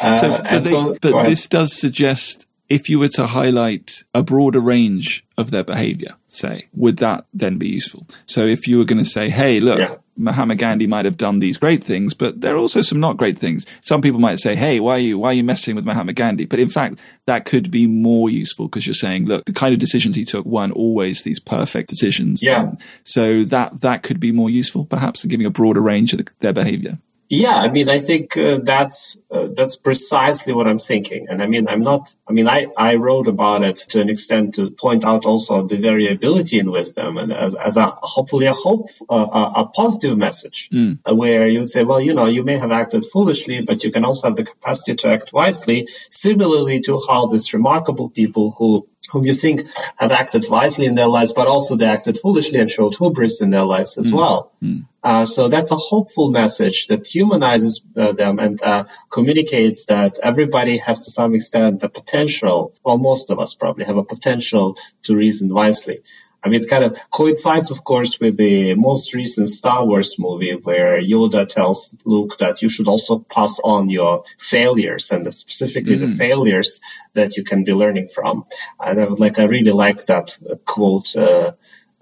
Uh, 0.00 0.20
so, 0.20 0.30
but, 0.30 0.50
they, 0.50 0.62
so, 0.62 0.98
but 1.00 1.28
this 1.28 1.46
does 1.46 1.78
suggest 1.78 2.46
if 2.70 2.88
you 2.88 3.00
were 3.00 3.08
to 3.08 3.26
highlight 3.26 4.04
a 4.14 4.22
broader 4.22 4.60
range 4.60 5.26
of 5.36 5.50
their 5.50 5.64
behavior, 5.64 6.14
say, 6.28 6.68
would 6.72 6.98
that 6.98 7.26
then 7.34 7.58
be 7.58 7.68
useful? 7.68 8.06
So 8.26 8.46
if 8.46 8.68
you 8.68 8.78
were 8.78 8.84
going 8.84 9.02
to 9.02 9.08
say, 9.08 9.28
hey, 9.28 9.58
look, 9.58 9.80
yeah. 9.80 9.96
Mahatma 10.16 10.54
Gandhi 10.54 10.86
might 10.86 11.06
have 11.06 11.16
done 11.16 11.40
these 11.40 11.56
great 11.56 11.82
things, 11.82 12.14
but 12.14 12.42
there 12.42 12.54
are 12.54 12.58
also 12.58 12.82
some 12.82 13.00
not 13.00 13.16
great 13.16 13.38
things. 13.38 13.66
Some 13.80 14.02
people 14.02 14.20
might 14.20 14.38
say, 14.38 14.54
hey, 14.54 14.78
why 14.78 14.96
are 14.96 14.98
you, 14.98 15.18
why 15.18 15.30
are 15.30 15.34
you 15.34 15.42
messing 15.42 15.74
with 15.74 15.84
Mahatma 15.84 16.12
Gandhi? 16.12 16.44
But 16.44 16.60
in 16.60 16.68
fact, 16.68 16.98
that 17.26 17.44
could 17.44 17.70
be 17.70 17.86
more 17.86 18.30
useful 18.30 18.68
because 18.68 18.86
you're 18.86 18.94
saying, 18.94 19.26
look, 19.26 19.46
the 19.46 19.52
kind 19.52 19.72
of 19.72 19.80
decisions 19.80 20.14
he 20.14 20.24
took 20.24 20.44
weren't 20.44 20.74
always 20.74 21.22
these 21.22 21.40
perfect 21.40 21.88
decisions. 21.88 22.42
Yeah. 22.42 22.72
so 23.02 23.44
that, 23.44 23.80
that 23.80 24.02
could 24.02 24.20
be 24.20 24.30
more 24.30 24.50
useful 24.50 24.84
perhaps 24.84 25.22
than 25.22 25.30
giving 25.30 25.46
a 25.46 25.50
broader 25.50 25.80
range 25.80 26.12
of 26.12 26.18
the, 26.18 26.30
their 26.38 26.52
behavior. 26.52 26.98
Yeah, 27.32 27.54
I 27.54 27.70
mean, 27.70 27.88
I 27.88 28.00
think 28.00 28.36
uh, 28.36 28.58
that's 28.60 29.16
uh, 29.30 29.50
that's 29.54 29.76
precisely 29.76 30.52
what 30.52 30.66
I'm 30.66 30.80
thinking, 30.80 31.28
and 31.28 31.40
I 31.40 31.46
mean, 31.46 31.68
I'm 31.68 31.82
not. 31.82 32.12
I 32.28 32.32
mean, 32.32 32.48
I 32.48 32.66
I 32.76 32.96
wrote 32.96 33.28
about 33.28 33.62
it 33.62 33.76
to 33.90 34.00
an 34.00 34.08
extent 34.10 34.56
to 34.56 34.72
point 34.72 35.04
out 35.04 35.26
also 35.26 35.64
the 35.64 35.76
variability 35.76 36.58
in 36.58 36.68
wisdom, 36.72 37.18
and 37.18 37.32
as, 37.32 37.54
as 37.54 37.76
a 37.76 37.86
hopefully 37.86 38.46
a 38.46 38.52
hope 38.52 38.88
uh, 39.08 39.52
a 39.62 39.66
positive 39.66 40.18
message, 40.18 40.70
mm. 40.70 40.98
where 41.16 41.46
you 41.46 41.62
say, 41.62 41.84
well, 41.84 42.00
you 42.00 42.14
know, 42.14 42.26
you 42.26 42.42
may 42.42 42.58
have 42.58 42.72
acted 42.72 43.04
foolishly, 43.04 43.62
but 43.62 43.84
you 43.84 43.92
can 43.92 44.04
also 44.04 44.26
have 44.26 44.36
the 44.36 44.42
capacity 44.42 44.96
to 44.96 45.06
act 45.06 45.32
wisely. 45.32 45.86
Similarly 46.10 46.80
to 46.80 47.00
how 47.08 47.26
these 47.26 47.54
remarkable 47.54 48.10
people 48.10 48.50
who 48.50 48.88
whom 49.10 49.24
you 49.24 49.32
think 49.32 49.62
have 49.96 50.12
acted 50.12 50.44
wisely 50.48 50.86
in 50.86 50.94
their 50.94 51.06
lives, 51.06 51.32
but 51.32 51.48
also 51.48 51.76
they 51.76 51.86
acted 51.86 52.18
foolishly 52.18 52.58
and 52.58 52.70
showed 52.70 52.94
hubris 52.96 53.40
in 53.40 53.50
their 53.50 53.64
lives 53.64 53.98
as 53.98 54.10
mm. 54.10 54.16
well. 54.16 54.52
Mm. 54.62 54.86
Uh, 55.02 55.24
so 55.24 55.48
that's 55.48 55.72
a 55.72 55.76
hopeful 55.76 56.30
message 56.30 56.88
that 56.88 57.06
humanizes 57.06 57.82
uh, 57.96 58.12
them 58.12 58.38
and 58.38 58.62
uh, 58.62 58.84
communicates 59.08 59.86
that 59.86 60.18
everybody 60.22 60.76
has 60.76 61.00
to 61.00 61.10
some 61.10 61.34
extent 61.34 61.80
the 61.80 61.88
potential, 61.88 62.74
well, 62.84 62.98
most 62.98 63.30
of 63.30 63.38
us 63.38 63.54
probably 63.54 63.84
have 63.84 63.96
a 63.96 64.04
potential 64.04 64.76
to 65.04 65.16
reason 65.16 65.52
wisely. 65.52 66.02
I 66.42 66.48
mean, 66.48 66.62
it 66.62 66.68
kind 66.68 66.84
of 66.84 66.98
coincides, 67.10 67.70
of 67.70 67.84
course, 67.84 68.18
with 68.18 68.36
the 68.36 68.74
most 68.74 69.12
recent 69.14 69.48
Star 69.48 69.84
Wars 69.84 70.18
movie 70.18 70.54
where 70.54 71.00
Yoda 71.00 71.46
tells 71.46 71.94
Luke 72.04 72.38
that 72.38 72.62
you 72.62 72.68
should 72.68 72.88
also 72.88 73.18
pass 73.18 73.60
on 73.62 73.90
your 73.90 74.24
failures 74.38 75.10
and 75.10 75.30
specifically 75.32 75.96
mm. 75.96 76.00
the 76.00 76.08
failures 76.08 76.80
that 77.12 77.36
you 77.36 77.44
can 77.44 77.64
be 77.64 77.74
learning 77.74 78.08
from. 78.08 78.44
And 78.78 79.00
I 79.00 79.06
would 79.06 79.20
like, 79.20 79.38
I 79.38 79.44
really 79.44 79.72
like 79.72 80.06
that 80.06 80.38
quote. 80.64 81.14
Uh, 81.14 81.52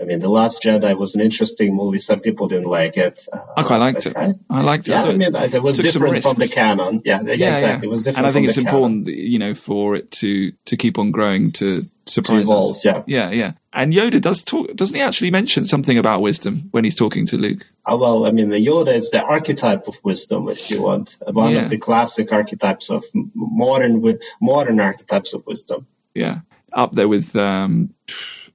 I 0.00 0.04
mean, 0.04 0.20
The 0.20 0.28
Last 0.28 0.62
Jedi 0.62 0.96
was 0.96 1.16
an 1.16 1.20
interesting 1.20 1.74
movie. 1.74 1.98
Some 1.98 2.20
people 2.20 2.46
didn't 2.46 2.68
like 2.68 2.96
it. 2.96 3.26
Uh, 3.32 3.38
I 3.56 3.64
quite 3.64 3.78
liked 3.78 4.06
it. 4.06 4.16
I, 4.16 4.34
I 4.48 4.62
liked 4.62 4.88
it. 4.88 4.92
Yeah, 4.92 5.02
I, 5.02 5.16
mean, 5.16 5.34
it 5.34 5.62
was 5.62 5.78
different 5.78 6.22
from 6.22 6.36
the 6.36 6.46
canon. 6.46 7.02
Yeah, 7.04 7.22
yeah, 7.22 7.32
yeah 7.32 7.52
exactly. 7.52 7.68
Yeah. 7.68 7.88
It 7.88 7.90
was 7.90 8.02
different. 8.02 8.18
And 8.18 8.26
I 8.28 8.30
think 8.30 8.46
it's 8.46 8.54
canon. 8.54 8.68
important, 8.68 9.06
you 9.08 9.40
know, 9.40 9.54
for 9.54 9.96
it 9.96 10.12
to 10.12 10.52
to 10.66 10.76
keep 10.76 10.98
on 10.98 11.10
growing 11.10 11.50
to 11.52 11.88
surprise 12.08 12.42
evolve. 12.42 12.76
Yeah, 12.84 13.02
yeah, 13.06 13.30
yeah. 13.30 13.52
And 13.72 13.92
Yoda 13.92 14.20
does 14.20 14.42
talk. 14.42 14.74
Doesn't 14.74 14.96
he 14.96 15.02
actually 15.02 15.30
mention 15.30 15.64
something 15.64 15.98
about 15.98 16.22
wisdom 16.22 16.68
when 16.70 16.84
he's 16.84 16.94
talking 16.94 17.26
to 17.26 17.36
Luke? 17.36 17.66
Oh, 17.86 17.96
well, 17.96 18.26
I 18.26 18.32
mean, 18.32 18.50
the 18.50 18.64
Yoda 18.64 18.94
is 18.94 19.10
the 19.10 19.22
archetype 19.22 19.88
of 19.88 19.98
wisdom, 20.02 20.48
if 20.48 20.70
you 20.70 20.82
want, 20.82 21.16
one 21.26 21.52
yeah. 21.52 21.62
of 21.62 21.70
the 21.70 21.78
classic 21.78 22.32
archetypes 22.32 22.90
of 22.90 23.04
modern 23.14 24.18
modern 24.40 24.80
archetypes 24.80 25.34
of 25.34 25.46
wisdom. 25.46 25.86
Yeah, 26.14 26.40
up 26.72 26.92
there 26.92 27.08
with. 27.08 27.36
Um, 27.36 27.94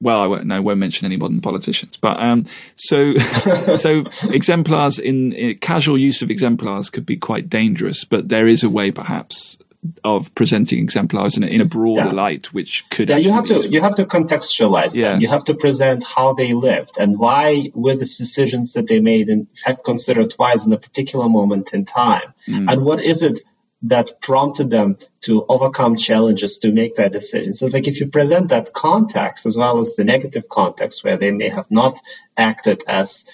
well, 0.02 0.20
I 0.20 0.28
won't, 0.28 0.46
no, 0.46 0.58
I 0.58 0.60
won't 0.60 0.80
mention 0.80 1.06
any 1.06 1.16
modern 1.16 1.40
politicians, 1.40 1.96
but 1.96 2.22
um, 2.22 2.44
so 2.76 3.14
so 3.78 4.04
exemplars 4.30 5.00
in, 5.00 5.32
in, 5.32 5.58
casual 5.60 5.98
use 5.98 6.22
of 6.22 6.30
exemplars 6.30 6.90
could 6.90 7.06
be 7.06 7.16
quite 7.16 7.48
dangerous, 7.48 8.04
but 8.04 8.28
there 8.28 8.46
is 8.46 8.64
a 8.64 8.70
way, 8.70 8.92
perhaps, 8.92 9.58
of 10.04 10.34
presenting 10.36 10.80
exemplars 10.80 11.38
in 11.38 11.44
a, 11.44 11.48
in 11.48 11.62
a 11.62 11.66
broader 11.66 12.06
yeah. 12.06 12.12
light, 12.12 12.54
which 12.54 12.90
could 12.90 13.10
yeah 13.10 13.18
you 13.18 13.32
have 13.32 13.46
to 13.46 13.68
you 13.70 13.82
have 13.82 13.96
to 13.96 14.06
contextualize 14.06 14.96
yeah. 14.96 15.12
them. 15.12 15.22
You 15.22 15.28
have 15.30 15.44
to 15.46 15.54
present 15.54 16.04
how 16.04 16.34
they 16.34 16.54
lived 16.54 16.98
and 17.00 17.18
why 17.18 17.72
were 17.74 17.96
the 17.96 18.06
decisions 18.06 18.74
that 18.74 18.88
they 18.88 19.02
made 19.02 19.30
in 19.30 19.48
fact 19.56 19.84
considered 19.84 20.34
wise 20.38 20.66
in 20.68 20.74
a 20.74 20.78
particular 20.78 21.30
moment 21.30 21.74
in 21.74 21.86
time, 21.86 22.34
mm. 22.48 22.72
and 22.72 22.84
what 22.84 23.04
is 23.04 23.22
it 23.22 23.40
that 23.84 24.12
prompted 24.22 24.70
them 24.70 24.96
to 25.22 25.46
overcome 25.48 25.98
challenges 25.98 26.60
to 26.60 26.72
make 26.72 26.96
that 26.96 27.12
decision. 27.12 27.52
So 27.52 27.68
like 27.68 27.88
if 27.88 28.00
you 28.00 28.08
present 28.08 28.50
that 28.50 28.72
context 28.72 29.46
as 29.46 29.58
well 29.58 29.80
as 29.80 29.96
the 29.96 30.06
negative 30.06 30.48
context 30.48 31.04
where 31.04 31.18
they 31.18 31.32
may 31.32 31.50
have 31.50 31.70
not 31.70 32.00
acted 32.38 32.84
as 32.88 33.26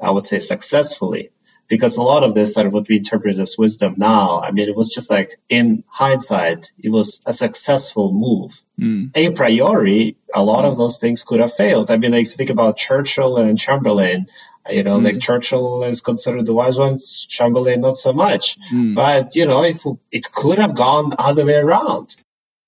I 0.00 0.10
would 0.10 0.24
say 0.24 0.38
successfully, 0.38 1.30
because 1.68 1.96
a 1.96 2.02
lot 2.02 2.22
of 2.22 2.34
this 2.34 2.56
are 2.58 2.68
what 2.68 2.88
we 2.88 2.98
interpret 2.98 3.38
as 3.38 3.56
wisdom 3.58 3.94
now. 3.96 4.40
I 4.40 4.50
mean, 4.50 4.68
it 4.68 4.76
was 4.76 4.90
just 4.90 5.10
like 5.10 5.32
in 5.48 5.84
hindsight, 5.88 6.72
it 6.78 6.90
was 6.90 7.20
a 7.26 7.32
successful 7.32 8.12
move. 8.12 8.60
Mm. 8.78 9.10
A 9.14 9.32
priori, 9.32 10.16
a 10.34 10.42
lot 10.42 10.64
of 10.64 10.76
those 10.76 10.98
things 10.98 11.24
could 11.24 11.40
have 11.40 11.52
failed. 11.52 11.90
I 11.90 11.96
mean, 11.96 12.12
like, 12.12 12.26
if 12.26 12.32
you 12.32 12.36
think 12.36 12.50
about 12.50 12.76
Churchill 12.76 13.36
and 13.36 13.58
Chamberlain, 13.58 14.26
you 14.68 14.82
know, 14.82 14.98
mm. 14.98 15.04
like 15.04 15.20
Churchill 15.20 15.84
is 15.84 16.00
considered 16.00 16.46
the 16.46 16.54
wise 16.54 16.78
one, 16.78 16.98
Chamberlain 17.28 17.80
not 17.80 17.96
so 17.96 18.12
much. 18.12 18.58
Mm. 18.72 18.94
But, 18.94 19.36
you 19.36 19.46
know, 19.46 19.62
if 19.62 19.82
it 20.10 20.30
could 20.32 20.58
have 20.58 20.74
gone 20.74 21.12
other 21.18 21.46
way 21.46 21.56
around. 21.56 22.16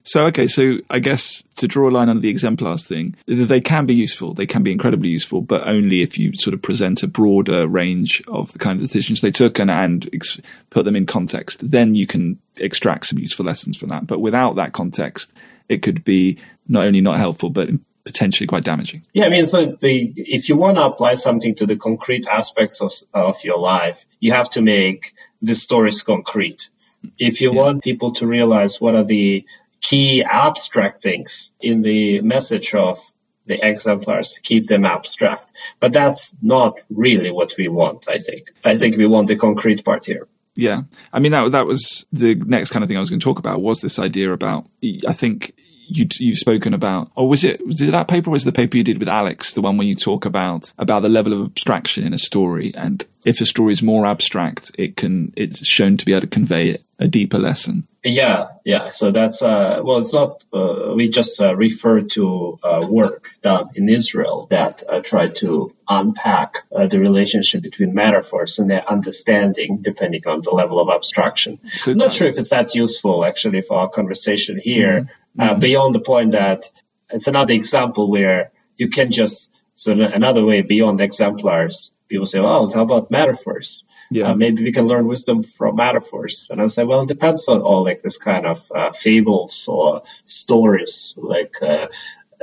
So, 0.07 0.25
okay, 0.27 0.47
so 0.47 0.79
I 0.89 1.01
guess 1.01 1.43
to 1.57 1.67
draw 1.67 1.89
a 1.89 1.91
line 1.91 2.09
under 2.09 2.23
the 2.23 2.29
exemplars 2.29 2.87
thing, 2.87 3.17
they 3.27 3.61
can 3.61 3.87
be 3.87 3.95
useful. 3.95 4.35
They 4.35 4.47
can 4.47 4.63
be 4.63 4.71
incredibly 4.71 5.09
useful, 5.09 5.43
but 5.43 5.67
only 5.67 6.01
if 6.01 6.17
you 6.17 6.33
sort 6.37 6.55
of 6.55 6.63
present 6.63 7.03
a 7.03 7.09
broader 7.09 7.67
range 7.67 8.23
of 8.29 8.53
the 8.53 8.61
kind 8.61 8.79
of 8.79 8.87
decisions 8.87 9.21
they 9.21 9.33
took 9.33 9.59
and, 9.59 9.69
and 9.69 10.09
ex- 10.13 10.39
put 10.71 10.85
them 10.85 10.95
in 10.95 11.07
context. 11.07 11.69
Then 11.69 11.97
you 11.97 12.07
can 12.07 12.39
extract 12.59 13.07
some 13.07 13.19
useful 13.19 13.45
lessons 13.45 13.77
from 13.77 13.89
that. 13.89 14.07
But 14.07 14.21
without 14.21 14.55
that 14.55 14.73
context, 14.73 15.33
it 15.69 15.83
could 15.83 16.05
be 16.05 16.39
not 16.69 16.87
only 16.87 17.01
not 17.01 17.19
helpful, 17.19 17.51
but 17.51 17.71
potentially 18.05 18.47
quite 18.47 18.63
damaging. 18.63 19.03
Yeah, 19.13 19.27
I 19.27 19.29
mean, 19.31 19.47
so 19.47 19.67
the 19.67 20.13
if 20.17 20.49
you 20.49 20.57
want 20.57 20.77
to 20.77 20.85
apply 20.85 21.15
something 21.15 21.57
to 21.57 21.67
the 21.67 21.75
concrete 21.75 22.29
aspects 22.29 22.81
of, 22.81 22.93
of 23.13 23.43
your 23.43 23.59
life, 23.59 24.07
you 24.21 24.31
have 24.31 24.51
to 24.51 24.63
make 24.63 25.15
the 25.43 25.57
stories 25.57 26.05
concrete. 26.05 26.71
If 27.19 27.41
you 27.41 27.53
yeah. 27.53 27.61
want 27.61 27.83
people 27.83 28.13
to 28.13 28.27
realize 28.29 28.81
what 28.81 28.95
are 28.95 29.05
the 29.05 29.45
key 29.81 30.23
abstract 30.23 31.03
things 31.03 31.53
in 31.61 31.83
the 31.83 32.21
message 32.21 32.75
of 32.75 32.99
the 33.47 33.65
exemplars, 33.65 34.41
keep 34.43 34.67
them 34.67 34.85
abstract. 34.85 35.53
But 35.81 35.93
that's 35.93 36.37
not 36.43 36.75
really 36.91 37.31
what 37.31 37.55
we 37.57 37.69
want, 37.69 38.09
I 38.09 38.19
think. 38.19 38.49
I 38.65 38.77
think 38.77 38.97
we 38.97 39.07
want 39.07 39.29
the 39.29 39.37
concrete 39.37 39.85
part 39.85 40.05
here. 40.05 40.27
Yeah. 40.57 40.83
I 41.13 41.21
mean, 41.21 41.33
that, 41.33 41.53
that 41.53 41.67
was 41.67 42.07
the 42.13 42.35
next 42.35 42.71
kind 42.71 42.83
of 42.83 42.89
thing 42.89 42.97
I 42.97 43.01
was 43.01 43.11
going 43.11 43.21
to 43.21 43.25
talk 43.25 43.39
about 43.39 43.63
was 43.63 43.81
this 43.81 43.99
idea 43.99 44.33
about, 44.33 44.67
I 45.07 45.13
think 45.13 45.53
you, 45.87 46.07
you've 46.19 46.39
spoken 46.39 46.75
about, 46.75 47.11
or 47.15 47.29
was 47.29 47.45
it, 47.45 47.65
was 47.67 47.81
it 47.81 47.91
that 47.93 48.09
paper 48.09 48.31
or 48.31 48.33
was 48.33 48.43
it 48.43 48.47
the 48.47 48.53
paper 48.53 48.77
you 48.77 48.85
did 48.85 48.99
with 48.99 49.09
Alex, 49.09 49.55
the 49.55 49.63
one 49.63 49.77
where 49.77 49.87
you 49.87 49.95
talk 49.95 50.25
about, 50.25 50.73
about 50.79 51.03
the 51.03 51.09
level 51.09 51.33
of 51.33 51.47
abstraction 51.47 52.05
in 52.05 52.13
a 52.13 52.19
story? 52.19 52.75
And 52.75 53.05
if 53.25 53.41
a 53.41 53.47
story 53.47 53.73
is 53.73 53.83
more 53.83 54.07
abstract, 54.07 54.71
it 54.79 54.97
can, 54.97 55.33
it's 55.37 55.67
shown 55.67 55.97
to 55.97 56.05
be 56.05 56.13
able 56.13 56.23
to 56.23 56.27
convey 56.27 56.79
a 56.99 57.09
deeper 57.09 57.39
lesson. 57.39 57.87
Yeah, 58.07 58.49
yeah. 58.65 58.91
So 58.91 59.11
that's 59.11 59.43
uh, 59.43 59.81
well, 59.83 59.99
it's 59.99 60.15
not. 60.15 60.45
Uh, 60.53 60.93
we 60.95 61.09
just 61.09 61.41
uh, 61.41 61.57
refer 61.57 62.03
to 62.03 62.59
uh, 62.63 62.87
work 62.89 63.29
done 63.43 63.71
in 63.75 63.89
Israel 63.89 64.47
that 64.51 64.85
uh, 64.89 65.01
try 65.01 65.29
to 65.29 65.75
unpack 65.89 66.59
uh, 66.71 66.87
the 66.87 67.01
relationship 67.01 67.63
between 67.63 67.95
metaphors 67.95 68.61
and 68.61 68.71
their 68.71 68.89
understanding, 68.89 69.79
depending 69.83 70.27
on 70.27 70.41
the 70.43 70.53
level 70.53 70.79
of 70.79 70.89
abstraction. 70.89 71.59
So 71.67 71.91
I'm 71.91 71.99
not 71.99 72.13
sure 72.13 72.29
if 72.29 72.39
it's 72.39 72.51
that 72.51 72.77
useful 72.77 73.25
actually 73.25 73.61
for 73.61 73.77
our 73.77 73.89
conversation 73.89 74.59
here. 74.59 75.01
Mm-hmm. 75.01 75.11
Beyond 75.59 75.95
the 75.95 76.01
point 76.01 76.33
that 76.33 76.65
it's 77.11 77.29
another 77.29 77.53
example 77.53 78.11
where 78.11 78.51
you 78.77 78.89
can 78.89 79.11
just 79.11 79.51
so 79.75 79.93
another 79.93 80.45
way 80.45 80.63
beyond 80.63 81.01
exemplars. 81.01 81.93
People 82.09 82.27
say, 82.27 82.41
"Well, 82.41 82.71
how 82.71 82.83
about 82.83 83.11
metaphors?" 83.11 83.85
yeah. 84.11 84.31
Uh, 84.31 84.35
maybe 84.35 84.63
we 84.63 84.73
can 84.73 84.87
learn 84.87 85.07
wisdom 85.07 85.43
from 85.43 85.77
metaphors. 85.77 86.49
And 86.51 86.61
I 86.61 86.67
say, 86.69 86.85
well, 86.85 87.03
it 87.03 87.09
depends 87.09 87.49
on 87.49 87.61
all 87.61 87.85
like 87.85 88.03
this 88.03 88.19
kind 88.19 88.47
of 88.47 88.71
uh, 88.75 88.93
fables 88.93 89.69
or 89.69 90.03
stories, 90.25 91.15
like 91.17 91.57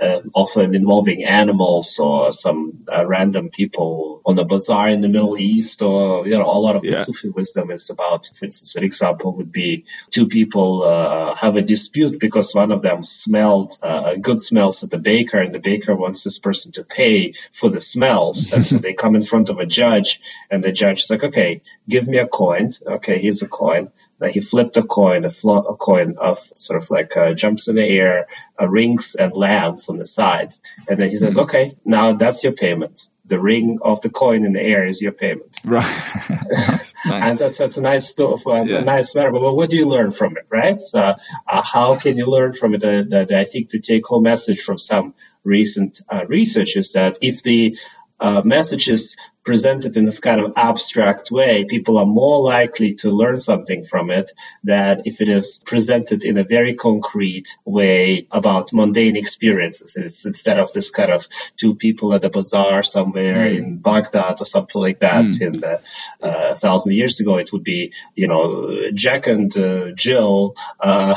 uh, 0.03 0.21
often 0.33 0.75
involving 0.75 1.23
animals 1.23 1.99
or 1.99 2.31
some 2.31 2.79
uh, 2.91 3.05
random 3.05 3.49
people 3.49 4.21
on 4.25 4.37
a 4.37 4.45
bazaar 4.45 4.89
in 4.89 5.01
the 5.01 5.09
Middle 5.09 5.37
East, 5.37 5.81
or 5.81 6.27
you 6.27 6.37
know, 6.37 6.45
a 6.45 6.59
lot 6.59 6.75
of 6.75 6.83
yeah. 6.83 7.01
Sufi 7.01 7.29
wisdom 7.29 7.71
is 7.71 7.89
about. 7.89 8.29
For 8.33 8.45
instance, 8.45 8.75
an 8.75 8.83
example 8.83 9.33
would 9.37 9.51
be 9.51 9.85
two 10.11 10.27
people 10.27 10.83
uh, 10.83 11.35
have 11.35 11.55
a 11.55 11.61
dispute 11.61 12.19
because 12.19 12.53
one 12.53 12.71
of 12.71 12.81
them 12.81 13.03
smelled 13.03 13.77
uh, 13.81 14.15
good 14.15 14.41
smells 14.41 14.83
at 14.83 14.89
the 14.89 14.99
baker, 14.99 15.39
and 15.39 15.53
the 15.53 15.59
baker 15.59 15.95
wants 15.95 16.23
this 16.23 16.39
person 16.39 16.71
to 16.73 16.83
pay 16.83 17.31
for 17.51 17.69
the 17.69 17.79
smells, 17.79 18.51
and 18.53 18.65
so 18.65 18.77
they 18.77 18.93
come 18.93 19.15
in 19.15 19.23
front 19.23 19.49
of 19.49 19.59
a 19.59 19.65
judge, 19.65 20.19
and 20.51 20.63
the 20.63 20.71
judge 20.71 21.01
is 21.01 21.11
like, 21.11 21.23
"Okay, 21.23 21.61
give 21.87 22.07
me 22.07 22.17
a 22.17 22.27
coin. 22.27 22.71
Okay, 22.85 23.19
here's 23.19 23.41
a 23.41 23.47
coin." 23.47 23.91
He 24.31 24.39
flipped 24.39 24.77
a 24.77 24.83
coin, 24.83 25.25
a, 25.25 25.29
flo- 25.29 25.63
a 25.63 25.75
coin 25.75 26.15
of 26.17 26.39
sort 26.39 26.81
of 26.81 26.89
like 26.89 27.15
uh, 27.17 27.33
jumps 27.33 27.67
in 27.67 27.75
the 27.75 27.85
air, 27.85 28.27
uh, 28.59 28.67
rings 28.67 29.15
and 29.15 29.35
lands 29.35 29.89
on 29.89 29.97
the 29.97 30.05
side. 30.05 30.53
And 30.87 30.99
then 30.99 31.09
he 31.09 31.15
says, 31.15 31.35
mm-hmm. 31.35 31.43
okay, 31.43 31.77
now 31.83 32.13
that's 32.13 32.43
your 32.43 32.53
payment. 32.53 33.09
The 33.25 33.39
ring 33.39 33.79
of 33.81 34.01
the 34.01 34.09
coin 34.09 34.45
in 34.45 34.51
the 34.53 34.61
air 34.61 34.85
is 34.85 35.01
your 35.01 35.13
payment. 35.13 35.57
Right. 35.63 35.83
nice. 36.29 36.93
and 37.05 37.37
that's, 37.37 37.57
that's 37.57 37.77
a 37.77 37.81
nice 37.81 38.07
stuff, 38.07 38.45
uh, 38.45 38.63
yeah. 38.65 38.79
a 38.79 38.81
nice 38.81 39.15
matter. 39.15 39.31
But 39.31 39.55
what 39.55 39.69
do 39.69 39.77
you 39.77 39.87
learn 39.87 40.11
from 40.11 40.35
it, 40.37 40.45
right? 40.49 40.79
Uh, 40.93 41.15
how 41.45 41.97
can 41.97 42.17
you 42.17 42.25
learn 42.25 42.53
from 42.53 42.75
it? 42.75 42.81
The, 42.81 43.05
the, 43.09 43.25
the, 43.25 43.39
I 43.39 43.45
think 43.45 43.69
the 43.69 43.79
take 43.79 44.05
home 44.05 44.23
message 44.23 44.61
from 44.61 44.77
some 44.77 45.13
recent 45.43 46.01
uh, 46.09 46.25
research 46.27 46.75
is 46.75 46.93
that 46.93 47.17
if 47.21 47.43
the 47.43 47.77
uh, 48.19 48.41
messages 48.43 49.17
presented 49.43 49.97
in 49.97 50.05
this 50.05 50.19
kind 50.19 50.39
of 50.41 50.53
abstract 50.55 51.29
way, 51.31 51.65
people 51.65 51.97
are 51.97 52.05
more 52.05 52.41
likely 52.41 52.93
to 52.93 53.11
learn 53.11 53.39
something 53.39 53.83
from 53.83 54.09
it 54.09 54.31
than 54.63 55.01
if 55.05 55.21
it 55.21 55.27
is 55.27 55.61
presented 55.65 56.23
in 56.23 56.37
a 56.37 56.43
very 56.43 56.75
concrete 56.75 57.57
way 57.65 58.25
about 58.31 58.71
mundane 58.71 59.17
experiences. 59.17 59.97
It's 59.97 60.25
instead 60.25 60.59
of 60.59 60.71
this 60.71 60.91
kind 60.91 61.11
of 61.11 61.27
two 61.57 61.75
people 61.75 62.13
at 62.13 62.23
a 62.23 62.29
bazaar 62.29 62.83
somewhere 62.83 63.49
mm. 63.49 63.57
in 63.57 63.77
Baghdad 63.77 64.39
or 64.39 64.45
something 64.45 64.81
like 64.81 64.99
that 64.99 65.25
mm. 65.25 65.41
in 65.41 65.59
the, 65.59 65.81
uh, 66.21 66.51
a 66.51 66.55
thousand 66.55 66.93
years 66.93 67.19
ago, 67.19 67.37
it 67.37 67.51
would 67.51 67.63
be, 67.63 67.91
you 68.15 68.27
know, 68.27 68.91
Jack 68.93 69.27
and 69.27 69.55
uh, 69.57 69.91
Jill 69.91 70.55
uh, 70.79 71.15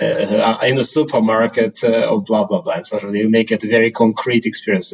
uh 0.00 0.58
in 0.64 0.76
the 0.76 0.84
supermarket 0.84 1.82
uh, 1.84 2.10
or 2.10 2.22
blah, 2.22 2.44
blah, 2.44 2.60
blah. 2.60 2.80
So 2.80 3.12
you 3.12 3.30
make 3.30 3.50
it 3.50 3.64
a 3.64 3.68
very 3.68 3.92
concrete 3.92 4.44
experience. 4.44 4.92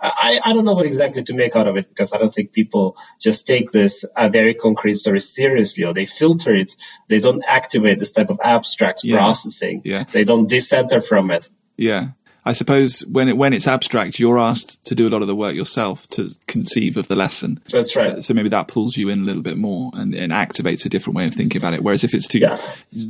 I, 0.00 0.40
I 0.44 0.52
don't 0.52 0.66
know 0.66 0.73
what 0.74 0.86
exactly 0.86 1.22
to 1.24 1.34
make 1.34 1.56
out 1.56 1.66
of 1.66 1.76
it 1.76 1.88
because 1.88 2.12
I 2.12 2.18
don't 2.18 2.32
think 2.32 2.52
people 2.52 2.96
just 3.20 3.46
take 3.46 3.70
this 3.70 4.04
a 4.16 4.28
very 4.28 4.54
concrete 4.54 4.94
story 4.94 5.20
seriously 5.20 5.84
or 5.84 5.92
they 5.92 6.06
filter 6.06 6.54
it. 6.54 6.72
They 7.08 7.20
don't 7.20 7.44
activate 7.46 7.98
this 7.98 8.12
type 8.12 8.30
of 8.30 8.40
abstract 8.42 9.02
yeah. 9.04 9.16
processing. 9.16 9.82
Yeah. 9.84 10.04
They 10.04 10.24
don't 10.24 10.48
decenter 10.48 11.00
from 11.00 11.30
it. 11.30 11.48
Yeah. 11.76 12.10
I 12.44 12.52
suppose 12.52 13.00
when 13.06 13.28
it, 13.28 13.36
when 13.36 13.52
it's 13.54 13.66
abstract, 13.66 14.18
you're 14.18 14.38
asked 14.38 14.84
to 14.86 14.94
do 14.94 15.08
a 15.08 15.10
lot 15.10 15.22
of 15.22 15.28
the 15.28 15.34
work 15.34 15.54
yourself 15.54 16.06
to 16.08 16.30
conceive 16.54 16.96
of 16.96 17.08
the 17.08 17.16
lesson. 17.16 17.60
That's 17.70 17.96
right. 17.96 18.16
So, 18.16 18.20
so 18.20 18.34
maybe 18.34 18.48
that 18.50 18.68
pulls 18.68 18.96
you 18.96 19.08
in 19.08 19.18
a 19.20 19.22
little 19.22 19.42
bit 19.42 19.58
more 19.58 19.90
and, 19.94 20.14
and, 20.14 20.32
activates 20.32 20.86
a 20.86 20.88
different 20.88 21.16
way 21.16 21.26
of 21.26 21.34
thinking 21.34 21.60
about 21.60 21.74
it. 21.74 21.82
Whereas 21.82 22.04
if 22.04 22.14
it's 22.14 22.28
too 22.28 22.38
yeah. 22.38 22.58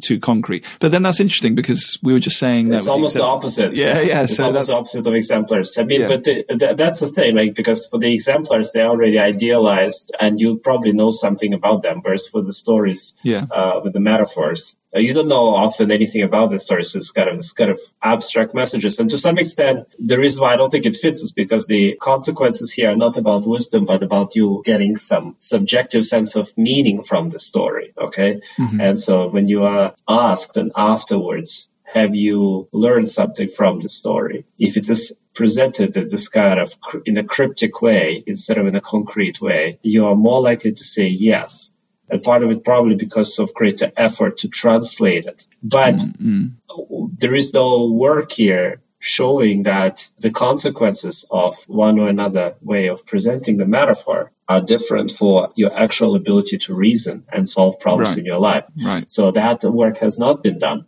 too 0.02 0.18
concrete, 0.18 0.64
but 0.80 0.92
then 0.92 1.02
that's 1.02 1.20
interesting 1.20 1.54
because 1.54 1.98
we 2.02 2.12
were 2.12 2.18
just 2.18 2.38
saying 2.38 2.68
that 2.70 2.76
it's 2.76 2.86
that 2.86 2.92
almost 2.92 3.16
the 3.16 3.22
opposite. 3.22 3.76
Yeah, 3.76 4.00
yeah. 4.00 4.22
It's 4.22 4.36
so 4.36 4.46
almost 4.46 4.68
the 4.68 4.74
opposite 4.74 5.06
of 5.06 5.14
exemplars. 5.14 5.76
I 5.78 5.84
mean, 5.84 6.00
yeah. 6.02 6.08
but 6.08 6.24
the, 6.24 6.44
the, 6.48 6.74
that's 6.74 7.00
the 7.00 7.06
thing, 7.06 7.36
like 7.36 7.54
because 7.54 7.86
for 7.86 7.98
the 7.98 8.12
exemplars 8.12 8.72
they're 8.72 8.86
already 8.86 9.18
idealized, 9.18 10.14
and 10.18 10.40
you 10.40 10.56
probably 10.56 10.92
know 10.92 11.10
something 11.10 11.52
about 11.52 11.82
them. 11.82 12.00
Whereas 12.02 12.26
for 12.26 12.42
the 12.42 12.52
stories, 12.52 13.14
yeah, 13.22 13.46
uh, 13.50 13.80
with 13.84 13.92
the 13.92 14.00
metaphors, 14.00 14.76
uh, 14.94 15.00
you 15.00 15.12
don't 15.12 15.28
know 15.28 15.54
often 15.54 15.90
anything 15.90 16.22
about 16.22 16.50
the 16.50 16.60
stories. 16.60 16.94
It's 16.94 17.10
kind 17.10 17.28
of 17.28 17.36
this 17.36 17.52
kind 17.52 17.70
of 17.70 17.80
abstract 18.02 18.54
messages, 18.54 19.00
and 19.00 19.10
to 19.10 19.18
some 19.18 19.38
extent, 19.38 19.88
the 19.98 20.18
reason 20.18 20.42
why 20.42 20.52
I 20.52 20.56
don't 20.56 20.70
think 20.70 20.86
it 20.86 20.96
fits 20.96 21.22
is 21.22 21.32
because 21.32 21.66
the 21.66 21.96
consequences 22.00 22.72
here 22.72 22.90
are 22.90 22.96
not 22.96 23.16
about 23.16 23.33
wisdom, 23.42 23.84
but 23.84 24.02
about 24.02 24.36
you 24.36 24.62
getting 24.64 24.96
some 24.96 25.36
subjective 25.38 26.04
sense 26.04 26.36
of 26.36 26.56
meaning 26.56 27.02
from 27.02 27.28
the 27.28 27.38
story. 27.38 27.92
Okay. 27.96 28.40
Mm-hmm. 28.58 28.80
And 28.80 28.98
so 28.98 29.28
when 29.28 29.46
you 29.46 29.62
are 29.64 29.94
asked 30.08 30.56
and 30.56 30.72
afterwards, 30.76 31.68
have 31.84 32.14
you 32.14 32.68
learned 32.72 33.08
something 33.08 33.48
from 33.48 33.80
the 33.80 33.88
story? 33.88 34.46
If 34.58 34.76
it 34.76 34.88
is 34.88 35.18
presented 35.34 35.96
in 35.96 36.08
this 36.08 36.28
kind 36.28 36.60
of 36.60 36.74
in 37.04 37.18
a 37.18 37.24
cryptic 37.24 37.82
way 37.82 38.22
instead 38.26 38.58
of 38.58 38.66
in 38.66 38.76
a 38.76 38.80
concrete 38.80 39.40
way, 39.40 39.78
you 39.82 40.06
are 40.06 40.14
more 40.14 40.40
likely 40.40 40.72
to 40.72 40.84
say 40.84 41.08
yes. 41.08 41.72
And 42.08 42.22
part 42.22 42.44
of 42.44 42.50
it 42.50 42.64
probably 42.64 42.96
because 42.96 43.38
of 43.38 43.54
greater 43.54 43.90
effort 43.96 44.38
to 44.38 44.48
translate 44.48 45.26
it. 45.26 45.46
But 45.62 45.96
mm-hmm. 45.96 47.06
there 47.18 47.34
is 47.34 47.54
no 47.54 47.90
work 47.90 48.32
here 48.32 48.80
showing 49.04 49.64
that 49.64 50.10
the 50.18 50.30
consequences 50.30 51.26
of 51.30 51.56
one 51.68 51.98
or 51.98 52.08
another 52.08 52.56
way 52.62 52.88
of 52.88 53.06
presenting 53.06 53.58
the 53.58 53.66
metaphor 53.66 54.32
are 54.48 54.62
different 54.62 55.10
for 55.10 55.52
your 55.56 55.76
actual 55.78 56.14
ability 56.14 56.56
to 56.56 56.74
reason 56.74 57.24
and 57.30 57.46
solve 57.46 57.78
problems 57.78 58.10
right. 58.10 58.18
in 58.18 58.24
your 58.24 58.38
life. 58.38 58.64
Right. 58.82 59.10
So 59.10 59.30
that 59.32 59.62
work 59.62 59.98
has 59.98 60.18
not 60.18 60.42
been 60.42 60.58
done. 60.58 60.86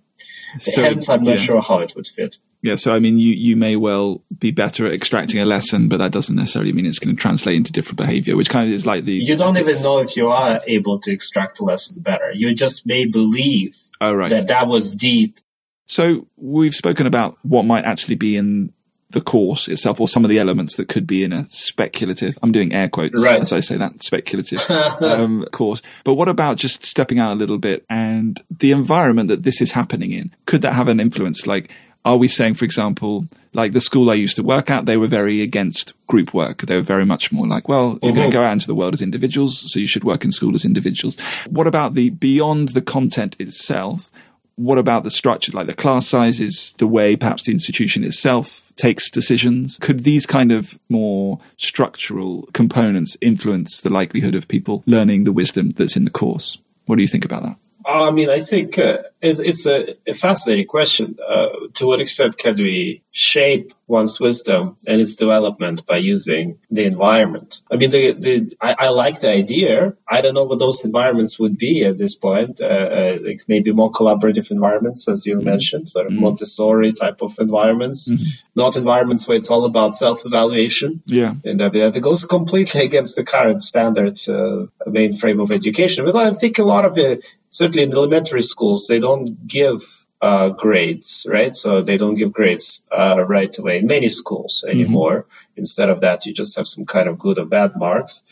So, 0.58 0.80
Hence, 0.80 1.10
I'm 1.10 1.24
not 1.24 1.32
yeah. 1.32 1.36
sure 1.36 1.60
how 1.60 1.80
it 1.80 1.94
would 1.94 2.08
fit. 2.08 2.38
Yeah, 2.62 2.76
so 2.76 2.94
I 2.94 3.00
mean, 3.00 3.18
you, 3.18 3.34
you 3.34 3.54
may 3.54 3.76
well 3.76 4.22
be 4.38 4.50
better 4.50 4.86
at 4.86 4.94
extracting 4.94 5.38
a 5.38 5.44
lesson, 5.44 5.88
but 5.88 5.98
that 5.98 6.12
doesn't 6.12 6.34
necessarily 6.34 6.72
mean 6.72 6.86
it's 6.86 6.98
going 6.98 7.14
to 7.14 7.20
translate 7.20 7.56
into 7.56 7.70
different 7.70 7.98
behavior, 7.98 8.34
which 8.34 8.48
kind 8.48 8.66
of 8.66 8.72
is 8.72 8.86
like 8.86 9.04
the. 9.04 9.12
You 9.12 9.36
don't 9.36 9.58
even 9.58 9.82
know 9.82 9.98
if 9.98 10.16
you 10.16 10.28
are 10.28 10.58
able 10.66 11.00
to 11.00 11.12
extract 11.12 11.60
a 11.60 11.64
lesson 11.64 12.00
better. 12.00 12.32
You 12.32 12.54
just 12.54 12.86
may 12.86 13.04
believe 13.04 13.76
oh, 14.00 14.14
right. 14.14 14.30
that 14.30 14.48
that 14.48 14.66
was 14.68 14.94
deep 14.94 15.38
so 15.86 16.26
we've 16.36 16.74
spoken 16.74 17.06
about 17.06 17.38
what 17.42 17.64
might 17.64 17.84
actually 17.84 18.16
be 18.16 18.36
in 18.36 18.72
the 19.10 19.20
course 19.20 19.68
itself 19.68 20.00
or 20.00 20.08
some 20.08 20.24
of 20.24 20.30
the 20.30 20.38
elements 20.38 20.76
that 20.76 20.88
could 20.88 21.06
be 21.06 21.22
in 21.22 21.32
a 21.32 21.46
speculative, 21.48 22.36
I'm 22.42 22.50
doing 22.50 22.72
air 22.72 22.88
quotes 22.88 23.22
right. 23.22 23.40
as 23.40 23.52
I 23.52 23.60
say 23.60 23.76
that, 23.76 24.02
speculative 24.02 24.68
um, 25.00 25.44
course. 25.52 25.80
But 26.04 26.14
what 26.14 26.28
about 26.28 26.56
just 26.56 26.84
stepping 26.84 27.18
out 27.18 27.32
a 27.32 27.36
little 27.36 27.58
bit 27.58 27.84
and 27.88 28.42
the 28.50 28.72
environment 28.72 29.28
that 29.28 29.44
this 29.44 29.60
is 29.60 29.72
happening 29.72 30.10
in? 30.10 30.34
Could 30.44 30.62
that 30.62 30.74
have 30.74 30.88
an 30.88 30.98
influence? 30.98 31.46
Like, 31.46 31.70
are 32.04 32.16
we 32.16 32.28
saying, 32.28 32.54
for 32.54 32.64
example, 32.64 33.26
like 33.52 33.72
the 33.72 33.80
school 33.80 34.10
I 34.10 34.14
used 34.14 34.36
to 34.36 34.42
work 34.42 34.70
at, 34.70 34.86
they 34.86 34.96
were 34.96 35.08
very 35.08 35.42
against 35.42 35.92
group 36.06 36.34
work. 36.34 36.62
They 36.62 36.76
were 36.76 36.82
very 36.82 37.04
much 37.04 37.32
more 37.32 37.46
like, 37.46 37.68
well, 37.68 37.98
you're 38.02 38.12
mm-hmm. 38.12 38.16
going 38.16 38.30
to 38.30 38.36
go 38.36 38.42
out 38.42 38.52
into 38.52 38.68
the 38.68 38.74
world 38.74 38.94
as 38.94 39.02
individuals, 39.02 39.72
so 39.72 39.80
you 39.80 39.88
should 39.88 40.04
work 40.04 40.24
in 40.24 40.30
school 40.30 40.54
as 40.54 40.64
individuals. 40.64 41.18
What 41.48 41.66
about 41.66 41.94
the 41.94 42.10
beyond 42.10 42.70
the 42.70 42.82
content 42.82 43.34
itself? 43.40 44.10
What 44.56 44.78
about 44.78 45.04
the 45.04 45.10
structure, 45.10 45.52
like 45.52 45.66
the 45.66 45.74
class 45.74 46.08
sizes, 46.08 46.74
the 46.78 46.86
way 46.86 47.14
perhaps 47.14 47.44
the 47.44 47.52
institution 47.52 48.02
itself 48.04 48.72
takes 48.76 49.10
decisions? 49.10 49.78
Could 49.80 50.00
these 50.00 50.26
kind 50.26 50.50
of 50.50 50.78
more 50.88 51.38
structural 51.56 52.48
components 52.52 53.16
influence 53.20 53.80
the 53.80 53.90
likelihood 53.90 54.34
of 54.34 54.48
people 54.48 54.82
learning 54.86 55.24
the 55.24 55.32
wisdom 55.32 55.70
that's 55.70 55.96
in 55.96 56.04
the 56.04 56.10
course? 56.10 56.58
What 56.86 56.96
do 56.96 57.02
you 57.02 57.08
think 57.08 57.24
about 57.24 57.42
that? 57.42 57.56
I 57.86 58.10
mean, 58.10 58.28
I 58.28 58.40
think 58.40 58.78
uh, 58.78 59.04
it's, 59.22 59.38
it's 59.38 59.66
a, 59.66 59.96
a, 60.06 60.12
fascinating 60.12 60.66
question. 60.66 61.18
Uh, 61.24 61.48
to 61.74 61.86
what 61.86 62.00
extent 62.00 62.36
can 62.36 62.56
we 62.56 63.02
shape 63.12 63.72
one's 63.86 64.18
wisdom 64.18 64.76
and 64.86 65.00
its 65.00 65.14
development 65.14 65.86
by 65.86 65.98
using 65.98 66.58
the 66.68 66.84
environment? 66.84 67.60
I 67.70 67.76
mean, 67.76 67.90
the, 67.90 68.12
the 68.12 68.56
I, 68.60 68.74
I 68.78 68.88
like 68.88 69.20
the 69.20 69.30
idea. 69.30 69.94
I 70.08 70.20
don't 70.20 70.34
know 70.34 70.44
what 70.44 70.58
those 70.58 70.84
environments 70.84 71.38
would 71.38 71.58
be 71.58 71.84
at 71.84 71.96
this 71.96 72.16
point. 72.16 72.60
Uh, 72.60 72.64
uh 72.64 73.18
like 73.24 73.42
maybe 73.46 73.72
more 73.72 73.92
collaborative 73.92 74.50
environments, 74.50 75.06
as 75.06 75.24
you 75.24 75.36
mm-hmm. 75.36 75.46
mentioned, 75.46 75.88
sort 75.88 76.06
of 76.06 76.12
mm-hmm. 76.12 76.22
Montessori 76.22 76.92
type 76.92 77.22
of 77.22 77.38
environments, 77.38 78.08
mm-hmm. 78.08 78.24
not 78.56 78.76
environments 78.76 79.28
where 79.28 79.36
it's 79.36 79.50
all 79.50 79.64
about 79.64 79.94
self-evaluation. 79.94 81.02
Yeah, 81.06 81.34
and 81.44 81.62
uh, 81.62 81.70
it 81.72 82.02
goes 82.02 82.24
completely 82.24 82.80
against 82.90 83.16
the 83.16 83.24
current 83.24 83.62
standard 83.62 84.18
uh, 84.28 84.66
mainframe 84.88 85.40
of 85.40 85.52
education. 85.52 86.04
But 86.04 86.16
I 86.16 86.32
think 86.32 86.58
a 86.58 86.64
lot 86.64 86.84
of 86.84 86.98
it 86.98 87.24
certainly 87.56 87.84
in 87.84 87.92
elementary 87.92 88.42
schools, 88.42 88.86
they 88.86 89.00
don't 89.00 89.46
give 89.46 89.80
uh, 90.20 90.48
grades, 90.50 91.26
right? 91.28 91.54
So 91.54 91.82
they 91.82 91.96
don't 91.96 92.14
give 92.14 92.32
grades 92.32 92.82
uh, 92.90 93.24
right 93.26 93.56
away 93.58 93.78
in 93.78 93.86
many 93.86 94.08
schools 94.08 94.64
mm-hmm. 94.64 94.78
anymore. 94.78 95.22
Mm-hmm. 95.22 95.58
Instead 95.58 95.90
of 95.90 96.00
that, 96.00 96.26
you 96.26 96.32
just 96.32 96.56
have 96.56 96.66
some 96.66 96.86
kind 96.86 97.08
of 97.08 97.18
good 97.18 97.38
or 97.38 97.46
bad 97.46 97.76
marks. 97.76 98.22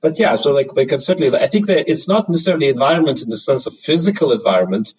But 0.00 0.18
yeah, 0.18 0.36
so 0.36 0.52
like 0.52 0.74
we 0.74 0.86
can 0.86 0.98
certainly, 0.98 1.36
I 1.36 1.46
think 1.46 1.66
that 1.66 1.88
it's 1.90 2.08
not 2.08 2.28
necessarily 2.28 2.68
environment 2.68 3.22
in 3.22 3.28
the 3.28 3.36
sense 3.36 3.66
of 3.66 3.76
physical 3.76 4.32
environment, 4.32 4.94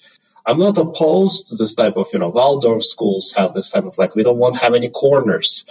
I'm 0.46 0.58
not 0.58 0.78
opposed 0.78 1.50
to 1.50 1.56
this 1.56 1.76
type 1.76 1.98
of, 1.98 2.08
you 2.14 2.20
know, 2.20 2.30
Waldorf 2.30 2.84
schools 2.84 3.34
have 3.38 3.54
this 3.54 3.72
type 3.72 3.86
of 3.86 3.98
like, 3.98 4.16
we 4.16 4.24
don't 4.24 4.38
want 4.38 4.56
to 4.56 4.62
have 4.62 4.74
any 4.74 4.89
corners. 4.89 5.66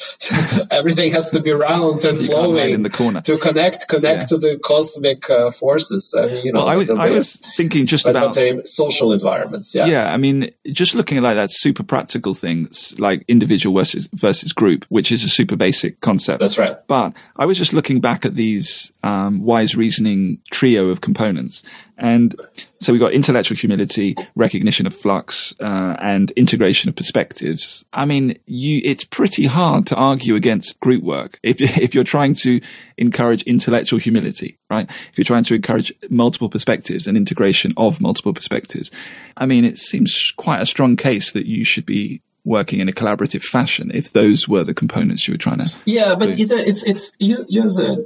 Everything 0.70 1.12
has 1.12 1.30
to 1.32 1.40
be 1.40 1.52
round 1.52 2.04
and 2.04 2.18
flowing 2.18 2.74
in 2.74 2.82
the 2.82 2.90
corner. 2.90 3.20
to 3.22 3.38
connect, 3.38 3.88
connect 3.88 4.22
yeah. 4.22 4.26
to 4.26 4.38
the 4.38 4.60
cosmic 4.62 5.28
uh, 5.28 5.50
forces. 5.50 6.14
I 6.16 6.26
mean, 6.26 6.46
you 6.46 6.52
know, 6.52 6.60
well, 6.60 6.68
I, 6.68 6.76
was, 6.76 6.90
I 6.90 7.10
was 7.10 7.36
thinking 7.36 7.86
just 7.86 8.06
about 8.06 8.34
the 8.34 8.62
social 8.64 9.12
environments. 9.12 9.74
Yeah. 9.74 9.86
Yeah. 9.86 10.12
I 10.12 10.16
mean, 10.16 10.50
just 10.70 10.94
looking 10.94 11.18
at 11.18 11.24
like 11.24 11.36
that 11.36 11.50
super 11.50 11.82
practical 11.82 12.34
thing, 12.34 12.68
like 12.98 13.24
individual 13.26 13.76
versus, 13.76 14.08
versus 14.12 14.52
group, 14.52 14.84
which 14.88 15.10
is 15.10 15.24
a 15.24 15.28
super 15.28 15.56
basic 15.56 16.00
concept. 16.00 16.40
That's 16.40 16.58
right. 16.58 16.76
But 16.86 17.14
I 17.36 17.46
was 17.46 17.58
just 17.58 17.72
looking 17.72 18.00
back 18.00 18.24
at 18.24 18.36
these 18.36 18.92
um, 19.02 19.42
wise 19.42 19.76
reasoning 19.76 20.40
trio 20.50 20.88
of 20.88 21.00
components 21.00 21.62
and 22.00 22.34
so 22.80 22.94
we 22.94 22.98
got 22.98 23.12
intellectual 23.12 23.58
humility, 23.58 24.16
recognition 24.34 24.59
of 24.68 24.94
flux, 24.94 25.54
uh, 25.60 25.96
and 26.00 26.30
integration 26.32 26.88
of 26.88 26.96
perspectives. 26.96 27.84
I 27.92 28.04
mean, 28.04 28.36
you, 28.46 28.80
it's 28.84 29.04
pretty 29.04 29.46
hard 29.46 29.86
to 29.88 29.96
argue 29.96 30.34
against 30.34 30.78
group 30.80 31.02
work 31.02 31.38
if, 31.42 31.60
if 31.78 31.94
you're 31.94 32.04
trying 32.04 32.34
to 32.34 32.60
encourage 32.96 33.42
intellectual 33.42 33.98
humility, 33.98 34.58
right? 34.68 34.88
If 34.88 35.12
you're 35.16 35.24
trying 35.24 35.44
to 35.44 35.54
encourage 35.54 35.92
multiple 36.08 36.48
perspectives 36.48 37.06
and 37.06 37.16
integration 37.16 37.72
of 37.76 38.00
multiple 38.00 38.34
perspectives. 38.34 38.90
I 39.36 39.46
mean, 39.46 39.64
it 39.64 39.78
seems 39.78 40.32
quite 40.36 40.60
a 40.60 40.66
strong 40.66 40.96
case 40.96 41.32
that 41.32 41.46
you 41.46 41.64
should 41.64 41.86
be 41.86 42.22
working 42.44 42.80
in 42.80 42.88
a 42.88 42.92
collaborative 42.92 43.42
fashion 43.42 43.90
if 43.92 44.12
those 44.12 44.48
were 44.48 44.64
the 44.64 44.72
components 44.72 45.28
you 45.28 45.34
were 45.34 45.38
trying 45.38 45.58
to 45.58 45.70
yeah 45.84 46.14
but 46.14 46.36
do. 46.36 46.46
it's 46.56 46.84
it's 46.84 47.12
you, 47.18 47.44
you 47.48 47.62
as 47.62 47.78
a, 47.78 48.04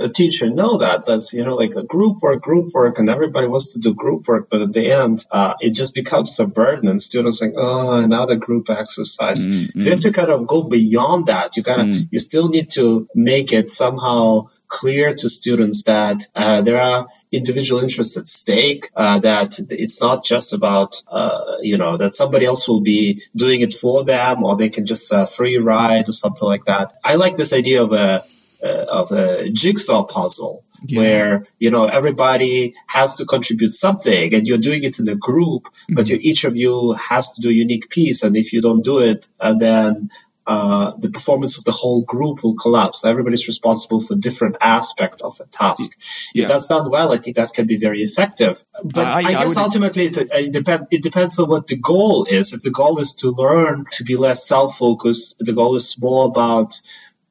a 0.00 0.08
teacher 0.08 0.48
know 0.48 0.78
that 0.78 1.04
that's 1.04 1.32
you 1.32 1.44
know 1.44 1.54
like 1.54 1.74
a 1.76 1.82
group 1.82 2.22
work 2.22 2.40
group 2.40 2.72
work 2.72 2.98
and 2.98 3.10
everybody 3.10 3.46
wants 3.46 3.74
to 3.74 3.78
do 3.78 3.94
group 3.94 4.26
work 4.26 4.48
but 4.50 4.62
at 4.62 4.72
the 4.72 4.90
end 4.90 5.24
uh, 5.30 5.54
it 5.60 5.74
just 5.74 5.94
becomes 5.94 6.38
a 6.40 6.46
burden 6.46 6.88
and 6.88 7.00
students 7.00 7.40
think 7.40 7.54
oh 7.56 8.02
another 8.02 8.36
group 8.36 8.70
exercise 8.70 9.46
mm-hmm. 9.46 9.80
so 9.80 9.84
you 9.84 9.90
have 9.90 10.00
to 10.00 10.12
kind 10.12 10.30
of 10.30 10.46
go 10.46 10.62
beyond 10.62 11.26
that 11.26 11.56
you 11.56 11.62
kind 11.62 11.82
of 11.82 11.88
mm-hmm. 11.88 12.04
you 12.10 12.18
still 12.18 12.48
need 12.48 12.70
to 12.70 13.06
make 13.14 13.52
it 13.52 13.68
somehow 13.68 14.48
clear 14.68 15.14
to 15.14 15.28
students 15.28 15.84
that 15.84 16.26
uh, 16.34 16.60
there 16.62 16.80
are 16.80 17.08
individual 17.32 17.82
interests 17.82 18.16
at 18.16 18.26
stake, 18.26 18.86
uh, 18.94 19.18
that 19.20 19.58
it's 19.70 20.00
not 20.00 20.24
just 20.24 20.52
about, 20.52 21.02
uh, 21.08 21.56
you 21.60 21.78
know, 21.78 21.96
that 21.96 22.14
somebody 22.14 22.46
else 22.46 22.68
will 22.68 22.80
be 22.80 23.22
doing 23.36 23.60
it 23.60 23.74
for 23.74 24.04
them 24.04 24.44
or 24.44 24.56
they 24.56 24.68
can 24.68 24.86
just 24.86 25.12
uh, 25.12 25.26
free 25.26 25.58
ride 25.58 26.08
or 26.08 26.12
something 26.12 26.48
like 26.48 26.64
that. 26.64 26.94
I 27.04 27.16
like 27.16 27.36
this 27.36 27.52
idea 27.52 27.82
of 27.82 27.92
a, 27.92 28.24
uh, 28.62 28.86
of 28.88 29.12
a 29.12 29.50
jigsaw 29.50 30.04
puzzle. 30.04 30.64
Yeah. 30.86 31.00
where 31.00 31.46
you 31.58 31.72
know 31.72 31.86
everybody 31.86 32.76
has 32.86 33.16
to 33.16 33.24
contribute 33.24 33.72
something 33.72 34.32
and 34.32 34.46
you're 34.46 34.58
doing 34.58 34.84
it 34.84 35.00
in 35.00 35.08
a 35.08 35.16
group 35.16 35.64
mm-hmm. 35.64 35.96
but 35.96 36.08
you, 36.08 36.16
each 36.20 36.44
of 36.44 36.56
you 36.56 36.92
has 36.92 37.32
to 37.32 37.40
do 37.40 37.48
a 37.48 37.52
unique 37.52 37.90
piece 37.90 38.22
and 38.22 38.36
if 38.36 38.52
you 38.52 38.62
don't 38.62 38.84
do 38.84 39.00
it 39.00 39.26
uh, 39.40 39.54
then 39.54 40.08
uh, 40.48 40.96
the 40.96 41.10
performance 41.10 41.58
of 41.58 41.64
the 41.64 41.70
whole 41.70 42.00
group 42.00 42.42
will 42.42 42.54
collapse. 42.54 43.04
Everybody's 43.04 43.46
responsible 43.48 44.00
for 44.00 44.14
different 44.14 44.56
aspect 44.62 45.20
of 45.20 45.38
a 45.40 45.44
task. 45.44 45.92
Yeah. 46.32 46.44
If 46.44 46.48
that's 46.48 46.68
done 46.68 46.90
well, 46.90 47.12
I 47.12 47.18
think 47.18 47.36
that 47.36 47.52
can 47.52 47.66
be 47.66 47.76
very 47.76 48.00
effective. 48.02 48.64
But 48.82 49.06
I, 49.06 49.18
I 49.18 49.32
guess 49.32 49.58
I 49.58 49.62
ultimately 49.62 50.06
it, 50.06 50.16
it, 50.16 50.52
depend, 50.52 50.86
it 50.90 51.02
depends 51.02 51.38
on 51.38 51.50
what 51.50 51.66
the 51.66 51.76
goal 51.76 52.24
is. 52.24 52.54
If 52.54 52.62
the 52.62 52.70
goal 52.70 52.98
is 52.98 53.16
to 53.16 53.30
learn 53.30 53.84
to 53.92 54.04
be 54.04 54.16
less 54.16 54.48
self-focused, 54.48 55.36
the 55.38 55.52
goal 55.52 55.76
is 55.76 55.98
more 55.98 56.26
about 56.28 56.80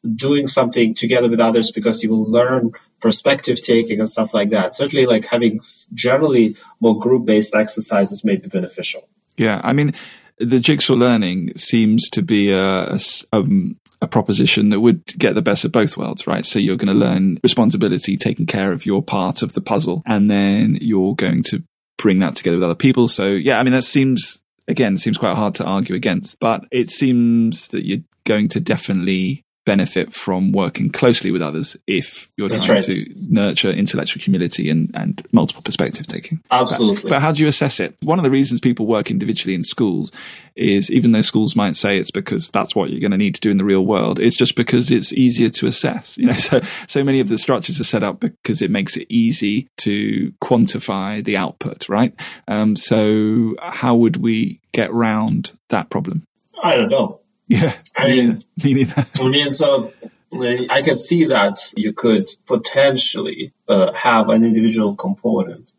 doing 0.06 0.46
something 0.46 0.94
together 0.94 1.28
with 1.28 1.40
others 1.40 1.72
because 1.72 2.04
you 2.04 2.12
will 2.12 2.30
learn 2.30 2.74
perspective 3.02 3.60
taking 3.60 3.98
and 3.98 4.08
stuff 4.08 4.36
like 4.36 4.52
that. 4.52 4.76
Certainly, 4.76 5.08
like 5.08 5.26
having 5.26 5.60
generally 5.92 6.56
more 6.80 7.00
group 7.00 7.26
based 7.26 7.56
exercises 7.56 8.24
may 8.24 8.36
be 8.36 8.48
beneficial. 8.48 9.10
Yeah, 9.38 9.60
I 9.64 9.74
mean, 9.74 9.94
the 10.40 10.60
jigsaw 10.60 10.94
learning 10.94 11.56
seems 11.56 12.10
to 12.10 12.22
be 12.22 12.52
a, 12.52 12.94
a, 12.94 13.00
um, 13.34 13.78
a, 14.02 14.08
proposition 14.08 14.70
that 14.70 14.80
would 14.80 15.06
get 15.18 15.36
the 15.36 15.42
best 15.42 15.66
of 15.66 15.72
both 15.72 15.98
worlds, 15.98 16.28
right? 16.28 16.46
So 16.46 16.60
you're 16.60 16.78
going 16.78 16.88
to 16.88 17.06
learn 17.06 17.40
responsibility, 17.44 18.18
taking 18.18 18.46
care 18.46 18.72
of 18.72 18.86
your 18.86 19.02
part 19.02 19.42
of 19.42 19.54
the 19.54 19.62
puzzle, 19.62 20.04
and 20.06 20.30
then 20.30 20.78
you're 20.80 21.16
going 21.16 21.44
to 21.44 21.64
bring 21.98 22.20
that 22.20 22.36
together 22.36 22.58
with 22.58 22.64
other 22.64 22.76
people. 22.76 23.08
So 23.08 23.28
yeah, 23.28 23.60
I 23.60 23.64
mean, 23.64 23.74
that 23.74 23.84
seems, 23.84 24.42
again, 24.68 24.98
seems 24.98 25.18
quite 25.18 25.36
hard 25.36 25.56
to 25.56 25.66
argue 25.66 25.96
against, 25.96 26.40
but 26.40 26.66
it 26.72 26.90
seems 26.92 27.70
that 27.70 27.86
you're 27.86 28.04
going 28.26 28.48
to 28.50 28.60
definitely 28.60 29.44
benefit 29.68 30.14
from 30.14 30.54
working 30.54 30.90
closely 30.90 31.30
with 31.30 31.42
others 31.42 31.76
if 31.88 32.30
you're 32.38 32.48
That's 32.48 32.64
trying 32.64 32.78
right. 32.78 32.86
to 32.86 33.14
nurture 33.30 33.70
intellectual 33.70 34.24
humility 34.24 34.70
and, 34.70 34.90
and 34.94 35.22
multiple 35.34 35.62
perspective 35.62 36.08
taking. 36.08 36.42
Absolutely. 36.50 37.04
But, 37.04 37.10
but, 37.10 37.22
how 37.22 37.34
do 37.34 37.44
you 37.44 37.50
assess 37.50 37.82
it? 37.82 37.94
One 38.02 38.18
of 38.18 38.24
the 38.24 38.32
reasons 38.32 38.62
people 38.62 38.86
work 38.86 39.12
individually 39.12 39.56
in 39.56 39.64
schools 39.64 40.14
is 40.56 40.90
even 40.90 41.12
though 41.12 41.22
schools 41.22 41.54
might 41.54 41.76
say 41.76 41.98
it's 41.98 42.12
because 42.12 42.50
that's 42.50 42.78
what 42.78 42.90
you're 42.90 43.02
going 43.02 43.12
to 43.12 43.18
need 43.18 43.36
to 43.36 43.42
do 43.42 43.52
in 43.52 43.58
the 43.58 43.66
real 43.66 43.86
world, 43.86 44.20
it's 44.20 44.38
just 44.38 44.56
because 44.56 44.90
it's 44.90 45.12
easier 45.12 45.50
to 45.50 45.68
assess. 45.68 46.18
You 46.18 46.28
know, 46.28 46.34
so 46.50 46.62
so 46.88 47.04
many 47.04 47.20
of 47.20 47.28
the 47.28 47.38
structures 47.38 47.82
are 47.82 47.84
set 47.84 48.04
up 48.04 48.22
because 48.22 48.62
it 48.62 48.72
makes 48.72 48.96
it 48.96 49.06
easy 49.10 49.68
to 49.80 50.32
quantify 50.42 51.22
the 51.22 51.36
output, 51.36 51.90
right? 51.90 52.14
Um, 52.48 52.78
so 52.78 53.56
how 53.62 53.96
would 53.96 54.16
we 54.16 54.62
get 54.72 54.94
round 54.94 55.52
that 55.68 55.90
problem? 55.90 56.24
I 56.64 56.78
don't 56.78 56.90
know. 56.90 57.20
Yeah. 57.48 57.74
I 57.96 58.10
mean, 58.10 58.44
me 58.64 58.74
neither. 58.74 59.06
I 59.22 59.28
mean, 59.30 59.52
so 59.52 59.94
I 60.34 60.82
can 60.82 60.96
see 60.96 61.26
that 61.26 61.74
you 61.76 61.94
could 61.94 62.28
potentially 62.46 63.54
uh, 63.68 63.94
have 63.94 64.30
an 64.30 64.44
individual 64.44 64.96
component, 64.96 65.72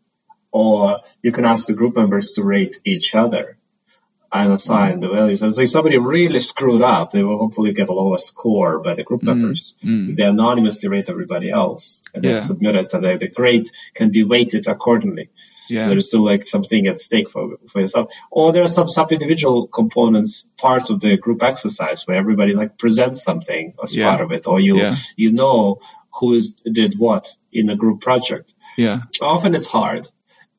or 0.51 1.01
you 1.21 1.31
can 1.31 1.45
ask 1.45 1.67
the 1.67 1.73
group 1.73 1.95
members 1.95 2.31
to 2.31 2.43
rate 2.43 2.81
each 2.83 3.13
other 3.13 3.57
and 4.31 4.53
assign 4.53 4.97
mm. 4.97 5.01
the 5.01 5.09
values. 5.09 5.41
And 5.41 5.53
so 5.53 5.61
if 5.61 5.69
somebody 5.69 5.97
really 5.97 6.39
screwed 6.39 6.81
up, 6.81 7.11
they 7.11 7.23
will 7.23 7.37
hopefully 7.37 7.73
get 7.73 7.89
a 7.89 7.93
lower 7.93 8.17
score 8.17 8.79
by 8.79 8.93
the 8.93 9.03
group 9.03 9.21
mm. 9.21 9.27
members. 9.27 9.73
Mm. 9.83 10.09
If 10.09 10.17
they 10.17 10.25
anonymously 10.25 10.89
rate 10.89 11.09
everybody 11.09 11.49
else 11.49 12.01
and 12.13 12.23
yeah. 12.23 12.31
then 12.31 12.37
submit 12.37 12.75
it, 12.75 12.93
and 12.93 13.03
the 13.19 13.27
grade 13.27 13.67
can 13.93 14.11
be 14.11 14.23
weighted 14.23 14.67
accordingly. 14.67 15.29
Yeah. 15.69 15.83
So 15.83 15.89
there's 15.89 16.07
still 16.07 16.25
like 16.25 16.43
something 16.43 16.87
at 16.87 16.99
stake 16.99 17.29
for, 17.29 17.57
for 17.67 17.79
yourself. 17.79 18.13
Or 18.31 18.51
there 18.51 18.63
are 18.63 18.67
some 18.67 18.89
sub 18.89 19.11
individual 19.11 19.67
components, 19.67 20.47
parts 20.57 20.89
of 20.89 20.99
the 20.99 21.17
group 21.17 21.43
exercise 21.43 22.07
where 22.07 22.17
everybody 22.17 22.53
like 22.53 22.77
presents 22.77 23.23
something 23.23 23.73
as 23.81 23.95
yeah. 23.95 24.09
part 24.09 24.21
of 24.21 24.31
it, 24.31 24.47
or 24.47 24.59
you 24.59 24.77
yeah. 24.77 24.95
you 25.15 25.31
know 25.31 25.79
who 26.19 26.33
is, 26.33 26.53
did 26.53 26.97
what 26.97 27.35
in 27.51 27.69
a 27.69 27.75
group 27.75 28.01
project. 28.01 28.53
Yeah. 28.77 29.01
Often 29.21 29.55
it's 29.55 29.67
hard. 29.67 30.07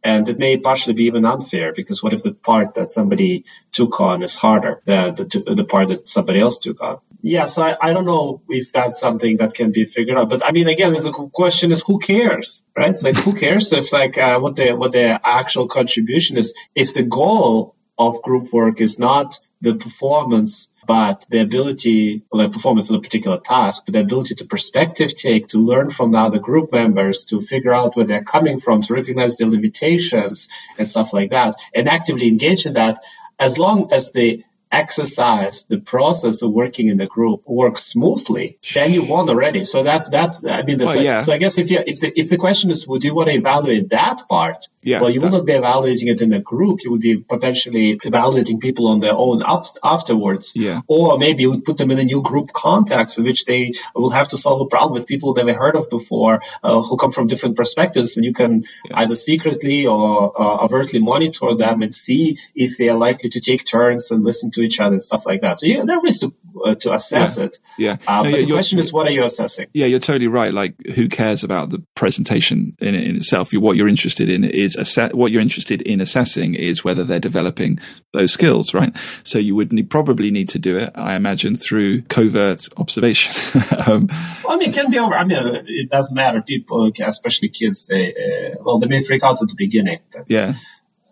And 0.02 0.28
it 0.28 0.38
may 0.38 0.56
partially 0.56 0.94
be 0.94 1.04
even 1.04 1.26
unfair 1.26 1.72
because 1.74 2.02
what 2.02 2.14
if 2.14 2.22
the 2.22 2.32
part 2.32 2.74
that 2.74 2.88
somebody 2.88 3.44
took 3.70 4.00
on 4.00 4.22
is 4.22 4.36
harder 4.36 4.80
than 4.86 5.14
the, 5.14 5.54
the 5.56 5.64
part 5.64 5.88
that 5.88 6.08
somebody 6.08 6.40
else 6.40 6.58
took 6.58 6.80
on? 6.80 6.98
Yeah, 7.22 7.46
so 7.46 7.62
I, 7.62 7.76
I 7.80 7.92
don't 7.92 8.06
know 8.06 8.40
if 8.48 8.72
that's 8.72 8.98
something 8.98 9.36
that 9.38 9.52
can 9.52 9.72
be 9.72 9.84
figured 9.84 10.16
out. 10.16 10.30
But 10.30 10.44
I 10.44 10.52
mean, 10.52 10.68
again, 10.68 10.92
the 10.92 11.30
question 11.32 11.70
is 11.70 11.82
who 11.86 11.98
cares, 11.98 12.62
right? 12.74 12.88
It's 12.88 13.02
like 13.02 13.16
who 13.16 13.34
cares 13.34 13.72
if 13.74 13.92
like 13.92 14.16
uh, 14.16 14.40
what 14.40 14.56
the 14.56 14.72
what 14.72 14.92
the 14.92 15.20
actual 15.22 15.68
contribution 15.68 16.38
is 16.38 16.54
if 16.74 16.94
the 16.94 17.02
goal 17.02 17.74
of 18.00 18.22
group 18.22 18.52
work 18.52 18.80
is 18.80 18.98
not 18.98 19.38
the 19.60 19.74
performance 19.74 20.68
but 20.86 21.24
the 21.28 21.40
ability, 21.40 22.24
the 22.32 22.48
performance 22.48 22.90
of 22.90 22.96
a 22.96 23.00
particular 23.00 23.38
task, 23.38 23.84
but 23.84 23.94
the 23.94 24.00
ability 24.00 24.34
to 24.36 24.44
perspective 24.44 25.14
take, 25.14 25.46
to 25.48 25.58
learn 25.58 25.90
from 25.90 26.10
the 26.10 26.18
other 26.18 26.40
group 26.40 26.72
members, 26.72 27.26
to 27.26 27.40
figure 27.40 27.72
out 27.72 27.94
where 27.94 28.06
they're 28.06 28.24
coming 28.24 28.58
from, 28.58 28.80
to 28.80 28.94
recognize 28.94 29.36
their 29.36 29.48
limitations 29.48 30.48
and 30.78 30.88
stuff 30.88 31.12
like 31.12 31.30
that, 31.30 31.54
and 31.74 31.88
actively 31.88 32.26
engage 32.26 32.66
in 32.66 32.72
that, 32.72 33.04
as 33.38 33.56
long 33.56 33.92
as 33.92 34.10
the 34.10 34.42
exercise, 34.72 35.64
the 35.64 35.78
process 35.78 36.42
of 36.42 36.52
working 36.52 36.88
in 36.88 36.96
the 36.96 37.06
group 37.06 37.42
works 37.46 37.82
smoothly, 37.82 38.58
then 38.74 38.92
you 38.92 39.02
won 39.02 39.28
already. 39.28 39.64
So 39.64 39.82
that's 39.82 40.10
that's 40.10 40.44
I 40.44 40.62
mean, 40.62 40.78
the, 40.78 40.84
well, 40.84 41.02
yeah. 41.02 41.20
so 41.20 41.32
I 41.32 41.38
guess 41.38 41.58
if 41.58 41.70
you 41.70 41.82
if 41.86 42.00
the 42.00 42.12
if 42.18 42.30
the 42.30 42.36
question 42.36 42.70
is, 42.70 42.86
would 42.86 43.04
you 43.04 43.14
want 43.14 43.28
to 43.28 43.34
evaluate 43.34 43.90
that 43.90 44.22
part? 44.28 44.68
Yeah, 44.82 45.02
well, 45.02 45.10
you 45.10 45.20
that, 45.20 45.30
will 45.30 45.38
not 45.38 45.46
be 45.46 45.52
evaluating 45.52 46.08
it 46.08 46.22
in 46.22 46.32
a 46.32 46.40
group. 46.40 46.84
You 46.84 46.92
would 46.92 47.00
be 47.00 47.18
potentially 47.18 48.00
evaluating 48.02 48.60
people 48.60 48.88
on 48.88 49.00
their 49.00 49.14
own 49.14 49.42
up, 49.42 49.64
afterwards. 49.84 50.52
Yeah. 50.56 50.80
Or 50.86 51.18
maybe 51.18 51.42
you 51.42 51.50
would 51.50 51.64
put 51.64 51.76
them 51.76 51.90
in 51.90 51.98
a 51.98 52.04
new 52.04 52.22
group 52.22 52.52
context 52.52 53.18
in 53.18 53.24
which 53.24 53.44
they 53.44 53.72
will 53.94 54.10
have 54.10 54.28
to 54.28 54.38
solve 54.38 54.62
a 54.62 54.66
problem 54.66 54.94
with 54.94 55.06
people 55.06 55.34
they've 55.34 55.44
never 55.44 55.58
heard 55.58 55.76
of 55.76 55.90
before, 55.90 56.40
uh, 56.62 56.80
who 56.80 56.96
come 56.96 57.12
from 57.12 57.26
different 57.26 57.56
perspectives, 57.56 58.16
and 58.16 58.24
you 58.24 58.32
can 58.32 58.62
yeah. 58.84 59.00
either 59.00 59.14
secretly 59.14 59.86
or 59.86 60.32
uh, 60.40 60.64
overtly 60.64 61.00
monitor 61.00 61.54
them 61.54 61.82
and 61.82 61.92
see 61.92 62.36
if 62.54 62.78
they 62.78 62.88
are 62.88 62.96
likely 62.96 63.28
to 63.30 63.40
take 63.40 63.64
turns 63.64 64.10
and 64.10 64.24
listen 64.24 64.50
to 64.52 64.59
to 64.60 64.66
each 64.66 64.80
other 64.80 64.92
and 64.92 65.02
stuff 65.02 65.26
like 65.26 65.40
that. 65.40 65.56
So 65.58 65.66
yeah, 65.66 65.84
there 65.84 65.96
are 65.96 66.02
ways 66.02 66.20
to 66.20 66.34
uh, 66.64 66.74
to 66.76 66.92
assess 66.92 67.38
yeah. 67.38 67.44
it. 67.44 67.58
Yeah. 67.78 67.96
Uh, 68.06 68.22
no, 68.22 68.30
but 68.30 68.40
the 68.40 68.52
question 68.52 68.78
is, 68.78 68.92
what 68.92 69.08
are 69.08 69.10
you 69.10 69.24
assessing? 69.24 69.68
Yeah, 69.72 69.86
you're 69.86 69.98
totally 69.98 70.28
right. 70.28 70.52
Like, 70.52 70.74
who 70.94 71.08
cares 71.08 71.42
about 71.42 71.70
the 71.70 71.82
presentation 71.94 72.76
in, 72.80 72.94
in 72.94 73.16
itself? 73.16 73.52
What 73.52 73.76
you're 73.76 73.88
interested 73.88 74.28
in 74.28 74.44
is 74.44 74.76
ass- 74.76 75.12
what 75.12 75.32
you're 75.32 75.40
interested 75.40 75.82
in 75.82 76.00
assessing 76.00 76.54
is 76.54 76.84
whether 76.84 77.04
they're 77.04 77.20
developing 77.20 77.78
those 78.12 78.32
skills, 78.32 78.74
right? 78.74 78.94
So 79.22 79.38
you 79.38 79.54
would 79.54 79.72
need, 79.72 79.90
probably 79.90 80.30
need 80.30 80.48
to 80.50 80.58
do 80.58 80.76
it, 80.76 80.92
I 80.94 81.14
imagine, 81.14 81.56
through 81.56 82.02
covert 82.02 82.68
observation. 82.76 83.62
um, 83.86 84.08
well, 84.44 84.56
I 84.56 84.56
mean, 84.56 84.70
it 84.70 84.74
can 84.74 84.90
be 84.90 84.98
over. 84.98 85.14
I 85.14 85.24
mean, 85.24 85.38
it 85.66 85.90
doesn't 85.90 86.14
matter. 86.14 86.42
People, 86.42 86.90
especially 87.02 87.48
kids, 87.48 87.86
they 87.86 88.10
uh, 88.10 88.56
well, 88.60 88.78
they 88.78 88.88
may 88.88 89.02
freak 89.02 89.22
out 89.24 89.42
at 89.42 89.48
the 89.48 89.54
beginning. 89.56 90.00
But, 90.12 90.24
yeah 90.28 90.52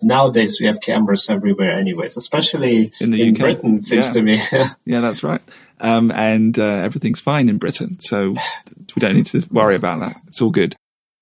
nowadays 0.03 0.59
we 0.61 0.67
have 0.67 0.81
cameras 0.81 1.29
everywhere 1.31 1.73
anyways 1.73 2.17
especially 2.17 2.91
in, 3.01 3.11
the 3.11 3.29
in 3.29 3.35
britain 3.35 3.77
it 3.77 3.85
seems 3.85 4.09
yeah. 4.09 4.13
to 4.13 4.23
me 4.23 4.39
yeah 4.85 5.01
that's 5.01 5.23
right 5.23 5.43
um, 5.81 6.11
and 6.11 6.59
uh, 6.59 6.63
everything's 6.63 7.21
fine 7.21 7.49
in 7.49 7.59
britain 7.59 7.99
so 8.01 8.31
we 8.31 9.01
don't 9.01 9.15
need 9.15 9.27
to 9.27 9.47
worry 9.51 9.77
about 9.77 10.01
that 10.01 10.17
it's 10.27 10.43
all 10.43 10.51
good 10.51 10.77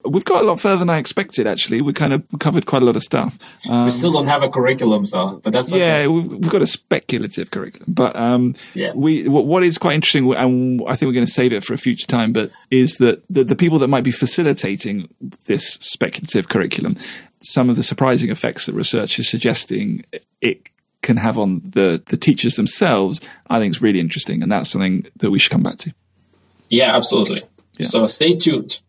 We've 0.09 0.25
got 0.25 0.43
a 0.43 0.47
lot 0.47 0.61
further 0.61 0.79
than 0.79 0.91
I 0.91 0.99
expected. 0.99 1.47
Actually, 1.47 1.81
we 1.81 1.93
kind 1.93 2.13
of 2.13 2.25
covered 2.39 2.67
quite 2.67 2.83
a 2.83 2.85
lot 2.85 2.97
of 2.97 3.03
stuff. 3.03 3.39
Um, 3.69 3.85
we 3.85 3.91
still 3.91 4.13
don't 4.13 4.27
have 4.27 4.43
a 4.43 4.49
curriculum, 4.49 5.05
though, 5.05 5.41
but 5.43 5.53
that's 5.53 5.73
okay. 5.73 6.03
yeah. 6.03 6.07
We've, 6.07 6.27
we've, 6.27 6.51
got 6.51 6.63
a 6.63 6.67
speculative 6.67 7.51
curriculum, 7.51 7.93
but 7.93 8.15
um, 8.17 8.55
yeah. 8.75 8.93
we 8.95 9.29
what, 9.29 9.47
what 9.47 9.63
is 9.63 9.79
quite 9.79 9.95
interesting, 9.95 10.33
and 10.35 10.83
I 10.87 10.97
think 10.97 11.09
we're 11.09 11.15
going 11.15 11.27
to 11.27 11.33
save 11.33 11.53
it 11.53 11.65
for 11.65 11.75
a 11.75 11.79
future 11.79 12.07
time. 12.07 12.33
But 12.33 12.51
is 12.71 12.97
that 12.99 13.23
the, 13.29 13.45
the 13.45 13.57
people 13.57 13.79
that 13.81 13.89
might 13.89 14.05
be 14.05 14.11
facilitating 14.11 15.09
this 15.47 15.75
speculative 15.81 16.49
curriculum? 16.49 16.97
Some 17.41 17.71
of 17.71 17.77
the 17.77 17.83
surprising 17.83 18.31
effects 18.31 18.67
that 18.67 18.75
research 18.75 19.19
is 19.19 19.29
suggesting 19.29 20.05
it 20.41 20.69
can 21.03 21.17
have 21.19 21.39
on 21.39 21.61
the 21.65 22.03
the 22.07 22.17
teachers 22.17 22.55
themselves, 22.55 23.21
I 23.49 23.59
think 23.59 23.75
is 23.75 23.83
really 23.83 24.01
interesting, 24.01 24.43
and 24.43 24.51
that's 24.51 24.71
something 24.71 25.07
that 25.17 25.31
we 25.31 25.39
should 25.39 25.53
come 25.53 25.63
back 25.63 25.79
to. 25.79 25.95
Yeah, 26.69 26.97
absolutely. 26.97 27.45
Yeah. 27.77 27.87
So 27.87 28.07
stay 28.07 28.37
tuned. 28.37 28.81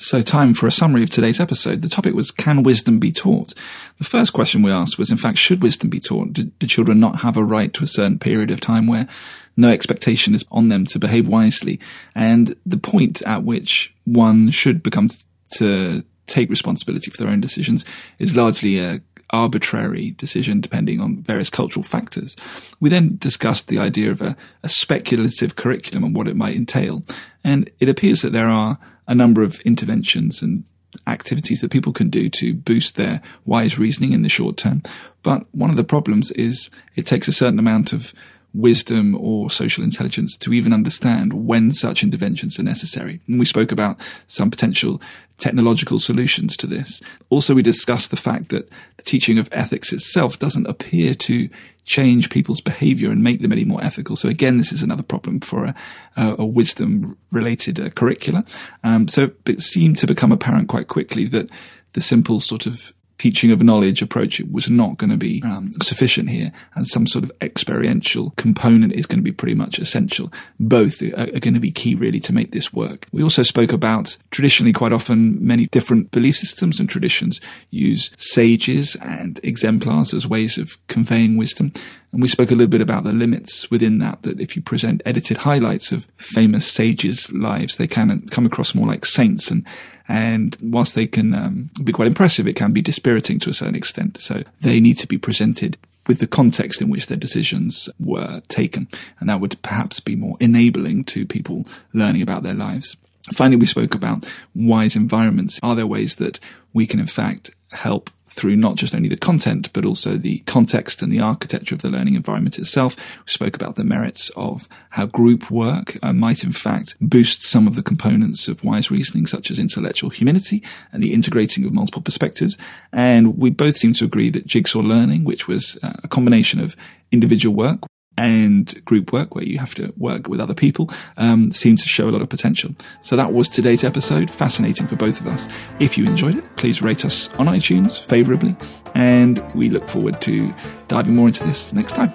So, 0.00 0.22
time 0.22 0.54
for 0.54 0.68
a 0.68 0.70
summary 0.70 1.02
of 1.02 1.10
today's 1.10 1.40
episode. 1.40 1.80
The 1.80 1.88
topic 1.88 2.14
was 2.14 2.30
Can 2.30 2.62
wisdom 2.62 3.00
be 3.00 3.10
taught? 3.10 3.52
The 3.98 4.04
first 4.04 4.32
question 4.32 4.62
we 4.62 4.70
asked 4.70 4.96
was, 4.96 5.10
in 5.10 5.16
fact, 5.16 5.38
should 5.38 5.60
wisdom 5.60 5.90
be 5.90 5.98
taught? 5.98 6.32
Do, 6.32 6.44
do, 6.44 6.66
children 6.68 7.00
not 7.00 7.22
have 7.22 7.36
a 7.36 7.42
right 7.42 7.72
to 7.74 7.82
a 7.82 7.88
certain 7.88 8.18
period 8.18 8.52
of 8.52 8.60
time 8.60 8.86
where 8.86 9.08
no 9.56 9.70
expectation 9.70 10.36
is 10.36 10.44
on 10.52 10.68
them 10.68 10.84
to 10.86 11.00
behave 11.00 11.26
wisely? 11.26 11.80
And 12.14 12.54
the 12.64 12.76
point 12.76 13.22
at 13.22 13.42
which 13.42 13.92
one 14.04 14.50
should 14.50 14.84
become 14.84 15.08
to 15.54 16.04
take 16.28 16.50
responsibility 16.50 17.10
for 17.10 17.16
their 17.18 17.32
own 17.32 17.40
decisions 17.40 17.84
is 18.18 18.36
largely 18.36 18.78
a 18.78 19.00
arbitrary 19.30 20.12
decision 20.12 20.60
depending 20.60 21.00
on 21.00 21.22
various 21.22 21.50
cultural 21.50 21.82
factors. 21.82 22.36
We 22.80 22.88
then 22.88 23.16
discussed 23.18 23.68
the 23.68 23.78
idea 23.78 24.10
of 24.10 24.22
a, 24.22 24.36
a 24.62 24.68
speculative 24.68 25.56
curriculum 25.56 26.04
and 26.04 26.16
what 26.16 26.28
it 26.28 26.36
might 26.36 26.56
entail. 26.56 27.02
And 27.44 27.70
it 27.78 27.88
appears 27.88 28.22
that 28.22 28.32
there 28.32 28.48
are 28.48 28.78
a 29.06 29.14
number 29.14 29.42
of 29.42 29.60
interventions 29.60 30.42
and 30.42 30.64
activities 31.06 31.60
that 31.60 31.70
people 31.70 31.92
can 31.92 32.08
do 32.10 32.28
to 32.30 32.54
boost 32.54 32.96
their 32.96 33.20
wise 33.44 33.78
reasoning 33.78 34.12
in 34.12 34.22
the 34.22 34.28
short 34.28 34.56
term. 34.56 34.82
But 35.22 35.46
one 35.52 35.70
of 35.70 35.76
the 35.76 35.84
problems 35.84 36.30
is 36.32 36.70
it 36.96 37.06
takes 37.06 37.28
a 37.28 37.32
certain 37.32 37.58
amount 37.58 37.92
of 37.92 38.14
wisdom 38.58 39.14
or 39.16 39.50
social 39.50 39.84
intelligence 39.84 40.36
to 40.36 40.52
even 40.52 40.72
understand 40.72 41.32
when 41.32 41.72
such 41.72 42.02
interventions 42.02 42.58
are 42.58 42.64
necessary. 42.64 43.20
And 43.26 43.38
we 43.38 43.44
spoke 43.44 43.72
about 43.72 43.98
some 44.26 44.50
potential 44.50 45.00
technological 45.38 45.98
solutions 45.98 46.56
to 46.56 46.66
this. 46.66 47.00
Also, 47.30 47.54
we 47.54 47.62
discussed 47.62 48.10
the 48.10 48.16
fact 48.16 48.48
that 48.48 48.68
the 48.96 49.02
teaching 49.04 49.38
of 49.38 49.48
ethics 49.52 49.92
itself 49.92 50.38
doesn't 50.38 50.66
appear 50.66 51.14
to 51.14 51.48
change 51.84 52.28
people's 52.28 52.60
behavior 52.60 53.10
and 53.10 53.24
make 53.24 53.40
them 53.40 53.52
any 53.52 53.64
more 53.64 53.82
ethical. 53.82 54.14
So 54.14 54.28
again, 54.28 54.58
this 54.58 54.72
is 54.72 54.82
another 54.82 55.02
problem 55.02 55.40
for 55.40 55.64
a, 55.64 55.74
a 56.16 56.44
wisdom 56.44 57.16
related 57.30 57.80
uh, 57.80 57.88
curricula. 57.90 58.44
Um, 58.84 59.08
so 59.08 59.30
it 59.46 59.60
seemed 59.60 59.96
to 59.98 60.06
become 60.06 60.30
apparent 60.30 60.68
quite 60.68 60.88
quickly 60.88 61.24
that 61.28 61.50
the 61.94 62.02
simple 62.02 62.40
sort 62.40 62.66
of 62.66 62.92
teaching 63.18 63.50
of 63.50 63.62
knowledge 63.62 64.00
approach 64.00 64.40
was 64.50 64.70
not 64.70 64.96
going 64.96 65.10
to 65.10 65.16
be 65.16 65.42
um, 65.44 65.70
sufficient 65.82 66.30
here, 66.30 66.52
and 66.74 66.86
some 66.86 67.06
sort 67.06 67.24
of 67.24 67.32
experiential 67.42 68.32
component 68.36 68.92
is 68.92 69.06
going 69.06 69.18
to 69.18 69.24
be 69.24 69.32
pretty 69.32 69.54
much 69.54 69.78
essential. 69.78 70.32
Both 70.58 71.02
are, 71.02 71.22
are 71.22 71.40
going 71.40 71.54
to 71.54 71.60
be 71.60 71.72
key, 71.72 71.94
really, 71.94 72.20
to 72.20 72.32
make 72.32 72.52
this 72.52 72.72
work. 72.72 73.06
We 73.12 73.22
also 73.22 73.42
spoke 73.42 73.72
about 73.72 74.16
traditionally, 74.30 74.72
quite 74.72 74.92
often, 74.92 75.44
many 75.44 75.66
different 75.66 76.10
belief 76.10 76.36
systems 76.36 76.80
and 76.80 76.88
traditions 76.88 77.40
use 77.70 78.10
sages 78.16 78.96
and 79.02 79.40
exemplars 79.42 80.14
as 80.14 80.26
ways 80.26 80.58
of 80.58 80.78
conveying 80.86 81.36
wisdom. 81.36 81.72
And 82.12 82.22
we 82.22 82.28
spoke 82.28 82.50
a 82.50 82.54
little 82.54 82.70
bit 82.70 82.80
about 82.80 83.04
the 83.04 83.12
limits 83.12 83.70
within 83.70 83.98
that, 83.98 84.22
that 84.22 84.40
if 84.40 84.56
you 84.56 84.62
present 84.62 85.02
edited 85.04 85.38
highlights 85.38 85.92
of 85.92 86.08
famous 86.16 86.66
sages' 86.66 87.30
lives, 87.32 87.76
they 87.76 87.86
can 87.86 88.26
come 88.28 88.46
across 88.46 88.74
more 88.74 88.86
like 88.86 89.04
saints. 89.04 89.50
And, 89.50 89.66
and 90.08 90.56
whilst 90.62 90.94
they 90.94 91.06
can 91.06 91.34
um, 91.34 91.70
be 91.84 91.92
quite 91.92 92.08
impressive, 92.08 92.48
it 92.48 92.56
can 92.56 92.72
be 92.72 92.80
dispiriting 92.80 93.38
to 93.40 93.50
a 93.50 93.54
certain 93.54 93.74
extent. 93.74 94.18
So 94.18 94.42
they 94.60 94.80
need 94.80 94.96
to 94.98 95.06
be 95.06 95.18
presented 95.18 95.76
with 96.06 96.20
the 96.20 96.26
context 96.26 96.80
in 96.80 96.88
which 96.88 97.08
their 97.08 97.18
decisions 97.18 97.90
were 98.00 98.40
taken. 98.48 98.88
And 99.20 99.28
that 99.28 99.40
would 99.40 99.60
perhaps 99.62 100.00
be 100.00 100.16
more 100.16 100.38
enabling 100.40 101.04
to 101.04 101.26
people 101.26 101.66
learning 101.92 102.22
about 102.22 102.42
their 102.42 102.54
lives. 102.54 102.96
Finally, 103.32 103.56
we 103.56 103.66
spoke 103.66 103.94
about 103.94 104.26
wise 104.54 104.96
environments. 104.96 105.60
Are 105.62 105.74
there 105.74 105.86
ways 105.86 106.16
that 106.16 106.40
we 106.72 106.86
can, 106.86 107.00
in 107.00 107.06
fact, 107.06 107.50
help 107.72 108.10
through 108.30 108.56
not 108.56 108.76
just 108.76 108.94
only 108.94 109.08
the 109.08 109.16
content, 109.16 109.72
but 109.72 109.84
also 109.84 110.16
the 110.16 110.40
context 110.40 111.02
and 111.02 111.10
the 111.10 111.20
architecture 111.20 111.74
of 111.74 111.82
the 111.82 111.90
learning 111.90 112.14
environment 112.14 112.58
itself. 112.58 112.96
We 112.96 113.30
spoke 113.30 113.56
about 113.56 113.76
the 113.76 113.84
merits 113.84 114.30
of 114.36 114.68
how 114.90 115.06
group 115.06 115.50
work 115.50 115.96
uh, 116.02 116.12
might 116.12 116.44
in 116.44 116.52
fact 116.52 116.96
boost 117.00 117.42
some 117.42 117.66
of 117.66 117.74
the 117.74 117.82
components 117.82 118.46
of 118.46 118.64
wise 118.64 118.90
reasoning, 118.90 119.26
such 119.26 119.50
as 119.50 119.58
intellectual 119.58 120.10
humility 120.10 120.62
and 120.92 121.02
the 121.02 121.12
integrating 121.12 121.64
of 121.64 121.72
multiple 121.72 122.02
perspectives. 122.02 122.56
And 122.92 123.38
we 123.38 123.50
both 123.50 123.76
seem 123.76 123.94
to 123.94 124.04
agree 124.04 124.30
that 124.30 124.46
jigsaw 124.46 124.80
learning, 124.80 125.24
which 125.24 125.48
was 125.48 125.78
uh, 125.82 125.94
a 126.04 126.08
combination 126.08 126.60
of 126.60 126.76
individual 127.10 127.54
work 127.56 127.80
and 128.18 128.84
group 128.84 129.12
work, 129.12 129.34
where 129.34 129.44
you 129.44 129.58
have 129.58 129.74
to 129.76 129.94
work 129.96 130.28
with 130.28 130.40
other 130.40 130.54
people, 130.54 130.90
um, 131.16 131.50
seems 131.50 131.82
to 131.82 131.88
show 131.88 132.08
a 132.08 132.10
lot 132.10 132.20
of 132.20 132.28
potential. 132.28 132.74
So 133.00 133.16
that 133.16 133.32
was 133.32 133.48
today's 133.48 133.84
episode. 133.84 134.30
Fascinating 134.30 134.88
for 134.88 134.96
both 134.96 135.20
of 135.20 135.28
us. 135.28 135.48
If 135.78 135.96
you 135.96 136.04
enjoyed 136.04 136.36
it, 136.36 136.56
please 136.56 136.82
rate 136.82 137.04
us 137.04 137.28
on 137.34 137.46
iTunes 137.46 137.98
favorably, 137.98 138.56
and 138.94 139.38
we 139.54 139.70
look 139.70 139.88
forward 139.88 140.20
to 140.22 140.52
diving 140.88 141.14
more 141.14 141.28
into 141.28 141.44
this 141.44 141.72
next 141.72 141.92
time. 141.92 142.12